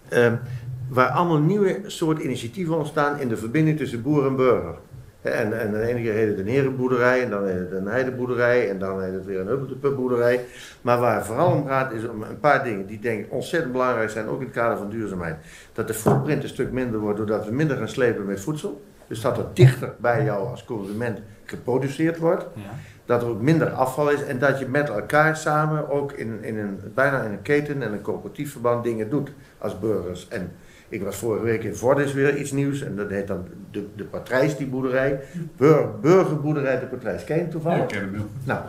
Ehm, 0.09 0.35
waar 0.89 1.09
allemaal 1.09 1.39
nieuwe 1.39 1.81
soort 1.85 2.19
initiatieven 2.19 2.77
ontstaan 2.77 3.19
in 3.19 3.27
de 3.27 3.37
verbinding 3.37 3.77
tussen 3.77 4.01
boer 4.01 4.25
en 4.25 4.35
burger. 4.35 4.75
Hè, 5.21 5.29
En, 5.29 5.59
en 5.59 5.71
de 5.71 5.81
ene 5.81 6.01
keer 6.01 6.13
heet 6.13 6.27
het 6.27 6.39
een 6.39 6.47
herenboerderij, 6.47 7.23
en 7.23 7.29
dan 7.29 7.45
heet 7.45 7.59
het 7.59 7.71
een 7.71 7.87
heideboerderij, 7.87 8.69
en 8.69 8.79
dan 8.79 9.01
heet 9.01 9.13
het 9.13 9.25
weer 9.25 9.39
een 9.39 9.47
huppeltepupboerderij. 9.47 10.45
Maar 10.81 10.99
waar 10.99 11.15
het 11.15 11.25
vooral 11.25 11.51
om 11.51 11.67
gaat 11.67 11.91
is 11.91 12.07
om 12.07 12.21
een 12.23 12.39
paar 12.39 12.63
dingen 12.63 12.85
die 12.87 12.99
denk 12.99 13.25
ik 13.25 13.31
ontzettend 13.31 13.71
belangrijk 13.71 14.09
zijn, 14.09 14.27
ook 14.27 14.39
in 14.39 14.45
het 14.45 14.55
kader 14.55 14.77
van 14.77 14.89
duurzaamheid. 14.89 15.35
Dat 15.73 15.87
de 15.87 15.93
footprint 15.93 16.43
een 16.43 16.49
stuk 16.49 16.71
minder 16.71 16.99
wordt 16.99 17.17
doordat 17.17 17.45
we 17.45 17.51
minder 17.51 17.77
gaan 17.77 17.89
slepen 17.89 18.25
met 18.25 18.39
voedsel. 18.39 18.81
Dus 19.07 19.21
dat 19.21 19.37
het 19.37 19.55
dichter 19.55 19.93
bij 19.97 20.23
jou 20.23 20.47
als 20.47 20.65
consument 20.65 21.19
geproduceerd 21.45 22.17
wordt 22.17 22.45
ja. 22.53 22.61
dat 23.05 23.21
er 23.21 23.27
ook 23.27 23.41
minder 23.41 23.69
afval 23.69 24.09
is 24.09 24.23
en 24.23 24.39
dat 24.39 24.59
je 24.59 24.67
met 24.67 24.89
elkaar 24.89 25.37
samen 25.37 25.89
ook 25.89 26.11
in, 26.11 26.43
in 26.43 26.57
een, 26.57 26.79
bijna 26.93 27.21
in 27.21 27.31
een 27.31 27.41
keten 27.41 27.81
en 27.81 27.93
een 27.93 28.01
coöperatief 28.01 28.51
verband 28.51 28.83
dingen 28.83 29.09
doet 29.09 29.31
als 29.57 29.79
burgers. 29.79 30.27
En 30.27 30.51
ik 30.89 31.03
was 31.03 31.15
vorige 31.15 31.43
week 31.43 31.63
in 31.63 31.75
Vordis 31.75 32.13
weer 32.13 32.37
iets 32.37 32.51
nieuws 32.51 32.81
en 32.81 32.95
dat 32.95 33.09
heet 33.09 33.27
dan 33.27 33.47
de, 33.71 33.87
de 33.95 34.03
Patrijs, 34.03 34.57
die 34.57 34.67
boerderij. 34.67 35.19
Bur, 35.57 35.99
burgerboerderij 36.01 36.79
de 36.79 36.85
Patrijs. 36.85 37.23
Ken 37.23 37.35
je 37.35 37.41
het 37.41 37.51
Ja, 37.51 37.59
toevallig? 37.59 37.81
ik 37.81 37.87
ken 37.87 37.99
hem 37.99 38.11
wel. 38.11 38.27
Nou, 38.43 38.61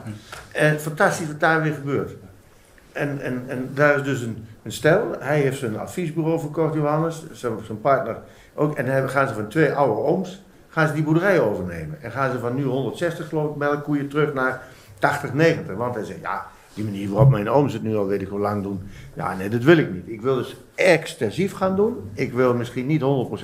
en 0.52 0.80
fantastisch 0.80 1.26
wat 1.26 1.40
daar 1.40 1.62
weer 1.62 1.74
gebeurt. 1.74 2.16
En, 2.92 3.20
en, 3.20 3.42
en 3.46 3.70
daar 3.74 3.96
is 3.96 4.02
dus 4.02 4.20
een, 4.20 4.46
een 4.62 4.72
stel, 4.72 5.14
hij 5.18 5.40
heeft 5.40 5.58
zijn 5.58 5.78
adviesbureau 5.78 6.40
verkocht, 6.40 6.74
Johannes, 6.74 7.22
zijn, 7.32 7.52
zijn 7.64 7.80
partner 7.80 8.16
ook. 8.58 8.74
En 8.76 8.86
dan 8.86 9.10
gaan 9.10 9.28
ze 9.28 9.34
van 9.34 9.48
twee 9.48 9.72
oude 9.72 10.00
ooms, 10.00 10.44
gaan 10.68 10.88
ze 10.88 10.94
die 10.94 11.02
boerderij 11.02 11.40
overnemen. 11.40 12.02
En 12.02 12.10
gaan 12.10 12.30
ze 12.30 12.38
van 12.38 12.54
nu 12.54 12.64
160 12.64 13.28
geloof 13.28 13.50
ik 13.50 13.56
melkkoeien 13.56 14.08
terug 14.08 14.34
naar 14.34 14.62
80, 14.98 15.32
90. 15.32 15.76
Want 15.76 15.94
hij 15.94 16.04
zegt, 16.04 16.20
ja, 16.20 16.46
die 16.78 16.86
manier 16.86 17.08
waarop 17.08 17.30
mijn 17.30 17.50
ooms 17.50 17.72
het 17.72 17.82
nu 17.82 17.96
al 17.96 18.06
weet 18.06 18.22
ik 18.22 18.28
hoe 18.28 18.38
lang 18.38 18.62
doen. 18.62 18.80
Ja, 19.14 19.36
nee, 19.36 19.48
dat 19.48 19.62
wil 19.62 19.78
ik 19.78 19.92
niet. 19.92 20.08
Ik 20.08 20.20
wil 20.20 20.34
dus 20.34 20.56
extensief 20.74 21.52
gaan 21.52 21.76
doen. 21.76 21.96
Ik 22.14 22.32
wil 22.32 22.54
misschien 22.54 22.86
niet 22.86 23.00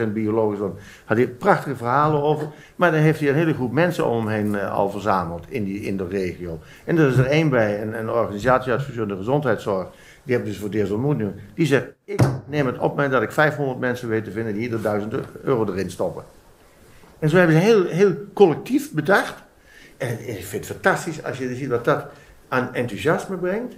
100% 0.08 0.12
biologisch, 0.12 0.58
want 0.58 0.78
had 1.04 1.16
hij 1.16 1.28
prachtige 1.28 1.76
verhalen 1.76 2.22
over. 2.22 2.48
Maar 2.76 2.90
dan 2.90 3.00
heeft 3.00 3.20
hij 3.20 3.28
een 3.28 3.34
hele 3.34 3.54
groep 3.54 3.72
mensen 3.72 4.06
om 4.06 4.26
hem 4.26 4.28
heen 4.28 4.54
eh, 4.54 4.72
al 4.72 4.90
verzameld 4.90 5.44
in, 5.48 5.64
die, 5.64 5.80
in 5.80 5.96
de 5.96 6.08
regio. 6.08 6.58
En 6.84 6.98
er 6.98 7.08
is 7.08 7.16
er 7.16 7.26
één 7.26 7.48
bij, 7.48 7.82
een, 7.82 7.98
een 7.98 8.10
organisatieadviseur 8.10 9.08
de 9.08 9.16
gezondheidszorg. 9.16 9.88
Die 10.22 10.36
heb 10.36 10.44
dus 10.44 10.56
voor 10.56 10.68
het 10.68 10.76
eerst 10.76 10.92
ontmoet 10.92 11.16
nu. 11.16 11.32
Die 11.54 11.66
zegt, 11.66 11.86
ik 12.04 12.20
neem 12.46 12.66
het 12.66 12.78
op 12.78 12.96
mij 12.96 13.08
dat 13.08 13.22
ik 13.22 13.32
500 13.32 13.78
mensen 13.78 14.08
weet 14.08 14.24
te 14.24 14.30
vinden 14.30 14.52
die 14.52 14.62
ieder 14.62 14.82
1000 14.82 15.14
euro 15.42 15.66
erin 15.66 15.90
stoppen. 15.90 16.24
En 17.18 17.28
zo 17.28 17.36
hebben 17.36 17.56
ze 17.56 17.62
heel, 17.62 17.86
heel 17.86 18.14
collectief 18.32 18.92
bedacht. 18.92 19.42
En 19.96 20.28
ik 20.28 20.44
vind 20.44 20.68
het 20.68 20.76
fantastisch 20.76 21.24
als 21.24 21.38
je 21.38 21.54
ziet 21.54 21.68
wat 21.68 21.84
dat 21.84 22.06
aan 22.54 22.74
enthousiasme 22.74 23.36
brengt. 23.36 23.74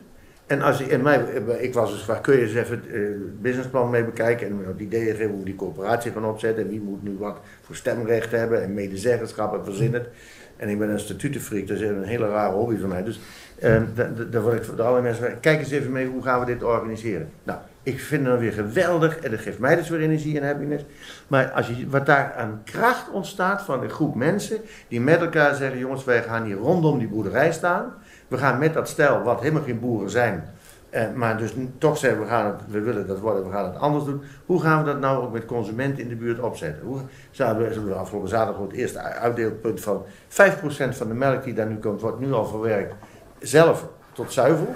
En 0.47 0.63
als 0.63 0.81
ik, 0.81 0.87
en 0.89 1.03
mij, 1.03 1.21
ik 1.59 1.75
was 1.75 1.91
dus 1.91 2.07
waar 2.07 2.21
kun 2.21 2.37
je 2.37 2.43
eens 2.43 2.55
even 2.55 2.81
het 2.83 2.93
eh, 2.93 3.01
businessplan 3.41 3.91
mee 3.91 4.05
bekijken 4.05 4.47
en 4.47 4.65
wat 4.67 4.81
ideeën 4.81 5.17
geven 5.17 5.35
hoe 5.35 5.45
die 5.45 5.55
coöperatie 5.55 6.13
gaan 6.13 6.25
opzetten 6.25 6.65
en 6.65 6.69
wie 6.69 6.81
moet 6.81 7.03
nu 7.03 7.17
wat 7.19 7.39
voor 7.63 7.75
stemrecht 7.75 8.31
hebben 8.31 8.63
en 8.63 8.75
medezeggenschap 8.75 9.55
en 9.55 9.65
verzin 9.65 9.95
het. 9.95 10.09
En 10.57 10.69
ik 10.69 10.79
ben 10.79 10.91
een 10.91 11.01
statutenfreak, 11.01 11.67
dat 11.67 11.77
is 11.77 11.89
een 11.89 12.03
hele 12.03 12.29
rare 12.29 12.53
hobby 12.53 12.77
van 12.77 12.89
mij. 12.89 13.03
Dus 13.03 13.21
uh, 13.63 13.83
daar 14.31 14.43
word 14.43 14.55
ik 14.55 14.65
voor 14.65 14.83
alle 14.83 15.01
mensen 15.01 15.41
kijk 15.41 15.59
eens 15.59 15.71
even 15.71 15.93
mee, 15.93 16.07
hoe 16.07 16.23
gaan 16.23 16.41
we 16.41 16.47
dit 16.47 16.63
organiseren? 16.63 17.29
Nou, 17.43 17.59
ik 17.83 18.01
vind 18.01 18.27
het 18.27 18.41
weer 18.41 18.53
geweldig 18.53 19.19
en 19.19 19.31
dat 19.31 19.41
geeft 19.41 19.59
mij 19.59 19.77
dus 19.77 19.89
weer 19.89 20.01
energie 20.01 20.41
en 20.41 20.47
happiness. 20.47 20.85
Maar 21.27 21.51
als 21.51 21.67
je, 21.67 21.89
wat 21.89 22.07
daar 22.07 22.35
aan 22.37 22.61
kracht 22.65 23.11
ontstaat 23.11 23.63
van 23.63 23.83
een 23.83 23.91
groep 23.91 24.15
mensen 24.15 24.59
die 24.89 25.01
met 25.01 25.21
elkaar 25.21 25.55
zeggen, 25.55 25.79
jongens 25.79 26.05
wij 26.05 26.23
gaan 26.23 26.45
hier 26.45 26.57
rondom 26.57 26.99
die 26.99 27.09
boerderij 27.09 27.53
staan. 27.53 27.95
We 28.29 28.39
gaan 28.39 28.59
met 28.59 28.75
dat 28.75 28.89
stel, 28.89 29.23
wat 29.23 29.41
helemaal 29.41 29.63
geen 29.63 29.81
boeren 29.81 30.11
zijn, 30.11 30.45
eh, 30.91 31.13
maar 31.15 31.39
dus 31.39 31.55
toch 31.79 31.99
zeggen 31.99 32.21
we, 32.21 32.27
gaan 32.27 32.47
het, 32.47 32.61
we 32.69 32.81
willen 32.81 33.07
dat 33.07 33.19
worden, 33.19 33.45
we 33.45 33.51
gaan 33.51 33.65
het 33.65 33.77
anders 33.77 34.05
doen. 34.05 34.23
Hoe 34.47 34.61
gaan 34.61 34.85
we 34.85 34.91
dat 34.91 35.01
nou 35.01 35.25
ook 35.25 35.33
met 35.33 35.45
consumenten 35.45 36.03
in 36.03 36.09
de 36.09 36.17
buurt 36.17 36.39
opzetten? 36.39 36.87
Hoe 36.87 37.01
zouden 37.31 37.87
we 37.87 37.95
afgelopen 37.95 38.29
zaterdag 38.29 38.63
het 38.63 38.73
eerste 38.73 38.99
uitdeelpunt 38.99 39.81
van 39.81 40.05
5% 40.29 40.97
van 40.97 41.09
de 41.09 41.15
melk 41.15 41.45
die 41.45 41.55
daar 41.55 41.67
nu 41.67 41.77
komt, 41.77 42.01
wordt 42.01 42.21
nu 42.21 42.33
al 42.33 42.47
verwerkt 42.47 42.95
zelf 43.39 43.89
tot 44.13 44.33
zuivel. 44.33 44.75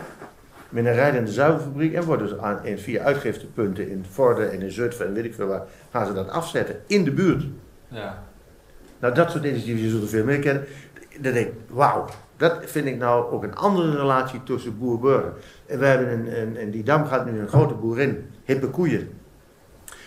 Met 0.68 0.86
een 0.86 0.94
rijdende 0.94 1.32
zuivelfabriek 1.32 1.94
en 1.94 2.04
wordt 2.04 2.22
dus 2.22 2.38
aan, 2.38 2.64
in 2.64 2.78
via 2.78 3.02
uitgiftepunten 3.02 3.90
in 3.90 4.04
Vorden 4.10 4.52
en 4.52 4.62
in 4.62 4.70
Zutphen 4.70 5.06
en 5.06 5.12
weet 5.12 5.24
ik 5.24 5.34
veel 5.34 5.46
waar, 5.46 5.62
gaan 5.90 6.06
ze 6.06 6.12
dat 6.12 6.28
afzetten 6.28 6.80
in 6.86 7.04
de 7.04 7.12
buurt. 7.12 7.44
Ja. 7.88 8.22
Nou, 8.98 9.14
dat 9.14 9.30
soort 9.30 9.44
initiatieven, 9.44 10.00
er 10.00 10.08
veel 10.08 10.24
meer 10.24 10.38
kennen. 10.38 10.64
Dan 11.20 11.32
denk 11.32 11.46
ik, 11.46 11.52
wauw, 11.68 12.06
dat 12.40 12.58
vind 12.64 12.86
ik 12.86 12.98
nou 12.98 13.32
ook 13.32 13.42
een 13.42 13.56
andere 13.56 13.96
relatie 13.96 14.42
tussen 14.42 14.78
boer-burger. 14.78 15.32
En 15.66 15.78
we 15.78 15.86
hebben 15.86 16.40
een, 16.40 16.56
en 16.56 16.70
die 16.70 16.82
dam 16.82 17.06
gaat 17.06 17.30
nu 17.30 17.38
een 17.38 17.48
grote 17.48 17.74
boerin, 17.74 18.30
hippe 18.44 18.68
koeien, 18.68 19.08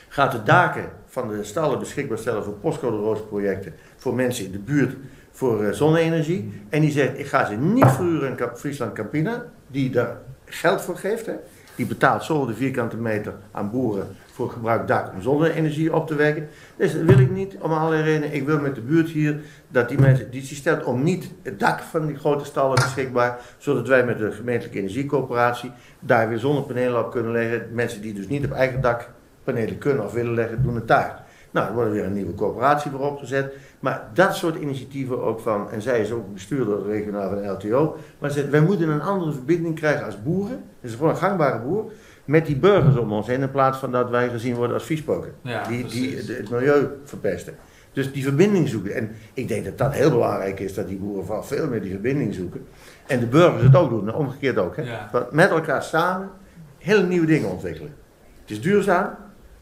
gaat 0.08 0.32
de 0.32 0.44
daken 0.44 0.90
van 1.06 1.28
de 1.28 1.44
stallen 1.44 1.80
beschikbaar 1.80 2.18
stellen 2.18 2.44
voor 2.44 2.54
postcode 2.54 3.22
projecten 3.22 3.74
voor 3.96 4.16
mensen 4.16 4.46
in 4.46 4.52
de 4.52 4.60
buurt 4.60 4.96
voor 5.32 5.64
uh, 5.64 5.72
zonne-energie. 5.72 6.62
En 6.70 6.82
die 6.82 6.92
zegt, 6.92 7.20
ik 7.20 7.26
ga 7.26 7.46
ze 7.46 7.56
niet 7.56 7.86
verhuren 7.86 8.38
in 8.38 8.48
Friesland 8.56 8.94
Campina, 8.94 9.46
die 9.68 9.90
daar 9.90 10.18
geld 10.46 10.82
voor 10.82 10.98
geeft. 10.98 11.26
Hè. 11.26 11.34
Die 11.76 11.86
betaalt 11.86 12.24
zo 12.24 12.46
de 12.46 12.54
vierkante 12.54 12.98
meter 12.98 13.34
aan 13.52 13.72
boeren 13.72 14.08
voor 14.34 14.50
gebruik 14.50 14.88
dak 14.88 15.14
om 15.14 15.22
zonne-energie 15.22 15.94
op 15.94 16.08
te 16.08 16.16
wekken. 16.16 16.48
Dus 16.76 16.94
dat 16.94 17.02
wil 17.02 17.20
ik 17.20 17.32
niet, 17.32 17.56
om 17.60 17.72
allerlei 17.72 18.04
redenen. 18.04 18.34
Ik 18.34 18.46
wil 18.46 18.60
met 18.60 18.76
de 18.76 18.82
buurt 18.82 19.10
hier 19.10 19.40
dat 19.68 19.90
die 19.90 20.00
mensen, 20.00 20.32
die 20.32 20.44
stelt 20.44 20.84
om 20.84 21.04
niet 21.04 21.32
het 21.42 21.60
dak 21.60 21.80
van 21.80 22.06
die 22.06 22.16
grote 22.16 22.46
stallen 22.46 22.76
beschikbaar, 22.76 23.40
zodat 23.58 23.88
wij 23.88 24.06
met 24.06 24.18
de 24.18 24.32
gemeentelijke 24.32 24.80
energiecoöperatie 24.80 25.72
daar 26.00 26.30
weer 26.30 26.40
zonnepanelen 26.40 27.06
op 27.06 27.12
kunnen 27.12 27.32
leggen. 27.32 27.68
Mensen 27.72 28.02
die 28.02 28.14
dus 28.14 28.28
niet 28.28 28.46
op 28.46 28.52
eigen 28.52 28.82
dak 28.82 29.10
panelen 29.44 29.78
kunnen 29.78 30.06
of 30.06 30.14
willen 30.14 30.34
leggen, 30.34 30.64
doen 30.64 30.76
het 30.76 30.88
daar. 30.88 31.24
Nou, 31.52 31.68
er 31.68 31.74
wordt 31.74 31.92
weer 31.92 32.06
een 32.06 32.14
nieuwe 32.14 32.36
coöperatie 32.36 32.92
voor 32.92 33.00
opgezet. 33.00 33.54
Maar 33.80 34.10
dat 34.14 34.36
soort 34.36 34.56
initiatieven 34.56 35.24
ook 35.24 35.40
van, 35.40 35.72
en 35.72 35.82
zij 35.82 36.00
is 36.00 36.12
ook 36.12 36.34
bestuurder 36.34 36.86
regionaal 36.86 37.30
van 37.30 37.42
de 37.42 37.48
LTO, 37.48 37.98
maar 38.20 38.32
ze 38.32 38.40
zegt, 38.40 38.52
wij 38.52 38.62
moeten 38.62 38.90
een 38.90 39.02
andere 39.02 39.32
verbinding 39.32 39.76
krijgen 39.76 40.06
als 40.06 40.24
boeren, 40.24 40.64
dus 40.82 40.94
gewoon 40.94 41.10
een 41.10 41.18
gangbare 41.18 41.60
boer, 41.60 41.92
met 42.26 42.46
die 42.46 42.56
burgers 42.56 42.96
om 42.96 43.12
ons 43.12 43.28
heen, 43.28 43.42
in 43.42 43.52
plaats 43.52 43.78
van 43.78 43.92
dat 43.92 44.10
wij 44.10 44.30
gezien 44.30 44.56
worden 44.56 44.74
als 44.74 44.86
viespoken, 44.86 45.34
Ja, 45.42 45.68
die, 45.68 45.86
die 45.86 46.16
het 46.16 46.50
milieu 46.50 46.88
verpesten. 47.04 47.56
Dus 47.94 48.12
die 48.12 48.24
verbinding 48.24 48.70
zoeken. 48.70 48.96
En 48.96 49.16
ik 49.34 49.48
denk 49.48 49.66
dat 49.66 49.78
dat 49.78 49.94
heel 49.94 50.10
belangrijk 50.10 50.60
is, 50.60 50.74
dat 50.74 50.88
die 50.88 50.98
boeren 50.98 51.26
vooral 51.26 51.44
veel 51.44 51.68
meer 51.68 51.82
die 51.82 51.92
verbinding 51.92 52.34
zoeken. 52.34 52.68
En 53.08 53.20
de 53.20 53.26
burgers 53.26 53.64
het 53.64 53.76
ook 53.76 53.90
doen, 53.90 54.08
en 54.08 54.14
omgekeerd 54.14 54.58
ook. 54.58 54.76
Hè? 54.76 54.82
Ja. 54.82 55.28
Met 55.32 55.50
elkaar 55.50 55.84
samen 55.84 56.30
hele 56.78 57.04
nieuwe 57.04 57.26
dingen 57.26 57.50
ontwikkelen. 57.50 57.96
Het 58.42 58.52
is 58.52 58.62
duurzaam, 58.62 59.16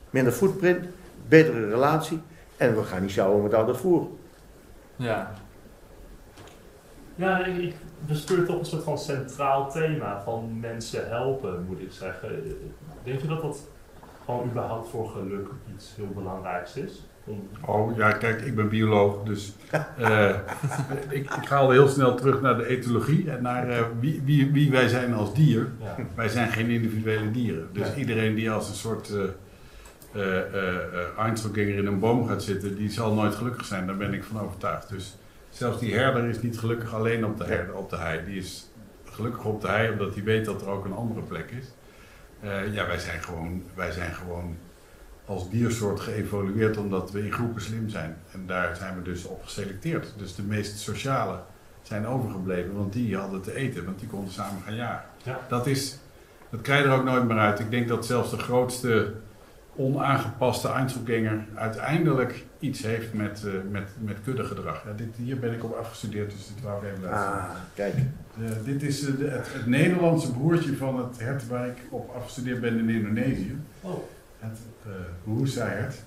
minder 0.09 0.33
footprint, 0.33 0.85
betere 1.27 1.69
relatie. 1.69 2.21
En 2.57 2.75
we 2.75 2.83
gaan 2.83 3.01
niet 3.01 3.11
sjouwen 3.11 3.43
met 3.43 3.53
al 3.53 3.65
dat 3.65 3.77
voer. 3.77 4.07
Ja. 4.95 5.31
Ja, 7.15 7.45
ik, 7.45 7.73
bespeur 8.07 8.45
toch 8.45 8.59
een 8.59 8.65
soort 8.65 8.83
van 8.83 8.97
centraal 8.97 9.71
thema 9.71 10.21
van 10.23 10.59
mensen 10.59 11.09
helpen, 11.09 11.65
moet 11.67 11.79
ik 11.81 11.91
zeggen. 11.91 12.29
Denk 13.03 13.21
je 13.21 13.27
dat 13.27 13.41
dat 13.41 13.67
gewoon 14.25 14.45
überhaupt 14.49 14.89
voor 14.89 15.09
geluk 15.09 15.47
iets 15.75 15.93
heel 15.95 16.07
belangrijks 16.15 16.75
is? 16.75 17.01
Om- 17.25 17.47
Oh 17.65 17.97
ja, 17.97 18.11
kijk, 18.11 18.41
ik 18.41 18.55
ben 18.55 18.69
bioloog, 18.69 19.23
dus 19.23 19.53
eh, 19.97 20.29
ik, 21.09 21.33
ik 21.35 21.45
ga 21.45 21.57
al 21.57 21.69
heel 21.71 21.87
snel 21.87 22.15
terug 22.15 22.41
naar 22.41 22.57
de 22.57 22.65
etologie 22.65 23.31
en 23.31 23.41
naar 23.41 23.69
eh, 23.69 23.83
wie, 23.99 24.21
wie, 24.25 24.51
wie 24.51 24.71
wij 24.71 24.87
zijn 24.87 25.13
als 25.13 25.33
dier. 25.33 25.67
ja. 25.81 25.95
Wij 26.15 26.29
zijn 26.29 26.49
geen 26.51 26.69
individuele 26.69 27.31
dieren. 27.31 27.67
Dus 27.73 27.95
iedereen 27.95 28.35
die 28.35 28.51
als 28.51 28.69
een 28.69 28.75
soort 28.75 29.11
eh, 30.13 30.33
Einzelganger 31.17 31.75
in 31.77 31.85
een 31.85 31.99
boom 31.99 32.27
gaat 32.27 32.43
zitten, 32.43 32.75
die 32.75 32.89
zal 32.91 33.13
nooit 33.13 33.35
gelukkig 33.35 33.65
zijn. 33.65 33.85
Daar 33.87 33.97
ben 33.97 34.13
ik 34.13 34.23
van 34.23 34.41
overtuigd. 34.41 34.89
Dus 34.89 35.17
zelfs 35.51 35.79
die 35.79 35.93
herder 35.93 36.27
is 36.27 36.41
niet 36.41 36.59
gelukkig 36.59 36.93
alleen 36.93 37.25
op 37.25 37.37
de, 37.37 37.43
herder, 37.43 37.75
op 37.75 37.89
de 37.89 37.97
hei. 37.97 38.25
Die 38.25 38.37
is 38.37 38.69
gelukkig 39.05 39.43
op 39.43 39.61
de 39.61 39.67
hei 39.67 39.91
omdat 39.91 40.13
hij 40.13 40.23
weet 40.23 40.45
dat 40.45 40.61
er 40.61 40.67
ook 40.67 40.85
een 40.85 40.93
andere 40.93 41.21
plek 41.21 41.51
is. 41.51 41.65
Eh, 42.39 42.73
ja, 42.73 42.87
wij 42.87 42.99
zijn, 42.99 43.23
gewoon, 43.23 43.63
wij 43.75 43.91
zijn 43.91 44.13
gewoon 44.13 44.57
als 45.25 45.49
diersoort 45.49 45.99
geëvolueerd 45.99 46.77
omdat 46.77 47.11
we 47.11 47.25
in 47.25 47.31
groepen 47.31 47.61
slim 47.61 47.89
zijn. 47.89 48.17
En 48.31 48.47
daar 48.47 48.75
zijn 48.75 48.95
we 48.95 49.01
dus 49.01 49.25
op 49.25 49.43
geselecteerd. 49.43 50.13
Dus 50.17 50.35
de 50.35 50.43
meest 50.43 50.79
sociale 50.79 51.39
zijn 51.81 52.05
overgebleven, 52.05 52.75
want 52.75 52.93
die 52.93 53.17
hadden 53.17 53.41
te 53.41 53.55
eten, 53.55 53.85
want 53.85 53.99
die 53.99 54.07
konden 54.07 54.33
samen 54.33 54.61
gaan 54.61 54.75
jagen. 54.75 55.09
Ja. 55.23 55.39
Dat, 55.49 55.67
is, 55.67 55.97
dat 56.49 56.61
krijg 56.61 56.83
je 56.83 56.89
er 56.89 56.97
ook 56.97 57.03
nooit 57.03 57.27
meer 57.27 57.37
uit. 57.37 57.59
Ik 57.59 57.71
denk 57.71 57.87
dat 57.87 58.05
zelfs 58.05 58.29
de 58.29 58.37
grootste 58.37 59.13
onaangepaste 59.75 60.67
Einzelganger 60.69 61.45
uiteindelijk 61.55 62.45
iets 62.59 62.83
heeft 62.83 63.13
met, 63.13 63.43
eh, 63.45 63.53
met, 63.71 63.89
met 63.99 64.17
kuddegedrag. 64.23 64.83
Ja, 64.85 64.91
dit, 64.95 65.15
hier 65.15 65.39
ben 65.39 65.53
ik 65.53 65.63
op 65.63 65.73
afgestudeerd, 65.73 66.31
dus 66.31 66.47
dit 66.47 66.63
wou 66.63 66.85
ik 66.85 66.91
even 66.91 67.03
laten 67.03 67.17
zien. 67.33 67.39
Ah, 67.41 67.55
kijk. 67.73 67.93
Eh, 67.95 68.65
dit 68.65 68.83
is 68.83 69.05
eh, 69.07 69.17
de- 69.17 69.27
het, 69.29 69.53
het 69.53 69.65
Nederlandse 69.65 70.31
broertje 70.31 70.75
van 70.75 70.97
het 70.97 71.19
hert 71.19 71.47
waar 71.47 71.67
ik 71.67 71.77
op 71.89 72.09
afgestudeerd 72.15 72.61
ben 72.61 72.77
in 72.79 72.89
Indonesië. 72.89 73.57
Oh, 73.81 74.03
Het 74.39 74.57
uh, 74.87 74.93
Roerseihert. 75.25 76.03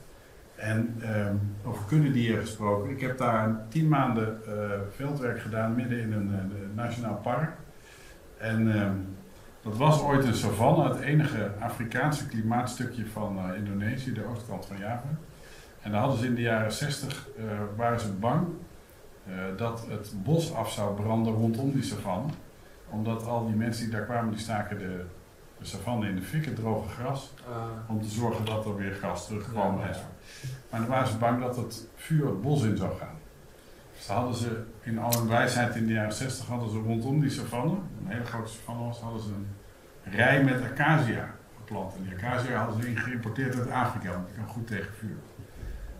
En 0.55 0.94
ehm, 1.00 1.35
over 1.64 1.85
kuddedieren 1.88 2.40
gesproken. 2.40 2.90
Ik 2.90 3.00
heb 3.00 3.18
daar 3.18 3.57
tien 3.68 3.88
maanden 3.88 4.38
eh, 4.46 4.53
veldwerk 4.96 5.40
gedaan 5.40 5.74
midden 5.74 5.98
in 5.98 6.12
een 6.12 6.31
eh, 6.33 6.77
nationaal 6.77 7.14
park. 7.22 7.50
En 8.38 8.74
ehm, 8.74 8.92
dat 9.64 9.77
was 9.77 10.00
ooit 10.00 10.24
een 10.24 10.35
savanne, 10.35 10.88
het 10.88 11.00
enige 11.00 11.50
Afrikaanse 11.61 12.27
klimaatstukje 12.27 13.07
van 13.07 13.38
eh, 13.38 13.57
Indonesië, 13.57 14.12
de 14.12 14.27
oostkant 14.27 14.66
van 14.66 14.79
Java. 14.79 15.09
En 15.83 15.90
daar 15.90 16.00
hadden 16.00 16.18
ze 16.18 16.27
in 16.27 16.35
de 16.35 16.40
jaren 16.40 16.72
60 16.72 17.29
eh, 17.37 17.44
waren 17.77 18.00
ze 18.00 18.12
bang 18.12 18.46
eh, 19.27 19.35
dat 19.57 19.87
het 19.88 20.12
bos 20.22 20.55
af 20.55 20.72
zou 20.72 20.94
branden 20.94 21.33
rondom 21.33 21.72
die 21.72 21.83
savanne. 21.83 22.33
Omdat 22.90 23.27
al 23.27 23.46
die 23.46 23.54
mensen 23.54 23.85
die 23.85 23.92
daar 23.92 24.04
kwamen, 24.04 24.31
die 24.31 24.40
staken 24.40 24.79
de, 24.79 25.04
de 25.58 25.65
savanne 25.65 26.08
in 26.08 26.17
de 26.17 26.23
fik, 26.23 26.44
het 26.44 26.56
droge 26.56 26.88
gras 26.88 27.35
om 27.88 28.02
te 28.02 28.08
zorgen 28.08 28.44
dat 28.44 28.65
er 28.65 28.77
weer 28.77 28.94
gas 28.94 29.27
terugkwam. 29.27 29.79
Ja, 29.79 29.87
ja. 29.87 29.96
Maar 30.71 30.81
dan 30.81 30.88
waren 30.88 31.08
ze 31.08 31.17
bang 31.17 31.40
dat 31.40 31.56
het 31.56 31.87
vuur 31.94 32.27
het 32.27 32.42
bos 32.42 32.62
in 32.62 32.77
zou 32.77 32.96
gaan. 32.98 33.19
Dan 34.07 34.17
hadden 34.17 34.35
ze 34.35 34.63
in 34.83 34.98
al 34.98 35.19
hun 35.19 35.29
wijsheid 35.29 35.77
in 35.77 35.87
de 35.87 35.92
jaren 35.92 36.13
60 36.13 36.46
hadden 36.46 36.71
ze 36.71 36.79
rondom 36.79 37.21
die 37.21 37.31
savanne, 37.31 37.73
een 37.73 38.07
hele 38.07 38.25
grote 38.25 38.52
savanne 38.52 38.92
hadden 39.02 39.23
ze 39.23 39.29
een 39.29 40.13
rij 40.13 40.44
met 40.44 40.63
acacia 40.63 41.35
geplant. 41.57 41.94
En 41.96 42.02
die 42.02 42.15
acacia 42.15 42.57
hadden 42.57 42.83
ze 42.83 42.96
geïmporteerd 42.96 43.59
uit 43.59 43.71
Afrika, 43.71 44.11
want 44.11 44.27
die 44.27 44.37
kan 44.37 44.46
goed 44.46 44.67
tegen 44.67 44.92
vuur. 44.98 45.17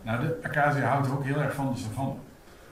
Nou, 0.03 0.27
de 0.27 0.39
acacia 0.43 0.87
houdt 0.87 1.11
ook 1.11 1.25
heel 1.25 1.41
erg 1.41 1.55
van 1.55 1.73
de 1.73 1.81
savanne. 1.81 2.15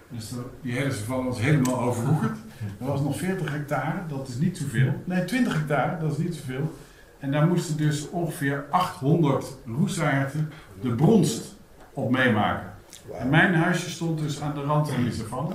Dus 0.08 0.32
die 0.60 0.72
hele 0.72 0.92
savanne 0.92 1.24
was 1.24 1.40
helemaal 1.40 1.80
overwoekerd. 1.80 2.36
Er 2.80 2.86
was 2.86 3.00
nog 3.00 3.16
40 3.16 3.50
hectare, 3.50 3.98
dat 4.08 4.28
is 4.28 4.38
niet 4.38 4.58
zoveel. 4.58 5.02
Nee, 5.04 5.24
20 5.24 5.54
hectare, 5.54 6.00
dat 6.00 6.12
is 6.12 6.18
niet 6.18 6.34
zoveel. 6.34 6.74
En 7.18 7.30
daar 7.30 7.46
moesten 7.46 7.76
dus 7.76 8.10
ongeveer 8.10 8.64
800 8.70 9.56
roesaarten 9.66 10.50
de 10.80 10.94
bronst 10.94 11.54
op 11.92 12.10
meemaken. 12.10 12.71
En 13.18 13.28
mijn 13.28 13.54
huisje 13.54 13.90
stond 13.90 14.18
dus 14.18 14.40
aan 14.40 14.54
de 14.54 14.60
rand 14.62 14.90
van 14.90 15.02
die 15.02 15.12
savanne. 15.12 15.54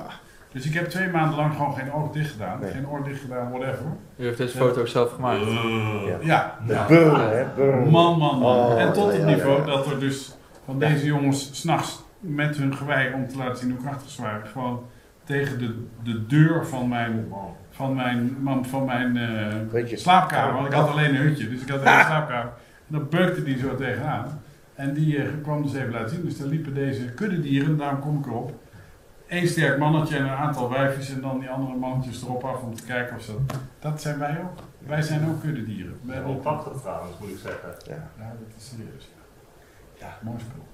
Dus 0.52 0.66
ik 0.66 0.74
heb 0.74 0.90
twee 0.90 1.10
maanden 1.10 1.36
lang 1.36 1.54
gewoon 1.56 1.74
geen 1.74 1.94
oog 1.94 2.12
dicht 2.12 2.32
gedaan. 2.32 2.60
Nee. 2.60 2.72
Geen 2.72 2.88
oor 2.90 3.04
dicht 3.04 3.22
gedaan, 3.22 3.50
whatever. 3.52 3.86
U 4.16 4.24
heeft 4.26 4.38
deze 4.38 4.58
foto 4.58 4.82
ook 4.82 4.88
zelf 4.88 5.14
gemaakt. 5.14 5.42
Ja. 6.22 6.56
Ja, 6.68 6.88
hè? 6.88 7.46
Man, 7.90 8.18
man, 8.18 8.40
man. 8.40 8.44
Oh, 8.44 8.82
en 8.82 8.94
tot 8.94 9.12
het 9.12 9.22
ja, 9.22 9.26
niveau 9.26 9.60
ja. 9.60 9.66
dat 9.66 9.92
er 9.92 10.00
dus 10.00 10.36
van 10.66 10.80
deze 10.80 11.06
jongens 11.06 11.50
s'nachts 11.60 12.04
met 12.20 12.58
hun 12.58 12.76
gewei 12.76 13.14
om 13.14 13.28
te 13.28 13.38
laten 13.38 13.58
zien 13.58 13.72
hoe 13.72 13.82
krachtig 13.82 14.10
ze 14.10 14.22
waren, 14.22 14.48
gewoon 14.48 14.84
tegen 15.24 15.60
de, 15.60 15.86
de 16.04 16.26
deur 16.26 16.66
van 16.66 16.88
mijn, 16.88 17.34
van 17.72 17.96
mijn, 17.96 18.38
man- 18.40 18.66
van 18.66 18.86
mijn 18.86 19.18
eh, 19.74 19.98
slaapkamer, 19.98 20.54
want 20.54 20.68
ik 20.68 20.74
had 20.74 20.90
alleen 20.90 21.16
een 21.16 21.22
hutje, 21.22 21.50
dus 21.50 21.62
ik 21.62 21.70
had 21.70 21.78
een 21.80 21.86
slaapkamer. 21.86 22.52
En 22.88 22.98
dan 22.98 23.08
beukte 23.10 23.44
die 23.44 23.58
zo 23.58 23.76
tegenaan. 23.76 24.42
En 24.78 24.94
die 24.94 25.18
eh, 25.18 25.28
kwam 25.42 25.62
dus 25.64 25.74
even 25.74 25.92
laten 25.92 26.10
zien. 26.10 26.26
Dus 26.26 26.38
daar 26.38 26.48
liepen 26.48 26.74
deze 26.74 27.14
kuddedieren, 27.14 27.78
daarom 27.78 28.00
kom 28.00 28.20
ik 28.20 28.26
erop. 28.26 28.52
Eén 29.28 29.48
sterk 29.48 29.78
mannetje 29.78 30.18
en 30.18 30.24
een 30.24 30.30
aantal 30.30 30.70
wijfjes 30.70 31.10
en 31.14 31.22
dan 31.22 31.40
die 31.40 31.50
andere 31.50 31.76
mannetjes 31.78 32.22
erop 32.24 32.44
af 32.44 32.62
om 32.62 32.76
te 32.76 32.84
kijken 32.84 33.16
of 33.16 33.22
ze... 33.22 33.36
Dat 33.80 34.02
zijn 34.02 34.20
wij 34.20 34.40
ook. 34.44 34.60
Wij 34.80 35.02
zijn 35.02 35.30
ook 35.30 35.42
kuddedieren. 35.42 36.00
Wij 36.02 36.16
Wel 36.16 36.26
hebben 36.26 36.42
prachtig 36.42 36.82
trouwens, 36.82 37.18
moet 37.20 37.30
ik 37.30 37.38
zeggen. 37.38 37.70
Ja. 37.86 38.10
ja, 38.18 38.30
dat 38.40 38.58
is 38.58 38.68
serieus. 38.70 39.10
Ja, 40.00 40.18
mooi 40.22 40.38
spul. 40.40 40.66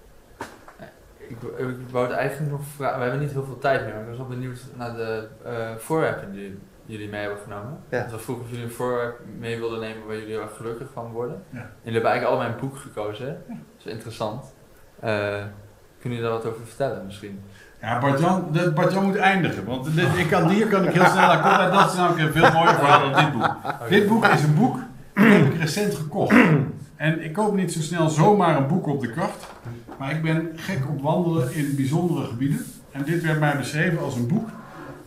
Ik, 1.17 1.37
ik 1.79 1.89
wou 1.91 2.07
het 2.07 2.15
eigenlijk 2.15 2.51
nog 2.51 2.61
vragen. 2.65 2.97
We 2.97 3.03
hebben 3.03 3.21
niet 3.21 3.31
heel 3.31 3.43
veel 3.45 3.59
tijd 3.59 3.83
meer, 3.85 3.93
maar 3.93 4.01
ik 4.01 4.07
was 4.07 4.17
wel 4.17 4.27
benieuwd 4.27 4.65
naar 4.77 4.95
de 4.95 5.27
eh, 5.43 5.75
voorwerpen 5.75 6.31
die 6.31 6.59
jullie 6.85 7.09
mee 7.09 7.21
hebben 7.21 7.39
genomen. 7.39 7.77
Ja. 7.89 8.03
Dus 8.03 8.11
we 8.11 8.19
vroegen 8.19 8.45
of 8.45 8.51
jullie 8.51 8.65
een 8.65 8.71
voorwerp 8.71 9.19
mee 9.39 9.57
wilden 9.59 9.79
nemen 9.79 10.05
waar 10.05 10.15
jullie 10.15 10.31
heel 10.31 10.41
erg 10.41 10.55
gelukkig 10.55 10.87
van 10.93 11.11
worden. 11.11 11.43
Ja. 11.49 11.59
En 11.59 11.65
jullie 11.83 11.93
hebben 11.93 12.11
eigenlijk 12.11 12.41
allebei 12.41 12.53
een 12.53 12.69
boek 12.69 12.77
gekozen. 12.77 13.27
hè? 13.27 13.53
Is 13.85 13.91
interessant. 13.91 14.43
Eh, 14.99 15.09
kunnen 15.99 16.19
jullie 16.19 16.21
daar 16.21 16.31
wat 16.31 16.45
over 16.45 16.65
vertellen 16.65 17.05
misschien? 17.05 17.39
Ja, 17.81 17.99
Bart-Jan 17.99 18.45
Bart-Jan 18.75 19.03
moet 19.03 19.15
eindigen. 19.15 19.65
Want 19.65 19.95
dit, 19.95 20.07
ik 20.17 20.27
kan, 20.27 20.49
hier 20.49 20.67
kan 20.67 20.83
ik 20.83 20.93
heel 20.93 21.05
snel 21.05 21.39
komen. 21.41 21.71
Dat 21.71 21.89
is 21.89 21.95
namelijk 21.97 22.21
een 22.21 22.41
veel 22.41 22.51
mooier 22.51 22.73
verhaal 22.75 23.11
dan 23.11 23.23
dit 23.23 23.33
boek. 23.33 23.55
Dit 23.89 24.07
boek 24.07 24.25
is 24.25 24.43
een 24.43 24.55
boek, 24.55 24.75
dat 25.13 25.23
heb 25.25 25.53
ik 25.53 25.59
recent 25.59 25.95
gekocht. 25.95 26.35
En 26.95 27.23
ik 27.23 27.33
koop 27.33 27.55
niet 27.55 27.73
zo 27.73 27.79
snel 27.79 28.09
zomaar 28.09 28.57
een 28.57 28.67
boek 28.67 28.87
op 28.87 29.01
de 29.01 29.11
kracht. 29.11 29.47
Maar 29.97 30.11
ik 30.11 30.21
ben 30.21 30.51
gek 30.55 30.79
op 30.89 31.01
wandelen 31.01 31.53
in 31.53 31.75
bijzondere 31.75 32.27
gebieden. 32.27 32.65
En 32.91 33.03
dit 33.03 33.23
werd 33.23 33.39
mij 33.39 33.57
beschreven 33.57 33.99
als 33.99 34.15
een 34.15 34.27
boek 34.27 34.49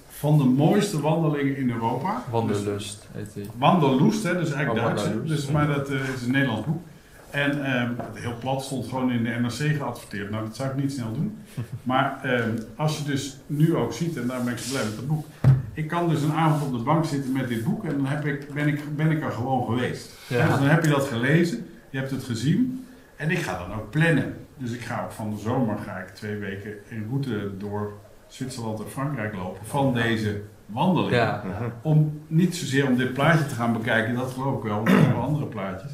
van 0.09 0.39
de 0.39 0.45
mooiste 0.45 1.01
wandelingen 1.01 1.57
in 1.57 1.71
Europa. 1.71 2.15
Dus 2.15 2.33
Wanderlust 2.33 3.09
heet 3.13 3.35
die. 3.35 3.51
Wanderlust, 3.59 4.23
hè, 4.23 4.33
dus 4.33 4.53
eigenlijk 4.53 4.87
Oh, 4.87 4.95
Duits. 4.95 5.11
Dus, 5.25 5.51
maar 5.51 5.67
dat 5.67 5.89
eh, 5.89 6.09
is 6.15 6.23
een 6.23 6.33
Nederlands 6.33 6.67
boek. 6.67 6.83
En 7.31 7.65
ehm, 7.65 7.93
heel 8.15 8.37
plat 8.41 8.65
stond 8.65 8.87
gewoon 8.89 9.11
in 9.11 9.25
de 9.25 9.31
NRC 9.31 9.77
geadverteerd. 9.77 10.31
Nou, 10.31 10.45
dat 10.45 10.57
zou 10.57 10.69
ik 10.69 10.77
niet 10.77 10.93
snel 10.93 11.13
doen. 11.13 11.39
Maar 11.83 12.21
ehm, 12.23 12.51
als 12.77 12.99
je 12.99 13.05
dus 13.05 13.37
nu 13.47 13.77
ook 13.77 13.93
ziet, 13.93 14.17
en 14.17 14.27
daar 14.27 14.43
ben 14.43 14.53
ik 14.53 14.59
zo 14.59 14.71
blij 14.71 14.85
met 14.85 14.97
dat 14.97 15.07
boek. 15.07 15.27
Ik 15.73 15.89
kan 15.89 16.09
dus 16.09 16.23
een 16.23 16.33
avond 16.33 16.63
op 16.63 16.79
de 16.79 16.85
bank 16.85 17.05
zitten 17.05 17.33
met 17.33 17.49
dit 17.49 17.65
boek 17.65 17.85
en 17.85 17.97
dan 17.97 18.07
heb 18.07 18.25
ik, 18.25 18.53
ben, 18.55 18.69
ik, 18.69 18.97
ben 18.97 19.11
ik 19.11 19.23
er 19.23 19.33
gewoon 19.33 19.65
geweest. 19.65 20.11
Ja. 20.29 20.47
Dus 20.47 20.59
dan 20.59 20.69
heb 20.69 20.85
je 20.85 20.91
dat 20.91 21.07
gelezen, 21.07 21.67
je 21.91 21.99
hebt 21.99 22.11
het 22.11 22.25
gezien 22.25 22.87
en 23.17 23.31
ik 23.31 23.39
ga 23.39 23.59
dan 23.59 23.77
ook 23.77 23.91
plannen. 23.91 24.35
Dus 24.59 24.73
ik 24.73 24.81
ga 24.81 25.05
ook 25.05 25.13
van 25.13 25.31
de 25.31 25.41
zomer 25.41 25.79
ga 25.79 25.97
ik 25.97 26.09
twee 26.09 26.37
weken 26.37 26.73
in 26.89 27.07
route 27.09 27.57
door 27.59 27.93
Zwitserland 28.29 28.81
en 28.81 28.91
Frankrijk 28.91 29.35
lopen 29.35 29.67
van 29.67 29.95
deze 29.95 30.43
wandeling. 30.67 31.15
Ja. 31.15 31.43
Mhm. 31.45 31.71
Om 31.83 32.21
niet 32.27 32.57
zozeer 32.57 32.87
om 32.87 32.97
dit 32.97 33.13
plaatje 33.13 33.47
te 33.47 33.55
gaan 33.55 33.73
bekijken, 33.73 34.15
dat 34.15 34.33
geloof 34.33 34.57
ik 34.57 34.63
wel, 34.63 34.77
want 34.77 34.89
er 34.89 35.15
andere 35.15 35.47
plaatjes. 35.47 35.91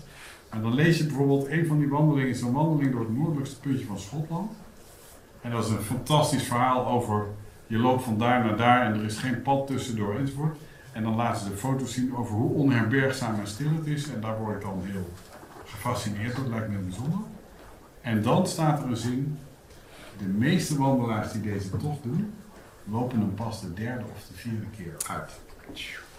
Maar 0.53 0.63
dan 0.63 0.75
lees 0.75 0.99
je 0.99 1.07
bijvoorbeeld, 1.07 1.49
een 1.49 1.67
van 1.67 1.79
die 1.79 1.89
wandelingen 1.89 2.29
is 2.29 2.41
een 2.41 2.53
wandeling 2.53 2.93
door 2.93 3.01
het 3.01 3.17
noordelijkste 3.17 3.61
puntje 3.61 3.87
van 3.87 3.99
Schotland. 3.99 4.51
En 5.41 5.51
dat 5.51 5.65
is 5.65 5.71
een 5.71 5.83
fantastisch 5.83 6.43
verhaal 6.43 6.87
over, 6.87 7.27
je 7.67 7.79
loopt 7.79 8.03
van 8.03 8.19
daar 8.19 8.45
naar 8.45 8.57
daar 8.57 8.87
en 8.87 8.95
er 8.95 9.05
is 9.05 9.19
geen 9.19 9.43
pad 9.43 9.67
tussendoor 9.67 10.17
enzovoort. 10.17 10.57
En 10.93 11.03
dan 11.03 11.15
laten 11.15 11.43
ze 11.43 11.51
de 11.51 11.57
foto's 11.57 11.93
zien 11.93 12.17
over 12.17 12.35
hoe 12.35 12.51
onherbergzaam 12.51 13.41
en 13.41 13.47
stil 13.47 13.75
het 13.75 13.87
is. 13.87 14.13
En 14.13 14.21
daar 14.21 14.39
word 14.39 14.57
ik 14.57 14.63
dan 14.63 14.81
heel 14.83 15.11
gefascineerd 15.65 16.37
door, 16.37 16.47
lijkt 16.47 16.69
me 16.69 16.79
bijzonder. 16.79 17.19
En 18.01 18.23
dan 18.23 18.47
staat 18.47 18.83
er 18.83 18.89
een 18.89 18.97
zin, 18.97 19.39
de 20.19 20.25
meeste 20.25 20.79
wandelaars 20.79 21.33
die 21.33 21.41
deze 21.41 21.71
tocht 21.71 22.03
doen, 22.03 22.33
lopen 22.85 23.19
hem 23.19 23.35
pas 23.35 23.61
de 23.61 23.75
derde 23.75 24.05
of 24.15 24.27
de 24.29 24.35
vierde 24.35 24.67
keer 24.77 24.95
uit. 25.09 25.31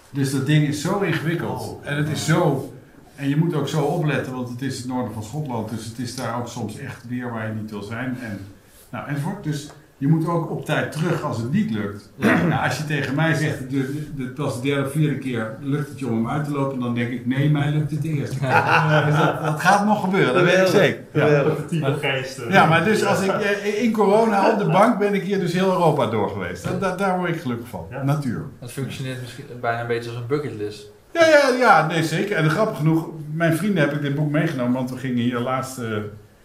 Dus 0.09 0.31
dat 0.31 0.45
ding 0.45 0.67
is 0.67 0.81
zo 0.81 0.99
ingewikkeld. 0.99 1.61
Oh. 1.61 1.87
En 1.87 1.97
het 1.97 2.09
is 2.09 2.25
zo. 2.25 2.73
En 3.15 3.29
je 3.29 3.37
moet 3.37 3.53
ook 3.55 3.67
zo 3.67 3.81
opletten, 3.81 4.33
want 4.33 4.49
het 4.49 4.61
is 4.61 4.77
het 4.77 4.87
noorden 4.87 5.13
van 5.13 5.23
Schotland. 5.23 5.69
Dus 5.69 5.85
het 5.85 5.99
is 5.99 6.15
daar 6.15 6.37
ook 6.39 6.47
soms 6.47 6.77
echt 6.79 7.07
weer 7.07 7.31
waar 7.31 7.47
je 7.47 7.53
niet 7.53 7.71
wil 7.71 7.81
zijn. 7.83 8.17
En, 8.21 8.39
nou, 8.89 9.07
enzovoort. 9.07 9.43
Dus 9.43 9.69
je 9.97 10.07
moet 10.07 10.27
ook 10.27 10.49
op 10.51 10.65
tijd 10.65 10.91
terug 10.91 11.23
als 11.23 11.37
het 11.37 11.51
niet 11.51 11.71
lukt. 11.71 12.11
Nou, 12.15 12.63
als 12.63 12.77
je 12.77 12.85
tegen 12.85 13.15
mij 13.15 13.33
zegt, 13.33 13.59
de, 13.59 13.67
de, 13.69 14.09
de, 14.15 14.23
pas 14.23 14.55
de 14.61 14.67
derde 14.67 14.85
of 14.85 14.91
vierde 14.91 15.17
keer 15.17 15.55
lukt 15.61 15.89
het 15.89 15.99
je 15.99 16.07
om 16.07 16.13
hem 16.15 16.29
uit 16.29 16.43
te 16.45 16.51
lopen, 16.51 16.79
dan 16.79 16.93
denk 16.95 17.11
ik, 17.11 17.25
nee, 17.25 17.49
mij 17.49 17.71
lukt 17.71 17.91
het 17.91 18.01
de 18.01 18.09
eerste 18.09 18.39
keer. 18.39 18.63
Dus 19.05 19.17
dat, 19.17 19.41
dat 19.43 19.59
gaat 19.59 19.85
nog 19.85 20.01
gebeuren, 20.03 20.33
dat 20.33 20.43
weet 20.43 20.57
ik 20.57 20.67
zeker. 20.67 21.01
Ja. 21.13 21.25
Geweldig. 21.25 21.55
Dat 21.57 21.67
type 21.69 21.97
geest. 22.01 22.41
Ja, 22.49 22.65
maar 22.65 22.83
dus 22.83 23.05
als 23.05 23.21
ik 23.21 23.31
eh, 23.31 23.83
in 23.83 23.91
corona 23.91 24.51
op 24.51 24.59
de 24.59 24.65
bank 24.69 24.99
ben 24.99 25.13
ik 25.13 25.23
hier 25.23 25.39
dus 25.39 25.53
heel 25.53 25.71
Europa 25.71 26.05
door 26.05 26.29
geweest. 26.29 26.63
Da- 26.63 26.77
da- 26.79 26.95
daar 26.95 27.17
word 27.17 27.29
ik 27.29 27.41
gelukkig 27.41 27.67
van. 27.67 27.85
Ja. 27.89 28.03
Natuur. 28.03 28.43
Dat 28.59 28.71
functioneert 28.71 29.21
misschien 29.21 29.45
bijna 29.61 29.81
een 29.81 29.87
beetje 29.87 30.09
als 30.09 30.19
een 30.19 30.27
bucketlist. 30.27 30.91
Ja, 31.13 31.27
ja, 31.27 31.47
ja, 31.59 31.87
nee 31.87 32.03
zeker. 32.03 32.35
En 32.35 32.49
grappig 32.49 32.77
genoeg, 32.77 33.09
mijn 33.31 33.53
vrienden 33.53 33.83
heb 33.83 33.93
ik 33.93 34.01
dit 34.01 34.15
boek 34.15 34.31
meegenomen, 34.31 34.73
want 34.73 34.89
we 34.89 34.97
gingen 34.97 35.23
hier 35.23 35.39
laatst 35.39 35.77
eh, 35.77 35.97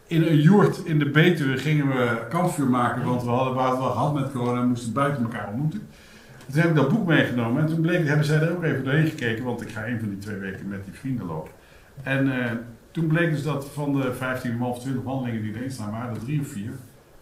in 0.06 0.22
een 0.22 0.40
joert 0.40 0.84
in 0.84 0.98
de 0.98 1.10
Betuwe 1.10 1.56
gingen 1.56 1.88
we 1.88 2.26
kampvuur 2.28 2.66
maken, 2.66 3.04
want 3.04 3.22
we 3.22 3.28
hadden, 3.28 3.54
we 3.54 3.60
hadden 3.60 3.80
wel 3.80 3.90
gehad 3.90 4.14
met 4.14 4.32
corona 4.32 4.60
en 4.60 4.68
moesten 4.68 4.92
buiten 4.92 5.22
elkaar 5.22 5.48
ontmoeten. 5.48 5.88
Toen 6.52 6.60
heb 6.60 6.70
ik 6.70 6.76
dat 6.76 6.88
boek 6.88 7.06
meegenomen 7.06 7.62
en 7.62 7.68
toen 7.68 7.80
bleek, 7.80 8.06
hebben 8.06 8.26
zij 8.26 8.40
er 8.40 8.56
ook 8.56 8.62
even 8.62 8.84
doorheen 8.84 9.06
gekeken, 9.06 9.44
want 9.44 9.60
ik 9.60 9.70
ga 9.70 9.86
een 9.86 9.98
van 9.98 10.08
die 10.08 10.18
twee 10.18 10.36
weken 10.36 10.68
met 10.68 10.84
die 10.84 10.94
vrienden 10.94 11.26
lopen. 11.26 11.52
En 12.02 12.44
eh, 12.44 12.52
toen 12.90 13.06
bleek 13.06 13.30
dus 13.30 13.42
dat 13.42 13.66
van 13.72 14.00
de 14.00 14.14
15, 14.14 14.62
of 14.62 14.78
20 14.78 15.02
wandelingen 15.02 15.42
die 15.42 15.54
erin 15.54 15.70
staan, 15.70 15.90
waren 15.90 16.14
er 16.14 16.24
drie 16.24 16.40
of 16.40 16.48
vier. 16.48 16.72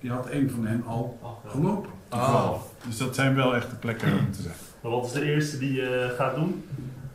Die 0.00 0.10
had 0.10 0.30
een 0.30 0.50
van 0.50 0.66
hen 0.66 0.82
al 0.86 1.18
gelopen. 1.46 1.90
toevallig. 2.08 2.60
Dus 2.86 2.96
dat 2.96 3.14
zijn 3.14 3.34
wel 3.34 3.54
echte 3.54 3.74
plekken 3.74 4.18
om 4.18 4.32
te 4.32 4.42
zijn. 4.42 4.54
Maar 4.82 4.90
wat 4.90 5.06
is 5.06 5.12
de 5.12 5.22
eerste 5.32 5.58
die 5.58 5.72
je 5.72 6.14
gaat 6.16 6.34
doen? 6.34 6.64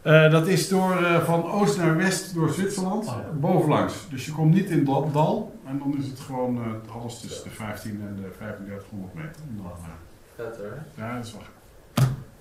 Eh, 0.01 0.31
dat 0.31 0.47
is 0.47 0.67
door, 0.69 1.03
eh, 1.03 1.19
van 1.23 1.51
oost 1.51 1.77
naar 1.77 1.97
west 1.97 2.33
door 2.33 2.49
Zwitserland, 2.49 3.07
Oh, 3.07 3.13
ja. 3.15 3.25
bovenlangs. 3.39 3.93
Dus 4.09 4.25
je 4.25 4.31
komt 4.31 4.53
niet 4.53 4.69
in 4.69 4.85
dat 4.85 5.13
dal 5.13 5.59
en 5.67 5.77
dan 5.79 5.95
is 5.97 6.07
het 6.07 6.19
gewoon 6.19 6.57
eh, 6.57 6.95
alles 6.95 7.19
tussen 7.19 7.43
de 7.43 7.49
15 7.49 7.91
en 8.07 8.15
de 8.21 8.29
3500 8.37 9.13
meter. 9.13 9.31
Dan, 9.49 9.71
Vet 10.35 10.57
hoor. 10.57 10.77
ja, 10.95 11.15
dat 11.15 11.25
is 11.25 11.31
wel. 11.33 11.41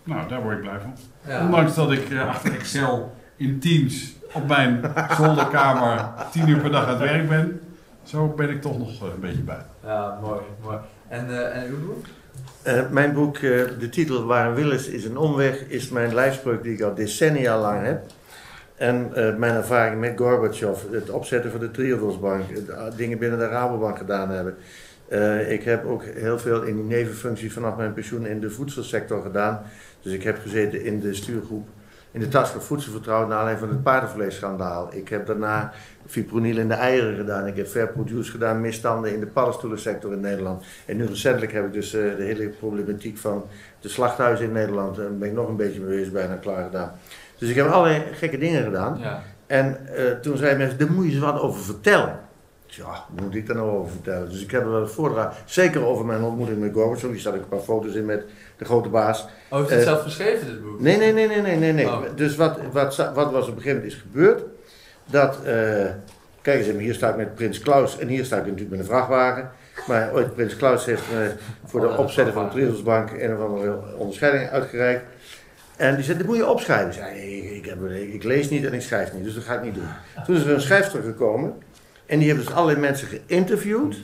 Nou, 0.04 0.28
daar 0.28 0.42
word 0.42 0.56
ik 0.56 0.62
blij 0.62 0.80
van. 0.80 0.92
Ja. 1.26 1.44
Ondanks 1.44 1.74
dat 1.74 1.92
ik 1.92 2.18
achter 2.28 2.52
Excel 2.54 3.14
in 3.36 3.58
Teams 3.61 4.12
op 4.32 4.46
mijn 4.48 4.80
zolderkamer 5.16 6.08
10 6.30 6.48
uur 6.48 6.58
per 6.61 6.70
dag 6.70 6.84
aan 6.84 6.90
het 6.90 6.98
werk 6.98 7.28
ben, 7.28 7.61
zo 8.02 8.26
ben 8.26 8.50
ik 8.50 8.62
toch 8.62 8.78
nog 8.78 9.00
een 9.00 9.20
beetje 9.20 9.42
bij. 9.42 9.64
ja, 9.84 10.18
mooi, 10.22 10.40
mooi. 10.62 10.76
En, 11.08 11.52
en 11.52 11.66
uw 11.68 11.86
boek? 11.86 12.04
Eh, 12.62 12.90
mijn 12.90 13.12
boek, 13.12 13.36
eh, 13.36 13.40
de 13.78 13.88
titel 13.90 14.24
Waar 14.24 14.48
een 14.48 14.54
wil 14.54 14.70
is, 14.70 15.04
een 15.04 15.16
omweg, 15.16 15.61
is 15.68 15.88
mijn 15.88 16.14
lijfspreuk 16.14 16.62
die 16.62 16.72
ik 16.72 16.80
al 16.80 16.94
decennia 16.94 17.61
lang 17.61 17.84
heb. 17.84 18.02
En 18.76 19.11
eh, 19.14 19.36
mijn 19.36 19.54
ervaring 19.54 20.00
met 20.00 20.12
Gorbachev, 20.16 20.78
het 20.90 21.11
opzetten 21.11 21.50
van 21.50 21.61
de 21.61 21.70
Triodosbank, 21.70 22.44
dingen 22.96 23.18
binnen 23.18 23.38
de 23.38 23.48
Rabobank 23.48 23.98
gedaan 23.98 24.30
hebben. 24.30 24.56
Ik 25.48 25.62
heb 25.62 25.86
ook 25.86 26.04
heel 26.04 26.38
veel 26.38 26.62
in 26.62 26.74
die 26.74 26.84
nevenfunctie 26.84 27.52
vanaf 27.52 27.76
mijn 27.76 27.92
pensioen 27.92 28.26
in 28.26 28.40
de 28.40 28.50
voedselsector 28.50 29.22
gedaan. 29.22 29.62
Dus 30.02 30.12
ik 30.12 30.22
heb 30.22 30.38
gezeten 30.38 30.84
in 30.84 31.00
de 31.00 31.14
stuurgroep, 31.14 31.68
in 32.12 32.20
de 32.20 32.28
taskforce 32.28 32.66
voedselvertrouwen 32.66 33.28
naar 33.28 33.38
aanleiding 33.38 33.66
van 33.66 33.76
het 33.76 33.84
paardenvleesschandaal. 33.84 34.94
Ik 34.94 35.08
heb 35.08 35.26
daarna 35.26 35.72
fipronil 36.06 36.58
in 36.58 36.68
de 36.68 36.74
eieren 36.74 37.16
gedaan. 37.16 37.46
Ik 37.46 37.56
heb 37.56 37.66
fair 37.66 37.88
produce 37.88 38.30
gedaan, 38.30 38.61
misstanden 38.61 39.12
in 39.14 39.20
de 39.20 39.26
paddenstoelensector 39.26 40.12
in 40.12 40.20
Nederland. 40.20 40.64
En 40.86 40.96
nu 40.96 41.06
recentelijk 41.06 41.52
heb 41.52 41.66
ik 41.66 41.72
dus 41.72 41.94
eh, 41.94 42.16
de 42.16 42.22
hele 42.22 42.48
problematiek 42.48 43.18
van 43.18 43.44
de 43.80 43.88
slachthuizen 43.88 44.46
in 44.46 44.52
Nederland. 44.52 44.96
Daar 44.96 45.16
ben 45.16 45.28
ik 45.28 45.34
nog 45.34 45.48
een 45.48 45.56
beetje 45.56 45.80
mee 45.80 45.96
bezig, 45.96 46.12
bijna 46.12 46.34
klaar 46.34 46.64
gedaan. 46.64 46.92
Dus 47.38 47.48
ik 47.48 47.56
heb 47.56 47.66
allerlei 47.66 48.02
gekke 48.12 48.38
dingen 48.38 48.64
gedaan. 48.64 48.98
Ja. 48.98 49.22
En 49.46 49.86
eh, 49.96 50.11
toen 50.11 50.36
zeiden 50.36 50.58
mensen, 50.58 50.78
daar 50.78 50.92
moet 50.92 51.04
je 51.04 51.11
eens 51.11 51.20
wat 51.20 51.40
over 51.40 51.61
vertellen. 51.62 52.18
Ja, 52.76 53.04
moet 53.22 53.34
ik 53.34 53.46
daar 53.46 53.56
nou 53.56 53.70
over 53.70 53.90
vertellen? 53.92 54.28
Dus 54.28 54.42
ik 54.42 54.50
heb 54.50 54.62
er 54.62 54.70
wel 54.70 54.80
een 54.80 54.88
voordracht, 54.88 55.36
zeker 55.44 55.84
over 55.84 56.04
mijn 56.04 56.22
ontmoeting 56.22 56.58
met 56.58 56.72
Gorbachev. 56.72 57.10
Die 57.10 57.20
staat 57.20 57.34
ook 57.34 57.40
een 57.42 57.48
paar 57.48 57.58
foto's 57.58 57.94
in 57.94 58.04
met 58.04 58.24
de 58.56 58.64
grote 58.64 58.88
baas. 58.88 59.26
Oh, 59.48 59.58
heeft 59.58 59.70
u 59.70 59.74
het 59.74 59.82
Eh, 59.82 59.88
zelf 59.88 60.02
geschreven, 60.02 60.46
dit 60.46 60.62
boek? 60.62 60.80
Nee, 60.80 60.96
nee, 60.96 61.12
nee, 61.12 61.26
nee, 61.28 61.40
nee, 61.40 61.56
nee. 61.56 61.72
nee. 61.72 61.86
Oh. 61.86 62.02
Dus 62.14 62.36
wat, 62.36 62.58
wat, 62.72 62.96
wat 63.14 63.30
was 63.30 63.48
op 63.48 63.56
een 63.56 63.62
gegeven 63.62 63.74
moment 63.76 63.92
is 63.92 63.98
gebeurd, 64.00 64.42
dat, 65.06 65.36
eh, 65.44 65.84
kijk 66.42 66.58
eens 66.58 66.66
even, 66.66 66.78
hier 66.80 66.94
sta 66.94 67.08
ik 67.08 67.16
met 67.16 67.34
Prins 67.34 67.58
Klaus 67.58 67.98
en 67.98 68.08
hier 68.08 68.24
sta 68.24 68.36
ik 68.36 68.42
natuurlijk 68.44 68.70
met 68.70 68.78
een 68.78 68.84
vrachtwagen. 68.86 69.50
Maar 69.86 70.12
ooit, 70.12 70.34
Prins 70.34 70.56
Klaus 70.56 70.84
heeft 70.84 71.02
eh, 71.12 71.18
voor 71.64 71.80
de 71.80 71.88
Oh, 71.88 71.98
opzetten 71.98 72.34
van 72.34 72.44
de. 72.44 72.50
Triodosbank 72.50 73.10
een 73.10 73.34
of 73.36 73.40
andere 73.42 73.78
onderscheiding 73.96 74.50
uitgereikt. 74.50 75.02
En 75.76 75.94
die 75.94 76.04
zei, 76.04 76.18
dat 76.18 76.26
moet 76.26 76.36
je 76.36 76.46
opschrijven. 76.46 76.86
Ik 76.86 76.92
zei, 76.92 77.36
ik, 77.36 77.50
ik, 77.50 77.64
heb, 77.66 77.90
ik 77.90 78.22
lees 78.22 78.50
niet 78.50 78.64
en 78.66 78.72
ik 78.72 78.80
schrijf 78.82 79.12
niet, 79.12 79.24
dus 79.24 79.34
dat 79.34 79.44
ga 79.44 79.54
ik 79.54 79.62
niet 79.62 79.74
doen. 79.74 79.88
Toen 80.26 80.36
is 80.36 80.42
er 80.44 80.50
een 80.54 80.60
schrijfster 80.60 81.02
gekomen 81.02 81.54
en 82.11 82.18
die 82.18 82.28
heeft 82.28 82.46
dus 82.46 82.54
allerlei 82.54 82.80
mensen 82.80 83.08
geïnterviewd 83.08 83.96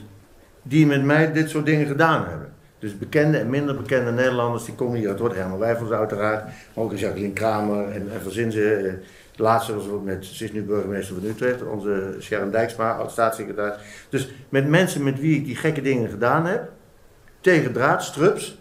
die 0.61 0.85
met 0.85 1.03
mij 1.03 1.31
dit 1.31 1.49
soort 1.49 1.65
dingen 1.65 1.87
gedaan 1.87 2.25
hebben. 2.27 2.53
Dus 2.79 2.97
bekende 2.97 3.37
en 3.37 3.49
minder 3.49 3.75
bekende 3.75 4.11
Nederlanders 4.11 4.65
die 4.65 4.75
komen 4.75 4.97
hier. 4.97 5.09
Het 5.09 5.19
wordt 5.19 5.35
Herman 5.35 5.59
Wijfels 5.59 5.89
uiteraard, 5.89 6.43
maar 6.43 6.83
ook 6.83 6.97
Jacqueline 6.97 7.33
Kramer 7.33 7.89
en, 7.89 8.11
en 8.13 8.21
verzin 8.21 8.51
ze. 8.51 8.73
eh, 8.75 8.93
De 9.35 9.43
laatste 9.43 9.75
was 9.75 9.87
ook 9.89 10.03
met, 10.03 10.25
ze 10.25 10.43
is 10.43 10.51
nu 10.51 10.63
burgemeester 10.63 11.15
van 11.15 11.29
Utrecht, 11.29 11.63
onze 11.63 12.17
Sharon 12.19 12.51
Dijksma, 12.51 12.91
oud-staatssecretaris. 12.91 13.81
Dus 14.09 14.29
met 14.49 14.67
mensen 14.67 15.03
met 15.03 15.19
wie 15.19 15.35
ik 15.37 15.45
die 15.45 15.55
gekke 15.55 15.81
dingen 15.81 16.09
gedaan 16.09 16.45
heb, 16.45 16.69
tegen 17.41 17.73
draad, 17.73 18.03
strups, 18.03 18.57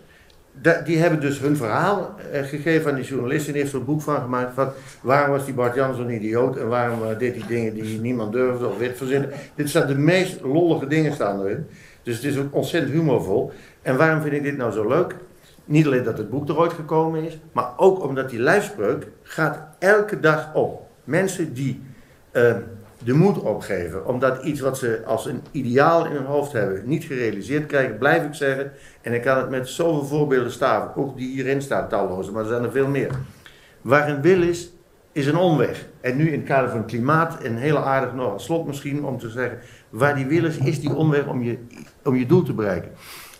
die 0.84 0.98
hebben 0.98 1.20
dus 1.20 1.38
hun 1.38 1.56
verhaal 1.56 2.14
eh, 2.32 2.42
gegeven 2.42 2.90
aan 2.90 2.96
die 2.96 3.04
journalist 3.04 3.48
en 3.48 3.54
heeft 3.54 3.72
er 3.72 3.78
een 3.78 3.84
boek 3.84 4.02
van 4.02 4.20
gemaakt 4.20 4.54
van 4.54 4.68
waarom 5.00 5.30
was 5.30 5.44
die 5.44 5.54
Bart 5.54 5.74
Jans 5.74 5.96
zo'n 5.96 6.10
idioot 6.10 6.56
en 6.56 6.68
waarom 6.68 7.02
eh, 7.02 7.18
deed 7.18 7.34
hij 7.34 7.44
dingen 7.48 7.74
die 7.74 8.00
niemand 8.00 8.32
durfde 8.32 8.66
of 8.66 8.78
weet 8.78 8.96
verzinnen. 8.96 9.30
Dit 9.54 9.68
staan 9.68 9.86
de 9.86 9.94
meest 9.94 10.40
lollige 10.40 10.86
dingen 10.86 11.12
staan 11.12 11.40
erin. 11.40 11.66
Dus 12.02 12.14
het 12.14 12.24
is 12.24 12.38
ook 12.38 12.54
ontzettend 12.54 12.92
humorvol. 12.92 13.52
En 13.82 13.96
waarom 13.96 14.20
vind 14.20 14.34
ik 14.34 14.42
dit 14.42 14.56
nou 14.56 14.72
zo 14.72 14.88
leuk? 14.88 15.14
Niet 15.64 15.86
alleen 15.86 16.04
dat 16.04 16.18
het 16.18 16.30
boek 16.30 16.48
er 16.48 16.58
ooit 16.58 16.72
gekomen 16.72 17.24
is, 17.24 17.38
maar 17.52 17.70
ook 17.76 18.02
omdat 18.02 18.30
die 18.30 18.40
lijfspreuk 18.40 19.06
gaat 19.22 19.58
elke 19.78 20.20
dag 20.20 20.54
op. 20.54 20.86
Mensen 21.04 21.54
die 21.54 21.82
eh, 22.30 22.56
de 23.06 23.14
moed 23.14 23.38
opgeven, 23.38 24.06
omdat 24.06 24.44
iets 24.44 24.60
wat 24.60 24.78
ze 24.78 25.02
als 25.04 25.26
een 25.26 25.40
ideaal 25.50 26.06
in 26.06 26.12
hun 26.12 26.24
hoofd 26.24 26.52
hebben 26.52 26.82
niet 26.84 27.04
gerealiseerd 27.04 27.66
krijgen, 27.66 27.98
blijf 27.98 28.24
ik 28.24 28.34
zeggen. 28.34 28.72
En 29.02 29.12
ik 29.12 29.22
kan 29.22 29.36
het 29.36 29.50
met 29.50 29.68
zoveel 29.68 30.04
voorbeelden 30.04 30.52
staan, 30.52 30.92
ook 30.96 31.16
die 31.16 31.32
hierin 31.32 31.62
staan, 31.62 31.88
talloze, 31.88 32.32
maar 32.32 32.42
er 32.42 32.48
zijn 32.48 32.62
er 32.62 32.70
veel 32.70 32.88
meer. 32.88 33.10
Waar 33.80 34.08
een 34.08 34.22
wil 34.22 34.42
is, 34.42 34.72
is 35.12 35.26
een 35.26 35.36
omweg. 35.36 35.86
En 36.00 36.16
nu 36.16 36.30
in 36.30 36.38
het 36.38 36.48
kader 36.48 36.70
van 36.70 36.86
klimaat 36.86 37.44
een 37.44 37.56
hele 37.56 37.78
aardig 37.78 38.14
nog 38.14 38.32
als 38.32 38.44
slot 38.44 38.66
misschien 38.66 39.04
om 39.04 39.18
te 39.18 39.30
zeggen, 39.30 39.58
waar 39.88 40.14
die 40.14 40.26
wil 40.26 40.44
is, 40.44 40.56
is 40.56 40.80
die 40.80 40.94
omweg 40.94 41.26
om 41.26 41.42
je, 41.42 41.58
om 42.04 42.16
je 42.16 42.26
doel 42.26 42.42
te 42.42 42.52
bereiken. 42.52 42.90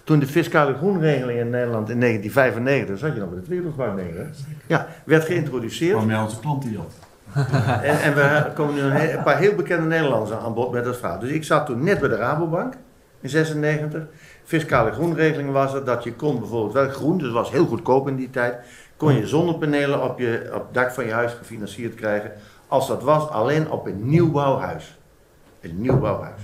Toen 0.04 0.18
de 0.18 0.26
fiscale 0.26 0.74
groenregeling 0.74 1.38
in 1.38 1.50
Nederland 1.50 1.90
in 1.90 2.00
1995, 2.00 2.98
zat 2.98 3.14
je 3.14 3.20
nog 3.20 3.76
bij 3.76 3.94
de 3.94 4.18
hè? 4.18 4.26
Ja, 4.66 4.86
werd 5.04 5.24
geïntroduceerd. 5.24 5.96
Kwam 5.96 6.08
jij 6.08 6.20
onze 6.20 6.40
klant 6.40 6.62
die 6.62 6.76
had. 6.76 7.05
En, 7.82 8.00
en 8.00 8.14
we 8.14 8.50
komen 8.54 8.74
nu 8.74 8.80
een, 8.80 9.16
een 9.16 9.22
paar 9.22 9.38
heel 9.38 9.54
bekende 9.54 9.86
Nederlanders 9.86 10.38
aan 10.38 10.54
bod 10.54 10.72
met 10.72 10.84
dat 10.84 10.96
verhaal. 10.96 11.18
Dus 11.18 11.30
ik 11.30 11.44
zat 11.44 11.66
toen 11.66 11.84
net 11.84 12.00
bij 12.00 12.08
de 12.08 12.16
Rabobank 12.16 12.74
in 13.20 13.28
96. 13.28 14.02
Fiscale 14.44 14.92
groenregeling 14.92 15.52
was 15.52 15.74
er 15.74 15.84
dat 15.84 16.04
je 16.04 16.14
kon 16.14 16.38
bijvoorbeeld 16.38 16.72
wel 16.72 16.88
groen, 16.88 17.16
dus 17.16 17.26
het 17.26 17.36
was 17.36 17.50
heel 17.50 17.66
goedkoop 17.66 18.08
in 18.08 18.16
die 18.16 18.30
tijd, 18.30 18.56
kon 18.96 19.14
je 19.14 19.26
zonnepanelen 19.26 20.02
op, 20.02 20.18
je, 20.18 20.50
op 20.54 20.62
het 20.64 20.74
dak 20.74 20.90
van 20.90 21.06
je 21.06 21.12
huis 21.12 21.32
gefinancierd 21.32 21.94
krijgen. 21.94 22.32
Als 22.68 22.88
dat 22.88 23.02
was 23.02 23.28
alleen 23.28 23.70
op 23.70 23.86
een 23.86 24.08
nieuwbouwhuis. 24.08 24.98
Een 25.60 25.80
nieuwbouwhuis. 25.80 26.40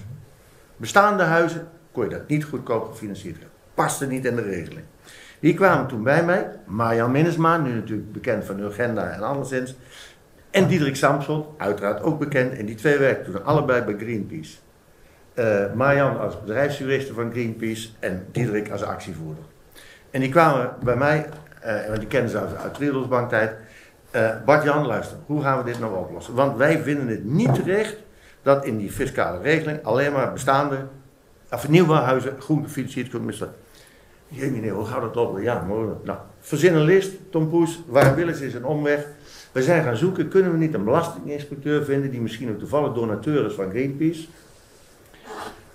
Bestaande 0.76 1.22
huizen 1.22 1.68
kon 1.92 2.04
je 2.04 2.10
dat 2.10 2.28
niet 2.28 2.44
goedkoop 2.44 2.90
gefinancierd 2.90 3.34
krijgen. 3.34 3.56
Paste 3.74 4.06
niet 4.06 4.24
in 4.24 4.36
de 4.36 4.42
regeling. 4.42 4.84
Die 5.40 5.54
kwamen 5.54 5.86
toen 5.86 6.02
bij 6.02 6.24
mij, 6.24 6.46
Marjan 6.66 7.10
Minnesma, 7.10 7.56
nu 7.56 7.74
natuurlijk 7.74 8.12
bekend 8.12 8.44
van 8.44 8.60
Urgenda 8.60 9.10
en 9.10 9.22
anderszins. 9.22 9.74
En 10.52 10.66
Diederik 10.66 10.96
Samson, 10.96 11.44
uiteraard 11.56 12.02
ook 12.02 12.18
bekend. 12.18 12.52
En 12.52 12.66
die 12.66 12.74
twee 12.74 12.98
werkten 12.98 13.32
toen 13.32 13.44
allebei 13.44 13.82
bij 13.82 13.96
Greenpeace. 13.98 14.56
Eh 15.34 15.72
Marjan 15.74 16.18
als 16.18 16.40
bedrijfsjuriste 16.40 17.14
van 17.14 17.30
Greenpeace 17.30 17.88
en 17.98 18.26
Diederik 18.32 18.70
als 18.70 18.82
actievoerder. 18.82 19.44
En 20.10 20.20
die 20.20 20.30
kwamen 20.30 20.74
bij 20.82 20.96
mij, 20.96 21.28
eh, 21.60 21.86
want 21.86 21.98
die 21.98 22.08
kennen 22.08 22.30
ze 22.30 22.38
uit, 22.38 22.56
uit 22.56 22.78
Wereldbanktijd. 22.78 23.54
Eh 24.10 24.30
Bart-Jan, 24.44 24.86
luister, 24.86 25.16
hoe 25.26 25.42
gaan 25.42 25.58
we 25.58 25.64
dit 25.64 25.80
nou 25.80 25.96
oplossen? 25.96 26.34
Want 26.34 26.56
wij 26.56 26.82
vinden 26.82 27.08
het 27.08 27.24
niet 27.24 27.54
terecht 27.54 27.96
dat 28.42 28.64
in 28.64 28.78
die 28.78 28.90
fiscale 28.90 29.40
regeling 29.42 29.84
alleen 29.84 30.12
maar 30.12 30.32
bestaande, 30.32 30.86
of 31.50 31.68
nieuwbouwhuizen 31.68 32.40
groen 32.40 32.62
gefinancierd 32.64 33.08
kunnen 33.08 33.28
worden. 33.28 33.54
Jee 34.28 34.50
meneer, 34.50 34.72
hoe 34.72 34.86
gaat 34.86 35.00
dat 35.00 35.16
oplossen? 35.16 35.42
Ja, 35.42 35.62
mooi. 35.62 35.88
Nou, 36.04 36.18
verzin 36.40 36.74
een 36.74 36.84
list, 36.84 37.12
Tom 37.30 37.48
Poes, 37.48 37.82
waar 37.86 38.14
Willis 38.14 38.40
is 38.40 38.54
een 38.54 38.64
omweg. 38.64 39.06
We 39.52 39.62
zijn 39.62 39.82
gaan 39.82 39.96
zoeken, 39.96 40.28
kunnen 40.28 40.52
we 40.52 40.58
niet 40.58 40.74
een 40.74 40.84
belastinginspecteur 40.84 41.84
vinden 41.84 42.10
die 42.10 42.20
misschien 42.20 42.50
ook 42.50 42.58
toevallig 42.58 42.92
donateur 42.92 43.46
is 43.46 43.54
van 43.54 43.70
Greenpeace. 43.70 44.26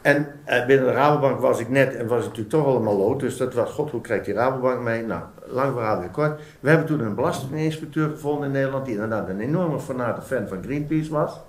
En 0.01 0.27
eh, 0.43 0.65
binnen 0.65 0.85
de 0.85 0.91
Rabobank 0.91 1.39
was 1.39 1.59
ik 1.59 1.69
net 1.69 1.95
en 1.95 2.07
was 2.07 2.17
het 2.17 2.27
natuurlijk 2.27 2.49
toch 2.49 2.65
allemaal 2.65 2.97
lood. 2.97 3.19
Dus 3.19 3.37
dat 3.37 3.53
was, 3.53 3.71
god, 3.71 3.91
hoe 3.91 4.01
krijgt 4.01 4.25
die 4.25 4.33
Rabobank 4.33 4.81
mee? 4.81 5.03
Nou, 5.03 5.21
lang 5.45 5.73
verhaal 5.73 5.99
weer 5.99 6.09
kort. 6.09 6.41
We 6.59 6.69
hebben 6.69 6.87
toen 6.87 6.99
een 6.99 7.15
belastinginspecteur 7.15 8.09
gevonden 8.09 8.45
in 8.45 8.51
Nederland, 8.51 8.85
die 8.85 8.93
inderdaad 8.93 9.29
een 9.29 9.39
enorme 9.39 9.79
fanate 9.79 10.21
fan 10.21 10.47
van 10.47 10.63
Greenpeace 10.63 11.11
was. 11.11 11.39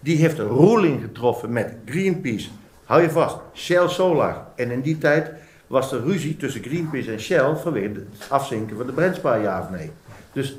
Die 0.00 0.16
heeft 0.16 0.38
een 0.38 0.48
ruling 0.48 1.02
getroffen 1.02 1.52
met 1.52 1.74
Greenpeace. 1.84 2.48
Hou 2.84 3.02
je 3.02 3.10
vast, 3.10 3.36
Shell 3.54 3.88
Solar. 3.88 4.46
En 4.54 4.70
in 4.70 4.80
die 4.80 4.98
tijd 4.98 5.32
was 5.66 5.92
er 5.92 6.04
ruzie 6.04 6.36
tussen 6.36 6.62
Greenpeace 6.62 7.12
en 7.12 7.20
Shell 7.20 7.54
vanwege 7.54 7.92
het 7.92 8.30
afzinken 8.30 8.76
van 8.76 8.86
de 8.86 8.92
Brentspaar, 8.92 9.40
ja 9.40 9.60
of 9.60 9.70
nee. 9.70 9.90
Dus 10.32 10.56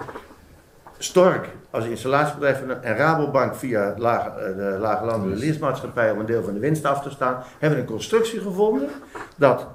Stork 1.01 1.49
als 1.69 1.85
installatiebedrijf 1.85 2.61
en 2.81 2.95
Rabobank 2.95 3.55
via 3.55 3.93
Lage, 3.97 4.29
eh, 4.29 4.55
de 4.55 4.77
Lage 4.79 5.05
Landelijke 5.05 5.39
Leersmaatschappij 5.45 6.11
om 6.11 6.19
een 6.19 6.25
deel 6.25 6.43
van 6.43 6.53
de 6.53 6.59
winst 6.59 6.85
af 6.85 7.01
te 7.01 7.09
staan, 7.09 7.43
hebben 7.59 7.79
een 7.79 7.85
constructie 7.85 8.39
gevonden 8.39 8.89
dat 9.35 9.67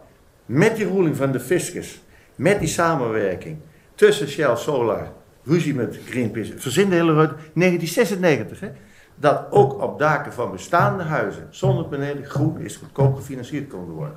met 0.46 0.76
die 0.76 0.88
ruling 0.88 1.16
van 1.16 1.32
de 1.32 1.40
fiscus, 1.40 2.02
met 2.34 2.58
die 2.58 2.68
samenwerking 2.68 3.58
tussen 3.94 4.28
Shell 4.28 4.56
Solar, 4.56 5.08
ruzie 5.44 5.74
met 5.74 5.98
Greenpeace, 6.06 6.58
verzin 6.58 6.88
de 6.88 6.94
hele 6.94 7.14
ruimte, 7.14 7.34
1996 7.54 8.60
hè, 8.60 8.68
dat 9.14 9.46
ook 9.50 9.82
op 9.82 9.98
daken 9.98 10.32
van 10.32 10.50
bestaande 10.50 11.02
huizen 11.02 11.46
zonnepanelen 11.50 12.24
groen 12.24 12.60
is 12.60 12.76
goedkoop 12.76 13.16
gefinancierd 13.16 13.68
konden 13.68 13.94
worden. 13.94 14.16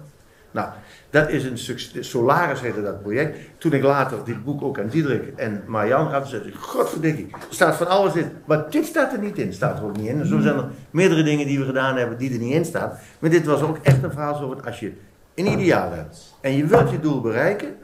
Nou, 0.58 0.70
dat 1.10 1.30
is 1.30 1.44
een 1.44 1.58
succes. 1.58 2.10
Solaris 2.10 2.62
heette 2.62 2.82
dat 2.82 3.02
project. 3.02 3.38
Toen 3.58 3.74
ik 3.74 3.84
later 3.84 4.18
dit 4.26 4.44
boek 4.44 4.62
ook 4.62 4.80
aan 4.80 4.88
Diederik 4.88 5.34
en 5.36 5.64
Marjan 5.66 6.10
gaf, 6.10 6.28
zei 6.28 6.42
ik: 6.42 6.56
Godverdikkie, 6.56 7.28
er 7.32 7.46
staat 7.50 7.76
van 7.76 7.88
alles 7.88 8.16
in. 8.16 8.32
Maar 8.46 8.70
dit 8.70 8.86
staat 8.86 9.14
er 9.14 9.20
niet 9.20 9.38
in, 9.38 9.54
staat 9.54 9.78
er 9.78 9.86
ook 9.86 9.98
niet 9.98 10.08
in. 10.08 10.20
En 10.20 10.28
zo 10.28 10.40
zijn 10.40 10.58
er 10.58 10.70
meerdere 10.92 11.24
dingen 11.24 11.48
die 11.48 11.60
we 11.60 11.66
gedaan 11.66 11.98
hebben 11.98 12.18
die 12.18 12.34
er 12.34 12.40
niet 12.40 12.54
in 12.54 12.66
staan. 12.66 12.92
Maar 13.20 13.30
dit 13.30 13.46
was 13.46 13.62
ook 13.62 13.78
echt 13.82 14.04
een 14.04 14.12
verhaal 14.12 14.36
van 14.36 14.66
als 14.66 14.80
je 14.80 14.92
een 15.36 15.48
ideaal 15.52 15.92
hebt 15.92 16.36
en 16.42 16.58
je 16.58 16.66
wilt 16.66 16.92
je 16.92 17.00
doel 17.00 17.22
bereiken. 17.22 17.76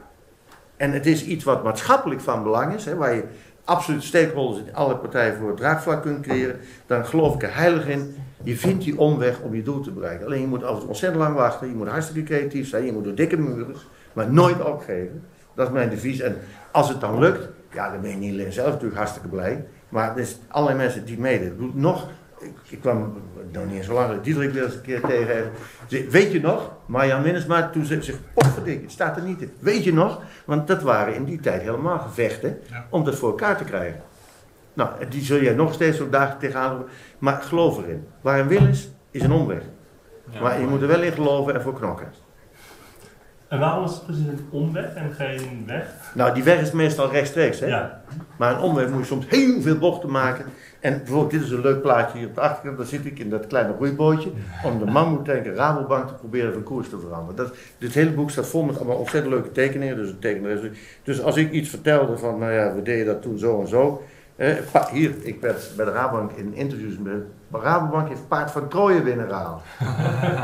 En 0.76 0.92
het 0.92 1.06
is 1.06 1.24
iets 1.24 1.44
wat 1.44 1.64
maatschappelijk 1.64 2.20
van 2.20 2.42
belang 2.42 2.74
is, 2.74 2.84
hè, 2.84 2.96
waar 2.96 3.14
je 3.14 3.24
absoluut 3.64 4.02
stakeholders 4.02 4.66
in 4.66 4.74
alle 4.74 4.96
partijen 4.96 5.36
voor 5.36 5.48
het 5.48 5.56
draagvlak 5.56 6.02
kunt 6.02 6.20
creëren. 6.20 6.56
Dan 6.86 7.06
geloof 7.06 7.34
ik 7.34 7.42
er 7.42 7.54
heilig 7.54 7.86
in. 7.86 8.14
Je 8.42 8.56
vindt 8.56 8.84
die 8.84 8.98
omweg 8.98 9.40
om 9.40 9.54
je 9.54 9.62
doel 9.62 9.80
te 9.80 9.90
bereiken. 9.90 10.26
Alleen 10.26 10.40
je 10.40 10.46
moet 10.46 10.64
altijd 10.64 10.88
ontzettend 10.88 11.22
lang 11.22 11.34
wachten. 11.34 11.68
Je 11.68 11.74
moet 11.74 11.88
hartstikke 11.88 12.22
creatief 12.22 12.68
zijn. 12.68 12.84
Je 12.84 12.92
moet 12.92 13.04
door 13.04 13.14
dikke 13.14 13.36
muren. 13.36 13.74
Maar 14.12 14.32
nooit 14.32 14.64
opgeven. 14.64 15.22
Dat 15.54 15.66
is 15.66 15.72
mijn 15.72 15.90
devies. 15.90 16.20
En 16.20 16.36
als 16.70 16.88
het 16.88 17.00
dan 17.00 17.18
lukt, 17.18 17.48
ja, 17.72 17.90
dan 17.90 18.00
ben 18.00 18.10
je 18.10 18.16
niet 18.16 18.32
alleen 18.32 18.52
zelf 18.52 18.68
natuurlijk 18.68 18.96
hartstikke 18.96 19.28
blij. 19.28 19.64
Maar 19.88 20.16
er 20.16 20.26
zijn 20.26 20.40
allerlei 20.48 20.78
mensen 20.78 21.04
die 21.04 21.18
meedoen. 21.18 21.72
Nog, 21.74 22.08
ik, 22.44 22.52
ik 22.68 22.80
kwam 22.80 23.22
nog 23.52 23.64
niet 23.64 23.74
eens 23.76 23.86
zo 23.86 23.92
lang, 23.92 24.20
Diederik 24.20 24.52
weer 24.52 24.64
eens 24.64 24.74
een 24.74 24.80
keer 24.80 25.00
tegen. 25.00 25.50
Weet 26.10 26.32
je 26.32 26.40
nog, 26.40 26.72
Marjan 26.86 27.22
Minnesma, 27.22 27.68
toen 27.70 27.84
ze 27.84 28.02
zich, 28.02 28.16
potverdikke, 28.34 28.82
het 28.82 28.92
staat 28.92 29.16
er 29.16 29.22
niet 29.22 29.40
in. 29.40 29.52
Weet 29.58 29.84
je 29.84 29.92
nog? 29.92 30.22
Want 30.44 30.66
dat 30.66 30.82
waren 30.82 31.14
in 31.14 31.24
die 31.24 31.40
tijd 31.40 31.62
helemaal 31.62 31.98
gevechten 31.98 32.58
Ja. 32.70 32.86
om 32.90 33.04
dat 33.04 33.14
voor 33.16 33.28
elkaar 33.28 33.56
te 33.56 33.64
krijgen. 33.64 34.00
Nou, 34.74 34.90
die 35.08 35.22
zul 35.22 35.40
jij 35.42 35.54
nog 35.54 35.72
steeds 35.72 36.00
ook 36.00 36.12
dagen 36.12 36.38
tegenaan. 36.38 36.84
Maar 37.18 37.42
geloof 37.42 37.78
erin. 37.78 38.06
Waar 38.20 38.38
een 38.40 38.48
wil 38.48 38.66
is, 38.66 38.88
is 39.10 39.22
een 39.22 39.32
omweg. 39.32 39.62
maar 40.42 40.60
je 40.60 40.66
moet 40.66 40.82
er 40.82 40.88
wel 40.88 41.02
in 41.02 41.12
geloven 41.12 41.54
en 41.54 41.62
voor 41.62 41.74
knokken. 41.74 42.06
En 43.48 43.58
waarom 43.58 43.84
is 43.84 43.90
het 43.90 44.04
precies 44.06 44.26
een 44.26 44.46
omweg 44.50 44.94
en 44.94 45.12
geen 45.12 45.64
weg? 45.66 45.86
Nou, 46.14 46.34
die 46.34 46.42
weg 46.42 46.60
is 46.60 46.70
meestal 46.72 47.10
rechtstreeks. 47.10 47.60
Hè? 47.60 47.66
Ja. 47.66 48.02
Maar 48.36 48.52
een 48.54 48.60
omweg 48.60 48.88
moet 48.88 48.98
je 49.00 49.04
soms 49.06 49.26
heel 49.28 49.60
veel 49.62 49.78
bochten 49.78 50.10
maken. 50.10 50.44
En 50.84 50.98
bijvoorbeeld, 50.98 51.30
dit 51.30 51.42
is 51.42 51.50
een 51.50 51.60
leuk 51.60 51.82
plaatje 51.82 52.18
hier 52.18 52.26
op 52.26 52.34
de 52.34 52.40
achterkant. 52.40 52.76
Daar 52.76 52.86
zit 52.86 53.04
ik 53.06 53.18
in 53.18 53.30
dat 53.30 53.46
kleine 53.46 53.74
roeibootje. 53.78 54.30
Om 54.64 54.78
de 54.78 54.84
mammoetanker 54.84 55.54
Rabobank 55.54 56.08
te 56.08 56.14
proberen 56.14 56.52
van 56.52 56.62
koers 56.62 56.88
te 56.88 56.98
veranderen. 56.98 57.36
Dat, 57.36 57.54
dit 57.78 57.94
hele 57.94 58.10
boek 58.10 58.30
staat 58.30 58.46
vol 58.46 58.62
met 58.62 58.76
allemaal 58.76 58.96
ontzettend 58.96 59.34
leuke 59.34 59.52
tekeningen. 59.52 59.96
Dus, 59.96 60.10
is- 60.62 60.78
dus 61.02 61.22
als 61.22 61.36
ik 61.36 61.50
iets 61.52 61.68
vertelde 61.68 62.16
van, 62.16 62.38
nou 62.38 62.52
ja, 62.52 62.74
we 62.74 62.82
deden 62.82 63.06
dat 63.06 63.22
toen 63.22 63.38
zo 63.38 63.60
en 63.60 63.68
zo. 63.68 64.02
Eh, 64.36 64.54
hier, 64.92 65.10
ik 65.22 65.40
werd 65.40 65.72
bij 65.76 65.84
de 65.84 65.90
Rabobank 65.90 66.32
in 66.32 66.54
interviews. 66.54 66.98
Met, 66.98 67.14
Rabobank 67.52 68.08
heeft 68.08 68.28
paard 68.28 68.50
van 68.50 68.68
Troje 68.68 69.02
binnengehaald. 69.02 69.62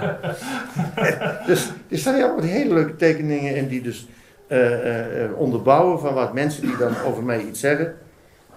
dus 1.46 1.70
er 1.88 1.98
staan 1.98 2.14
hier 2.14 2.24
allemaal 2.24 2.44
hele 2.44 2.74
leuke 2.74 2.96
tekeningen 2.96 3.56
in 3.56 3.68
die 3.68 3.82
dus 3.82 4.08
eh, 4.46 4.72
eh, 4.72 5.24
eh, 5.24 5.30
onderbouwen 5.38 6.00
van 6.00 6.14
wat 6.14 6.34
mensen 6.34 6.62
die 6.62 6.76
dan 6.76 6.92
over 7.06 7.22
mij 7.22 7.40
iets 7.44 7.60
zeggen. 7.60 7.94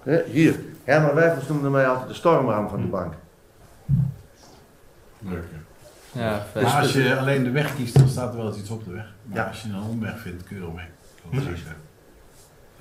Hè, 0.04 0.24
hier, 0.26 0.60
Herman 0.84 1.16
Wijfels 1.16 1.48
noemde 1.48 1.70
mij 1.70 1.88
altijd 1.88 2.08
de 2.08 2.14
stormarm 2.14 2.70
van 2.70 2.82
de 2.82 2.88
bank. 2.88 3.14
Leuk, 5.20 5.44
hè? 5.52 5.62
Ja, 6.24 6.42
vet. 6.52 6.62
Maar 6.64 6.80
als 6.82 6.94
je 6.94 7.16
alleen 7.18 7.44
de 7.44 7.52
weg 7.52 7.76
kiest, 7.76 7.98
dan 7.98 8.08
staat 8.08 8.32
er 8.32 8.38
wel 8.38 8.48
eens 8.48 8.58
iets 8.58 8.70
op 8.70 8.86
de 8.86 8.92
weg. 8.92 9.06
Maar 9.24 9.38
Ja. 9.38 9.44
als 9.48 9.62
je 9.62 9.70
een 9.70 9.82
omweg 9.82 10.20
vindt, 10.20 10.44
kun 10.44 10.56
je. 10.58 10.62
Dat 10.64 10.72
Precies. 11.44 11.64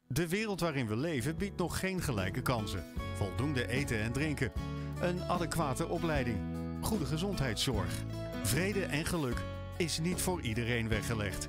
De 0.06 0.28
wereld 0.28 0.61
waarin 0.61 0.86
we 0.86 0.96
leven 0.96 1.36
biedt 1.36 1.58
nog 1.58 1.78
geen 1.78 2.00
gelijke 2.00 2.42
kansen. 2.42 2.84
Voldoende 3.14 3.68
eten 3.68 4.00
en 4.00 4.12
drinken. 4.12 4.52
Een 5.00 5.22
adequate 5.22 5.88
opleiding. 5.88 6.38
Goede 6.80 7.04
gezondheidszorg. 7.04 8.04
Vrede 8.42 8.84
en 8.84 9.04
geluk 9.04 9.44
is 9.76 9.98
niet 9.98 10.20
voor 10.20 10.40
iedereen 10.40 10.88
weggelegd. 10.88 11.48